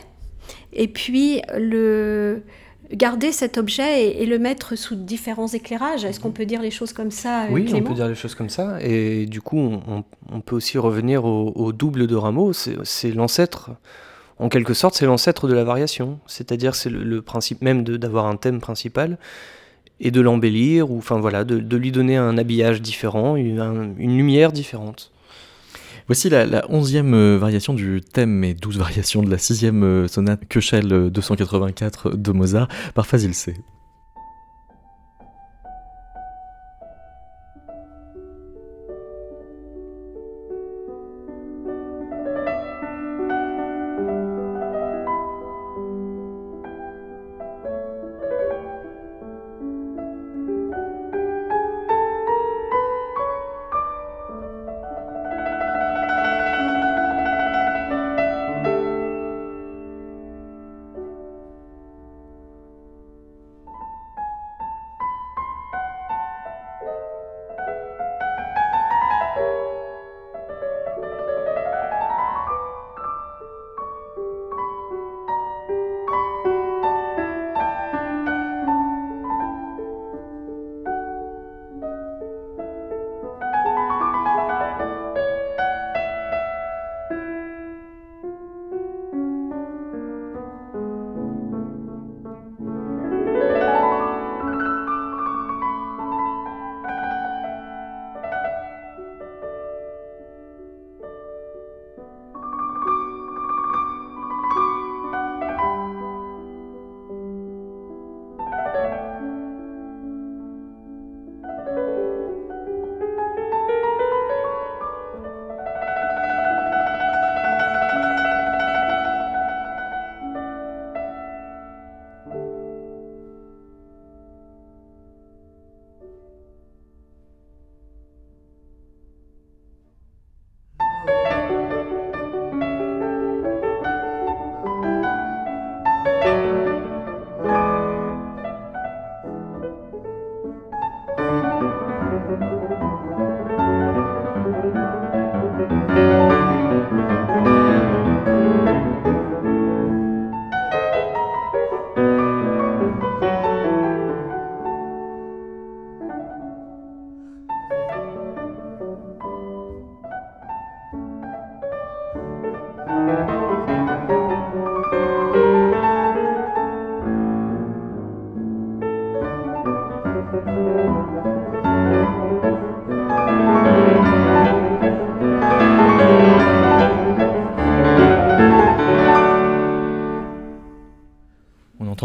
et 0.72 0.88
puis 0.88 1.40
le 1.56 2.42
garder 2.92 3.32
cet 3.32 3.58
objet 3.58 4.16
et, 4.16 4.26
le 4.26 4.38
mettre 4.38 4.76
sous 4.76 4.94
différents 4.94 5.48
éclairages. 5.48 6.04
Est-ce 6.04 6.20
qu'on 6.20 6.30
peut 6.30 6.46
dire 6.46 6.62
les 6.62 6.70
choses 6.70 6.92
comme 6.92 7.10
ça 7.10 7.44
euh, 7.44 7.48
Oui, 7.50 7.68
on 7.74 7.82
peut 7.82 7.94
dire 7.94 8.08
les 8.08 8.14
choses 8.14 8.34
comme 8.34 8.50
ça. 8.50 8.78
Et 8.80 9.26
du 9.26 9.40
coup, 9.40 9.58
on, 9.58 10.40
peut 10.40 10.56
aussi 10.56 10.78
revenir 10.78 11.24
au, 11.24 11.72
double 11.72 12.06
de 12.06 12.14
Rameau. 12.14 12.52
C'est 12.52 13.10
l'ancêtre, 13.12 13.70
en 14.38 14.48
quelque 14.48 14.74
sorte, 14.74 14.94
c'est 14.94 15.06
l'ancêtre 15.06 15.48
de 15.48 15.54
la 15.54 15.64
variation. 15.64 16.20
C'est-à-dire, 16.26 16.74
c'est 16.74 16.90
le, 16.90 17.22
principe 17.22 17.62
même 17.62 17.82
d'avoir 17.82 18.26
un 18.26 18.36
thème 18.36 18.60
principal 18.60 19.18
et 19.98 20.10
de 20.10 20.20
l'embellir, 20.20 20.90
ou 20.90 20.98
enfin 20.98 21.18
voilà, 21.18 21.44
de, 21.44 21.76
lui 21.76 21.90
donner 21.90 22.16
un 22.16 22.36
habillage 22.38 22.82
différent, 22.82 23.34
une 23.36 24.16
lumière 24.16 24.52
différente. 24.52 25.10
Voici 26.06 26.28
la, 26.28 26.64
onzième 26.70 27.14
euh, 27.14 27.36
variation 27.36 27.74
du 27.74 28.00
thème 28.00 28.44
et 28.44 28.54
douze 28.54 28.78
variations 28.78 29.22
de 29.22 29.30
la 29.30 29.38
sixième 29.38 29.82
euh, 29.82 30.08
sonate 30.08 30.46
Köchel 30.48 31.10
284 31.10 32.16
de 32.16 32.32
Mozart 32.32 32.68
par 32.94 33.06
Fazil 33.06 33.34
C. 33.34 33.54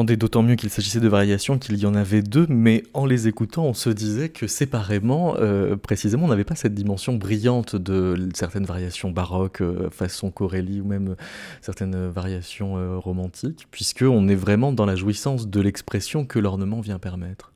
d'autant 0.04 0.44
mieux 0.44 0.56
qu'il 0.56 0.70
s'agissait 0.70 1.00
de 1.00 1.08
variations 1.08 1.58
qu'il 1.58 1.78
y 1.78 1.86
en 1.86 1.96
avait 1.96 2.22
deux, 2.22 2.46
mais 2.50 2.84
en 2.94 3.06
les 3.06 3.28
écoutant, 3.28 3.66
on 3.66 3.74
se 3.74 3.90
disait 3.90 4.30
que 4.30 4.48
séparément, 4.48 5.36
euh, 5.38 5.76
précisément, 5.76 6.26
on 6.26 6.30
n'avait 6.30 6.44
pas 6.44 6.56
cette 6.56 6.74
dimension 6.74 7.14
brillante 7.16 7.76
de 7.76 8.30
certaines 8.34 8.66
variations 8.66 9.12
baroques, 9.12 9.62
euh, 9.62 9.90
façon 9.90 10.32
Corelli, 10.32 10.82
ou 10.82 10.86
même 10.86 11.16
certaines 11.62 12.08
variations 12.10 12.78
euh, 12.78 12.98
romantiques, 12.98 13.68
puisqu'on 13.72 14.28
est 14.28 14.36
vraiment 14.36 14.72
dans 14.72 14.86
la 14.86 14.96
jouissance 14.96 15.48
de 15.48 15.62
l'expression 15.62 16.26
que 16.26 16.40
l'ornement 16.40 16.82
vient 16.82 17.00
permettre. 17.00 17.52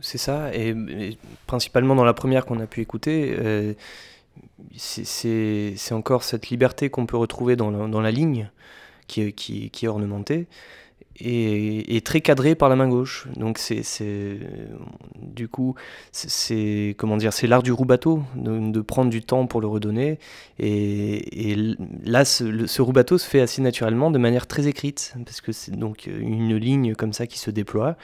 C'est 0.00 0.18
ça, 0.18 0.54
et, 0.54 1.18
principalement 1.46 1.96
dans 1.96 2.04
la 2.04 2.14
première 2.14 2.46
qu'on 2.46 2.60
a 2.60 2.66
pu 2.66 2.80
écouter, 2.80 3.36
c'est 4.76 5.74
encore 5.90 6.22
cette 6.22 6.50
liberté 6.50 6.88
qu'on 6.88 7.06
peut 7.06 7.16
retrouver 7.16 7.56
dans 7.56 8.00
la, 8.00 8.10
ligne 8.12 8.48
qui 9.08 9.72
est 9.82 9.88
ornementée 9.88 10.46
est, 11.20 12.06
très 12.06 12.20
cadré 12.20 12.54
par 12.54 12.68
la 12.68 12.76
main 12.76 12.88
gauche. 12.88 13.28
Donc 13.36 13.58
c'est 13.58 13.82
du 15.20 15.48
coup 15.48 15.74
c'est 16.12 16.94
comment 16.98 17.16
dire 17.16 17.32
c'est 17.32 17.46
l'art 17.46 17.62
du 17.62 17.72
roubateau 17.72 18.22
de, 18.36 18.80
prendre 18.80 19.10
du 19.10 19.22
temps 19.22 19.46
pour 19.46 19.60
le 19.60 19.66
redonner 19.66 20.18
et, 20.58 21.50
et 21.52 21.76
là 22.04 22.24
ce, 22.24 22.66
ce, 22.66 22.82
roubateau 22.82 23.18
se 23.18 23.28
fait 23.28 23.40
assez 23.40 23.60
naturellement 23.62 24.10
de 24.10 24.18
manière 24.18 24.46
très 24.46 24.66
écrite 24.66 25.14
parce 25.24 25.40
que 25.40 25.52
c'est 25.52 25.76
donc 25.76 26.06
une 26.06 26.56
ligne 26.56 26.94
comme 26.94 27.12
ça 27.12 27.26
qui 27.26 27.38
se 27.38 27.50
déploie 27.50 27.96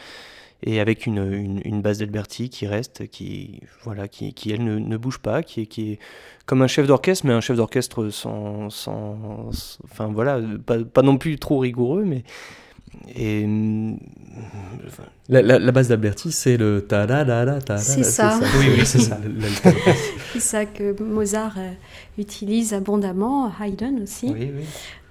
et 0.66 0.80
avec 0.80 1.06
une, 1.06 1.82
base 1.82 1.98
d'Alberti 1.98 2.48
qui 2.48 2.66
reste, 2.66 3.06
qui, 3.08 3.60
voilà, 3.82 4.08
qui, 4.08 4.32
qui 4.32 4.50
elle 4.50 4.64
ne, 4.64 4.96
bouge 4.96 5.18
pas, 5.18 5.42
qui 5.42 5.62
est, 5.62 5.66
qui 5.66 5.92
est 5.92 5.98
comme 6.46 6.62
un 6.62 6.66
chef 6.66 6.86
d'orchestre, 6.86 7.26
mais 7.26 7.34
un 7.34 7.42
chef 7.42 7.58
d'orchestre 7.58 8.08
sans, 8.08 8.70
sans, 8.70 9.50
enfin 9.84 10.06
voilà, 10.06 10.40
pas, 10.64 11.02
non 11.02 11.18
plus 11.18 11.38
trop 11.38 11.58
rigoureux, 11.58 12.04
mais 12.04 12.24
et 13.16 13.46
la, 15.28 15.72
base 15.72 15.88
d'Alberti, 15.88 16.32
c'est 16.32 16.56
le 16.56 16.84
ta 16.86 17.06
da 17.06 17.24
da 17.24 17.44
da 17.44 17.60
ta 17.60 17.78
C'est 17.78 18.02
ça. 18.02 18.38
Oui, 18.58 18.66
oui, 18.76 18.82
c'est 18.84 19.00
ça. 19.00 19.18
c'est 20.32 20.40
ça 20.40 20.64
que 20.66 21.00
Mozart 21.02 21.54
euh, 21.58 21.70
utilise 22.18 22.74
abondamment, 22.74 23.50
Haydn 23.60 24.02
aussi. 24.02 24.26
Oui, 24.26 24.50
oui. 24.54 24.64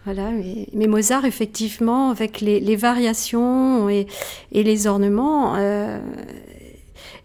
Voilà, 0.05 0.31
mais, 0.73 0.87
Mozart, 0.87 1.23
effectivement, 1.23 2.09
avec 2.09 2.41
les, 2.41 2.75
variations 2.75 3.89
et, 3.89 4.05
et 4.51 4.63
les 4.63 4.85
ornements, 4.85 5.55
euh, 5.55 5.99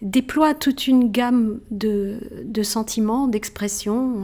déploie 0.01 0.55
toute 0.55 0.87
une 0.87 1.11
gamme 1.11 1.59
de, 1.73 2.19
sentiments, 2.63 3.27
d'expressions. 3.27 4.23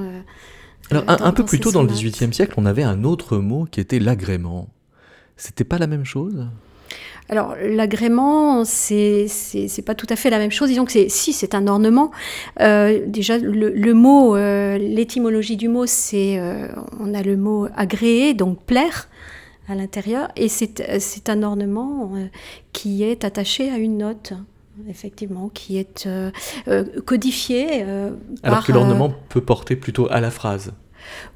Alors, 0.91 1.05
un, 1.09 1.32
peu 1.32 1.45
plus 1.45 1.59
tôt 1.59 1.72
dans 1.72 1.82
le 1.82 1.89
XVIIIe 1.89 2.32
siècle, 2.32 2.55
on 2.57 2.64
avait 2.64 2.85
un 2.85 3.03
autre 3.03 3.39
mot 3.39 3.66
qui 3.68 3.80
était 3.80 3.99
l'agrément. 3.99 4.68
C'était 5.37 5.64
pas 5.64 5.78
la 5.78 5.87
même 5.87 6.05
chose? 6.05 6.47
Alors 7.28 7.55
l'agrément, 7.61 8.64
c'est 8.64 9.28
c'est 9.28 9.82
pas 9.85 9.95
tout 9.95 10.07
à 10.11 10.16
fait 10.16 10.28
la 10.28 10.39
même 10.39 10.51
chose. 10.51 10.68
Disons 10.68 10.85
que 10.85 10.93
c'est 10.93 11.09
si 11.09 11.32
c'est 11.32 11.55
un 11.55 11.66
ornement. 11.66 12.11
Euh, 12.61 13.01
déjà 13.07 13.39
le, 13.39 13.95
mot, 13.95 14.37
euh, 14.37 14.76
l'étymologie 14.76 15.57
du 15.57 15.68
mot, 15.68 15.87
c'est 15.87 16.39
euh, 16.39 16.68
on 17.01 17.14
a 17.14 17.22
le 17.22 17.37
mot 17.37 17.66
agréé, 17.74 18.35
donc 18.35 18.62
plaire 18.64 19.09
à 19.68 19.74
l'intérieur, 19.74 20.28
et 20.37 20.49
c'est 20.49 21.28
un 21.30 21.43
ornement 21.43 22.12
qui 22.74 23.03
est 23.03 23.24
attaché 23.24 23.70
à 23.70 23.78
une 23.78 23.97
note 23.97 24.35
effectivement, 24.91 25.49
qui 25.49 25.78
est 25.78 26.07
codifié. 27.07 27.87
Alors 28.43 28.66
que 28.66 28.72
l'ornement 28.72 29.14
peut 29.30 29.41
porter 29.41 29.76
plutôt 29.76 30.07
à 30.11 30.20
la 30.20 30.30
phrase? 30.30 30.74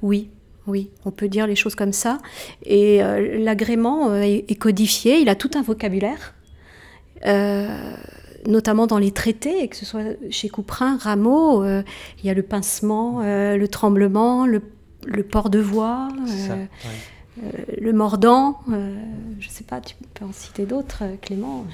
Oui, 0.03 0.29
oui, 0.69 0.91
on 1.05 1.11
peut 1.11 1.29
dire 1.29 1.47
les 1.47 1.57
choses 1.57 1.75
comme 1.75 1.93
ça. 1.93 2.19
Et 2.65 3.03
euh, 3.03 3.39
l'agrément 3.39 4.11
euh, 4.11 4.21
est, 4.23 4.59
codifié, 4.59 5.19
il 5.19 5.29
a 5.29 5.35
tout 5.35 5.51
un 5.55 5.63
vocabulaire, 5.63 6.35
euh, 7.27 7.67
notamment 8.47 8.87
dans 8.87 8.99
les 8.99 9.11
traités, 9.11 9.69
que 9.69 9.77
ce 9.77 9.85
soit 9.85 10.05
chez 10.31 10.49
Couperin, 10.49 10.99
Rameau, 10.99 11.65
il 11.65 11.85
y 12.25 12.31
a 12.31 12.35
le 12.35 12.43
pincement, 12.43 13.21
le 13.23 13.67
tremblement, 13.67 14.47
le, 14.47 14.61
port 15.23 15.51
de 15.51 15.59
voix. 15.59 16.09
Le 17.81 17.93
mordant, 17.93 18.61
euh, 18.71 18.95
je 19.39 19.47
ne 19.47 19.51
sais 19.51 19.65
pas, 19.65 19.81
tu 19.81 19.95
peux 20.15 20.25
en 20.25 20.33
citer 20.33 20.67
d'autres, 20.67 21.03
euh, 21.03 21.17
Clément? 21.21 21.67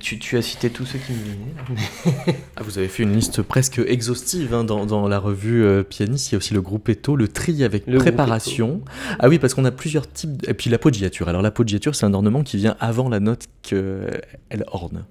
Tu, 0.00 0.36
as 0.36 0.42
cité 0.42 0.70
tous 0.70 0.86
ceux 0.86 0.98
qui 0.98 1.12
me 1.12 1.18
venaient. 1.18 2.38
ah, 2.56 2.62
vous 2.62 2.78
avez 2.78 2.88
fait 2.88 3.02
une 3.02 3.14
liste 3.14 3.42
presque 3.42 3.78
exhaustive 3.78 4.54
hein, 4.54 4.64
dans, 4.64 5.08
la 5.08 5.18
revue 5.18 5.84
Pianiste. 5.84 6.30
Il 6.30 6.32
y 6.32 6.36
a 6.36 6.38
aussi 6.38 6.54
le 6.54 6.62
groupe 6.62 6.88
Eto, 6.88 7.16
le 7.16 7.28
tri 7.28 7.64
avec 7.64 7.84
préparation. 7.86 8.82
Ah 9.18 9.28
oui, 9.28 9.38
parce 9.38 9.54
qu'on 9.54 9.64
a 9.64 9.70
plusieurs 9.70 10.10
types. 10.10 10.46
Et 10.48 10.54
puis 10.54 10.70
l'appoggiature. 10.70 11.28
Alors 11.28 11.42
l'appoggiature, 11.42 11.94
c'est 11.94 12.06
un 12.06 12.14
ornement 12.14 12.42
qui 12.42 12.56
vient 12.56 12.76
avant 12.80 13.08
la 13.08 13.20
note 13.20 13.46
qu'elle 13.62 14.64
orne. 14.68 15.04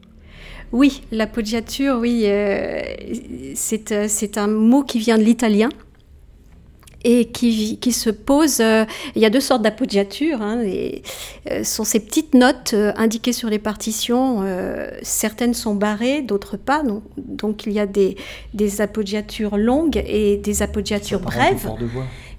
Oui, 0.72 1.04
l'appoggiature, 1.12 1.98
oui, 2.00 2.26
c'est 3.56 4.38
un 4.38 4.48
mot 4.48 4.84
qui 4.84 5.00
vient 5.00 5.18
de 5.18 5.24
l'italien 5.24 5.70
et 7.04 7.26
qui, 7.26 7.78
qui 7.80 7.91
se 7.91 8.10
pose. 8.10 8.60
Euh, 8.60 8.86
il 9.16 9.22
y 9.22 9.26
a 9.26 9.30
deux 9.30 9.39
sortes 9.39 9.62
d'appoggiatures. 9.62 10.41
Hein, 10.41 10.64
euh, 10.66 11.64
sont 11.64 11.84
ces 11.84 11.99
petites 11.99 12.34
notes 12.34 12.72
euh, 12.74 12.93
indiquées 12.95 13.34
sur 13.34 13.49
les 13.49 13.60
partitions. 13.60 14.43
certaines 15.01 15.54
sont 15.54 15.76
barrées, 15.76 16.22
d'autres 16.22 16.58
pas. 16.58 16.84
Donc, 16.84 17.04
donc, 17.18 17.66
il 17.66 17.74
y 17.74 17.80
a 17.80 17.86
des, 17.86 18.16
des 18.54 18.82
appoggiatures 18.82 19.58
longues 19.58 20.01
et 20.06 20.38
des 20.38 20.62
appoggiatures 20.62 21.20
brèves 21.20 21.70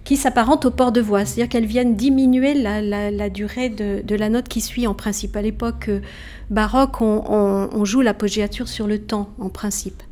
qui 0.04 0.16
s'apparentent 0.16 0.66
au 0.66 0.70
port 0.70 0.92
de 0.92 1.00
voix. 1.00 1.24
C'est-à-dire 1.24 1.48
qu'elles 1.48 1.66
viennent 1.66 1.96
diminuer 1.96 2.54
la, 2.54 2.80
la, 2.82 3.30
durée 3.30 3.70
de, 3.70 4.02
de, 4.02 4.14
la 4.14 4.28
note 4.28 4.48
qui 4.48 4.60
suit. 4.60 4.86
En 4.86 4.94
principe, 4.94 5.36
à 5.36 5.42
l'époque 5.42 5.90
baroque, 6.50 7.00
on, 7.00 7.24
on, 7.26 7.70
on 7.72 7.84
joue 7.84 8.02
l'appoggiature 8.02 8.68
sur 8.68 8.86
le 8.86 8.98
temps, 8.98 9.30
en 9.38 9.48
principe. 9.48 10.02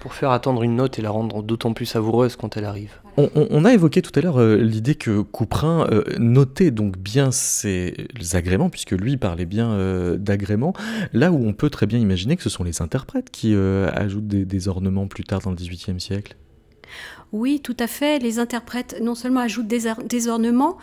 Pour 0.00 0.14
faire 0.14 0.30
attendre 0.30 0.62
une 0.62 0.76
note 0.76 0.98
et 0.98 1.02
la 1.02 1.10
rendre 1.10 1.42
d'autant 1.42 1.74
plus 1.74 1.86
savoureuse 1.86 2.36
quand 2.36 2.56
elle 2.56 2.64
arrive. 2.64 3.00
On, 3.34 3.64
a 3.64 3.72
évoqué 3.72 4.02
tout 4.02 4.12
à 4.14 4.22
l'heure 4.22 4.40
euh, 4.40 4.56
l'idée 4.56 4.94
que 4.94 5.20
Couperin 5.20 5.86
euh, 5.90 6.04
notait 6.18 6.70
donc 6.70 6.96
bien 6.96 7.30
ses 7.30 7.94
agréments, 8.32 8.70
puisque 8.70 8.92
lui 8.92 9.16
parlait 9.16 9.46
bien 9.46 9.72
euh, 9.72 10.16
d'agréments, 10.16 10.72
là 11.12 11.32
où 11.32 11.44
on 11.46 11.52
peut 11.52 11.70
très 11.70 11.86
bien 11.86 11.98
imaginer 11.98 12.36
que 12.36 12.42
ce 12.42 12.50
sont 12.50 12.64
les 12.64 12.82
interprètes 12.82 13.30
qui 13.30 13.54
ajoutent 13.54 14.26
des, 14.26 14.68
ornements 14.68 15.06
plus 15.06 15.24
tard 15.24 15.40
dans 15.40 15.50
le 15.50 15.56
XVIIIe 15.56 16.00
siècle. 16.00 16.36
Oui, 17.32 17.60
tout 17.60 17.76
à 17.78 17.86
fait. 17.86 18.18
Les 18.18 18.38
interprètes 18.38 19.00
non 19.00 19.14
seulement 19.14 19.40
ajoutent 19.40 19.68
des, 19.68 20.28
ornements, 20.28 20.76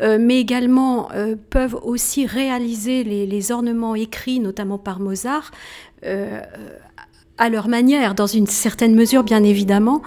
mais 0.00 0.40
également 0.40 1.08
peuvent 1.50 1.78
aussi 1.82 2.26
réaliser 2.26 3.04
les, 3.04 3.26
les, 3.26 3.52
ornements 3.52 3.94
écrits, 3.94 4.40
notamment 4.40 4.78
par 4.78 5.00
Mozart, 5.00 5.50
à 7.38 7.48
leur 7.48 7.68
manière, 7.68 8.14
dans 8.14 8.26
une 8.26 8.46
certaine 8.46 8.94
mesure 8.94 9.24
bien 9.24 9.42
évidemment, 9.42 10.02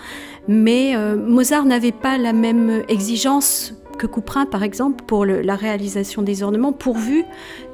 mais 0.48 0.96
euh, 0.96 1.16
Mozart 1.16 1.66
n'avait 1.66 1.92
pas 1.92 2.18
la 2.18 2.34
même 2.34 2.84
exigence 2.88 3.74
que 3.98 4.08
Couperin, 4.08 4.46
par 4.46 4.64
exemple, 4.64 5.04
pour 5.06 5.26
la 5.26 5.56
réalisation 5.56 6.22
des 6.22 6.44
ornements, 6.44 6.72
pourvu 6.72 7.26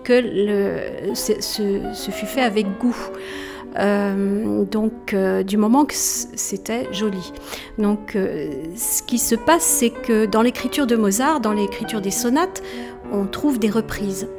que 0.06 0.22
ce, 1.14 2.12
fût 2.12 2.26
fait 2.26 2.42
avec 2.42 2.66
goût. 2.80 2.96
Euh, 3.78 4.64
donc, 4.64 5.14
euh, 5.14 5.44
du 5.44 5.58
moment 5.58 5.84
que 5.84 5.96
c'était 5.96 6.88
joli. 6.94 7.34
Donc, 7.78 8.16
ce 8.16 9.04
qui 9.04 9.18
se 9.18 9.36
passe, 9.36 9.64
c'est 9.64 9.90
que 9.90 10.26
dans 10.26 10.42
l'écriture 10.42 10.88
de 10.88 10.96
Mozart, 10.96 11.42
dans 11.42 11.52
l'écriture 11.52 12.00
des 12.00 12.12
sonates, 12.12 12.64
on 13.12 13.26
trouve 13.26 13.60
des 13.60 13.70
reprises 13.70 14.30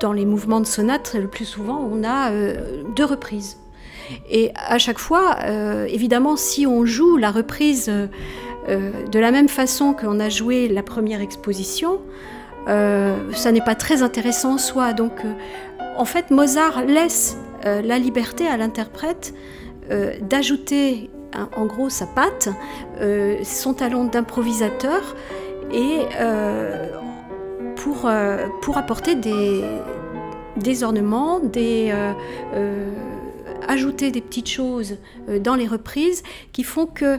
dans 0.00 0.12
les 0.12 0.24
mouvements 0.24 0.60
de 0.60 0.66
sonate, 0.66 1.14
le 1.14 1.28
plus 1.28 1.44
souvent, 1.44 1.88
on 1.92 2.02
a 2.02 2.32
euh, 2.32 2.82
deux 2.96 3.04
reprises. 3.04 3.58
Et 4.28 4.50
à 4.56 4.78
chaque 4.78 4.98
fois, 4.98 5.36
euh, 5.44 5.86
évidemment, 5.88 6.36
si 6.36 6.66
on 6.66 6.84
joue 6.84 7.16
la 7.16 7.30
reprise 7.30 7.88
euh, 7.88 8.90
de 9.06 9.18
la 9.18 9.30
même 9.30 9.48
façon 9.48 9.92
qu'on 9.92 10.18
a 10.18 10.28
joué 10.28 10.68
la 10.68 10.82
première 10.82 11.20
exposition, 11.20 12.00
ça 12.66 13.52
n'est 13.52 13.64
pas 13.64 13.74
très 13.74 14.02
intéressant 14.02 14.54
en 14.54 14.58
soi. 14.58 14.92
Donc, 14.92 15.12
en 15.96 16.04
fait, 16.04 16.30
Mozart 16.30 16.84
laisse 16.84 17.36
la 17.64 17.98
liberté 17.98 18.46
à 18.46 18.56
l'interprète 18.56 19.34
d'ajouter, 20.20 21.10
en 21.56 21.66
gros, 21.66 21.88
sa 21.88 22.06
patte, 22.06 22.48
son 23.42 23.74
talent 23.74 24.04
d'improvisateur, 24.04 25.16
et 25.72 26.02
pour, 27.80 28.02
euh, 28.04 28.46
pour 28.62 28.76
apporter 28.76 29.14
des, 29.14 29.62
des 30.56 30.84
ornements, 30.84 31.40
des, 31.40 31.90
euh, 31.92 32.12
euh, 32.54 32.88
ajouter 33.68 34.10
des 34.10 34.20
petites 34.20 34.48
choses 34.48 34.98
dans 35.40 35.54
les 35.54 35.66
reprises 35.66 36.22
qui 36.52 36.64
font 36.64 36.86
que 36.86 37.18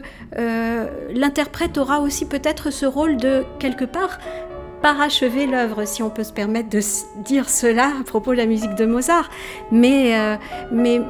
l'interprète 1.14 1.78
aura 1.78 2.00
aussi 2.00 2.26
peut-être 2.26 2.70
ce 2.70 2.84
rôle 2.84 3.16
de 3.16 3.44
quelque 3.58 3.84
part 3.84 4.18
parachever 4.82 5.46
l'œuvre, 5.46 5.84
si 5.86 6.02
on 6.02 6.10
peut 6.10 6.24
se 6.24 6.32
permettre 6.32 6.68
de 6.68 6.80
dire 7.22 7.48
cela 7.48 7.92
à 8.00 8.04
propos 8.04 8.32
de 8.32 8.38
la 8.38 8.46
musique 8.46 8.74
de 8.74 8.84
Mozart. 8.84 9.30
Mais, 9.70 10.36
mais 10.72 11.00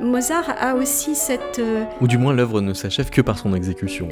Mozart 0.00 0.54
a 0.60 0.76
aussi 0.76 1.16
cette... 1.16 1.60
Ou 2.00 2.06
du 2.06 2.16
moins 2.16 2.32
l'œuvre 2.32 2.60
ne 2.60 2.72
s'achève 2.72 3.10
que 3.10 3.20
par 3.20 3.38
son 3.38 3.54
exécution. 3.54 4.08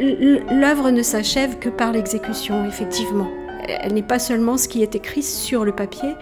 L'œuvre 0.50 0.90
ne 0.90 1.02
s'achève 1.02 1.60
que 1.60 1.68
par 1.68 1.92
l'exécution, 1.92 2.66
effectivement 2.66 3.28
elle 3.68 3.94
n'est 3.94 4.02
pas 4.02 4.18
seulement 4.18 4.56
ce 4.56 4.68
qui 4.68 4.82
est 4.82 4.94
écrit 4.94 5.22
sur 5.22 5.64
le 5.64 5.72
papier. 5.72 6.14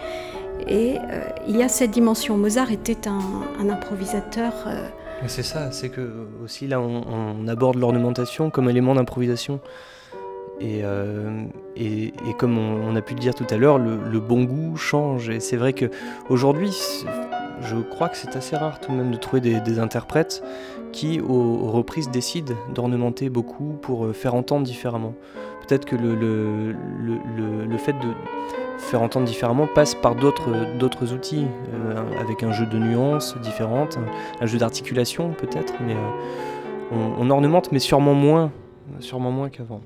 Et 0.68 0.97
euh, 0.99 1.22
il 1.49 1.57
y 1.57 1.62
a 1.62 1.68
cette 1.68 1.90
dimension. 1.90 2.36
Mozart 2.36 2.70
était 2.70 3.09
un, 3.09 3.68
improvisateur. 3.68 4.53
Euh, 4.66 4.88
c'est 5.26 5.43
ça, 5.43 5.70
c'est 5.70 5.88
que 5.88 6.26
aussi 6.45 6.66
là 6.66 6.80
on, 6.80 7.47
aborde 7.47 7.76
l'ornementation 7.76 8.51
comme 8.51 8.68
élément 8.68 8.95
d'improvisation. 8.95 9.61
Et, 10.61 10.82
euh, 10.84 11.45
et, 11.76 12.12
comme 12.38 12.57
on, 12.57 12.95
a 12.95 13.03
pu 13.03 13.14
le 13.14 13.20
dire 13.20 13.34
tout 13.34 13.47
à 13.51 13.57
l'heure, 13.57 13.78
le, 13.78 14.20
bon 14.20 14.45
goût 14.45 14.76
change. 14.76 15.28
Et 15.28 15.40
c'est 15.40 15.57
vrai 15.57 15.72
qu'aujourd'hui, 15.72 16.70
je 17.61 17.76
crois 17.76 18.09
que 18.09 18.16
c'est 18.16 18.36
assez 18.36 18.55
rare 18.55 18.78
tout 18.78 18.93
de 18.93 18.97
même 18.97 19.11
de 19.11 19.16
trouver 19.16 19.40
des, 19.40 19.78
interprètes 19.80 20.45
qui, 20.93 21.20
aux 21.20 21.68
reprises, 21.70 22.11
décident 22.11 22.55
d'ornementer 22.72 23.28
beaucoup 23.28 23.76
pour 23.82 24.14
faire 24.14 24.36
entendre 24.36 24.64
différemment 24.64 25.14
peut-être 25.66 25.84
que 25.84 25.96
le, 25.96 26.14
le, 26.14 26.72
le, 27.66 27.78
fait 27.78 27.92
de 27.92 28.08
faire 28.78 29.02
entendre 29.02 29.26
différemment 29.26 29.66
passe 29.66 29.94
par 29.94 30.14
d'autres 30.14 31.12
outils, 31.12 31.46
euh, 31.72 32.20
avec 32.20 32.42
un 32.42 32.52
jeu 32.52 32.66
de 32.66 32.78
nuances 32.78 33.36
différentes, 33.42 33.98
un, 34.40 34.46
jeu 34.46 34.58
d'articulation 34.58 35.32
peut-être, 35.32 35.74
mais 35.86 35.94
euh, 35.94 36.96
on, 37.18 37.30
ornemente, 37.30 37.72
mais 37.72 37.78
sûrement 37.78 38.14
moins, 38.14 38.52
sûrement 39.00 39.30
moins 39.30 39.48
qu'avant. 39.48 39.80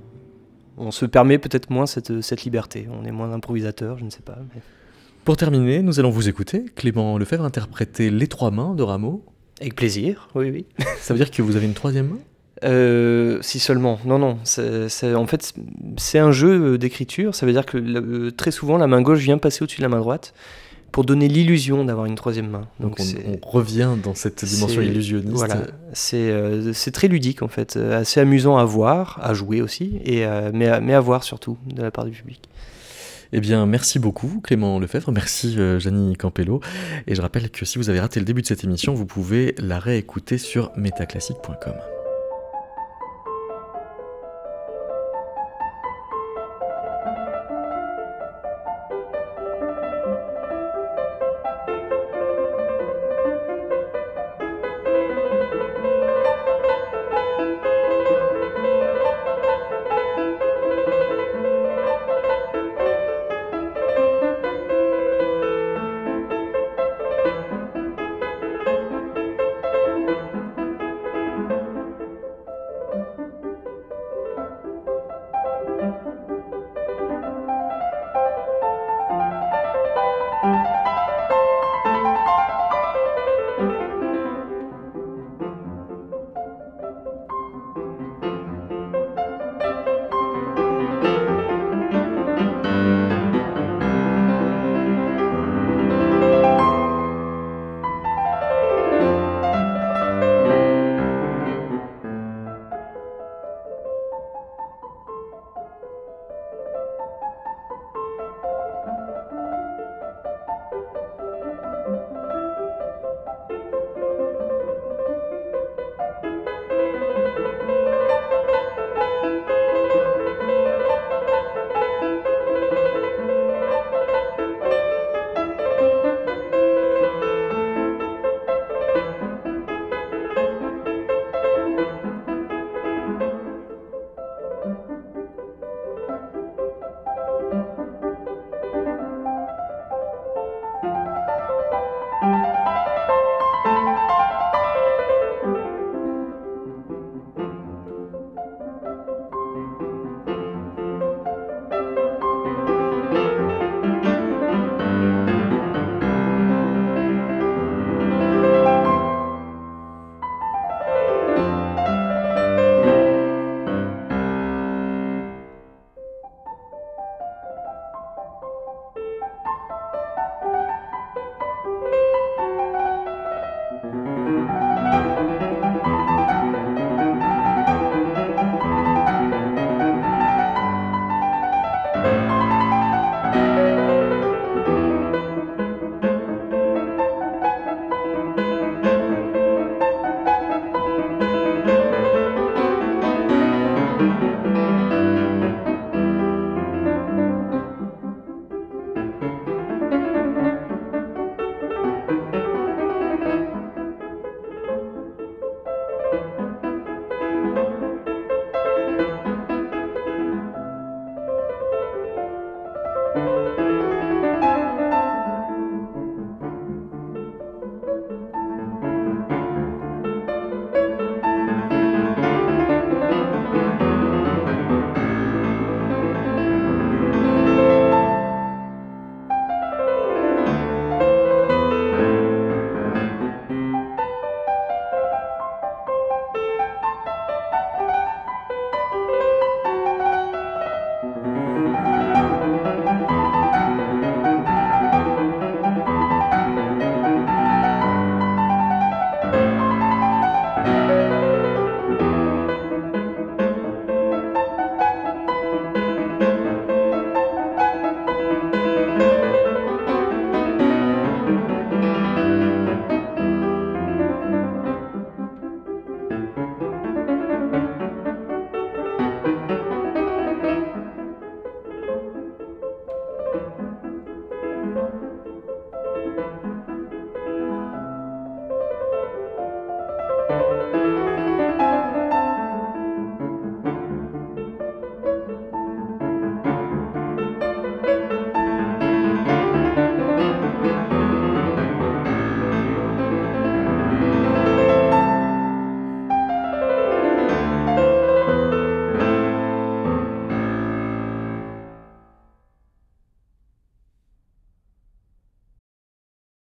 On 0.78 0.90
se 0.90 1.06
permet 1.06 1.38
peut-être 1.38 1.70
moins 1.70 1.86
cette, 1.86 2.20
cette, 2.20 2.44
liberté, 2.44 2.88
on 2.90 3.04
est 3.04 3.12
moins 3.12 3.32
improvisateur, 3.32 3.98
je 3.98 4.04
ne 4.04 4.10
sais 4.10 4.22
pas. 4.22 4.38
Pour 5.24 5.36
terminer, 5.36 5.82
nous 5.82 5.98
allons 5.98 6.10
vous 6.10 6.28
écouter. 6.28 6.66
Clément 6.76 7.18
Lefebvre 7.18 7.44
interpréter 7.44 8.10
Les 8.10 8.28
Trois 8.28 8.50
Mains 8.50 8.74
de 8.74 8.82
Rameau. 8.82 9.24
Avec 9.60 9.74
plaisir, 9.74 10.28
oui, 10.34 10.50
oui. 10.50 10.66
Ça 10.98 11.14
veut 11.14 11.18
dire 11.18 11.30
que 11.30 11.40
vous 11.40 11.56
avez 11.56 11.66
une 11.66 11.74
troisième 11.74 12.08
main? 12.08 12.18
Euh, 12.64 13.38
si 13.42 13.58
seulement. 13.58 13.98
Non, 14.04 14.18
non. 14.18 14.38
c'est 14.44 15.14
en 15.14 15.26
fait, 15.26 15.54
c'est 15.96 16.18
un 16.18 16.32
jeu 16.32 16.78
d'écriture. 16.78 17.34
Ça 17.34 17.46
veut 17.46 17.52
dire 17.52 17.66
que 17.66 17.76
euh, 17.76 18.30
très 18.30 18.50
souvent, 18.50 18.78
la 18.78 18.86
main 18.86 19.02
gauche 19.02 19.20
vient 19.20 19.38
passer 19.38 19.62
au-dessus 19.62 19.78
de 19.78 19.82
la 19.82 19.88
main 19.88 19.98
droite 19.98 20.34
pour 20.92 21.04
donner 21.04 21.28
l'illusion 21.28 21.84
d'avoir 21.84 22.06
une 22.06 22.14
troisième 22.14 22.48
main. 22.48 22.68
Donc, 22.80 22.98
on, 23.00 23.46
revient 23.46 23.90
dans 24.02 24.14
cette 24.14 24.44
dimension 24.44 24.80
illusionniste. 24.80 25.36
Voilà. 25.36 25.66
Euh, 26.14 26.72
c'est 26.72 26.90
très 26.92 27.08
ludique 27.08 27.42
en 27.42 27.48
fait, 27.48 27.76
assez 27.76 28.20
amusant 28.20 28.56
à 28.56 28.64
voir, 28.64 29.18
à 29.22 29.34
jouer 29.34 29.60
aussi, 29.60 30.00
et, 30.04 30.24
mais, 30.54 30.80
mais 30.80 30.94
à 30.94 31.00
voir 31.00 31.22
surtout 31.22 31.58
de 31.66 31.82
la 31.82 31.90
part 31.90 32.06
du 32.06 32.12
public. 32.12 32.48
Eh 33.32 33.40
bien, 33.40 33.66
merci 33.66 33.98
beaucoup 33.98 34.40
Clément 34.42 34.78
Lefebvre, 34.78 35.12
merci 35.12 35.56
euh, 35.58 36.14
Campello. 36.18 36.60
Et 37.06 37.14
je 37.14 37.22
rappelle 37.22 37.50
que 37.50 37.64
si 37.64 37.78
vous 37.78 37.90
avez 37.90 38.00
raté 38.00 38.20
le 38.20 38.26
début 38.26 38.42
de 38.42 38.46
cette 38.46 38.64
émission, 38.64 38.94
vous 38.94 39.06
pouvez 39.06 39.54
la 39.58 39.78
réécouter 39.78 40.38
sur 40.38 40.72
metaclassique.com. 40.76 41.74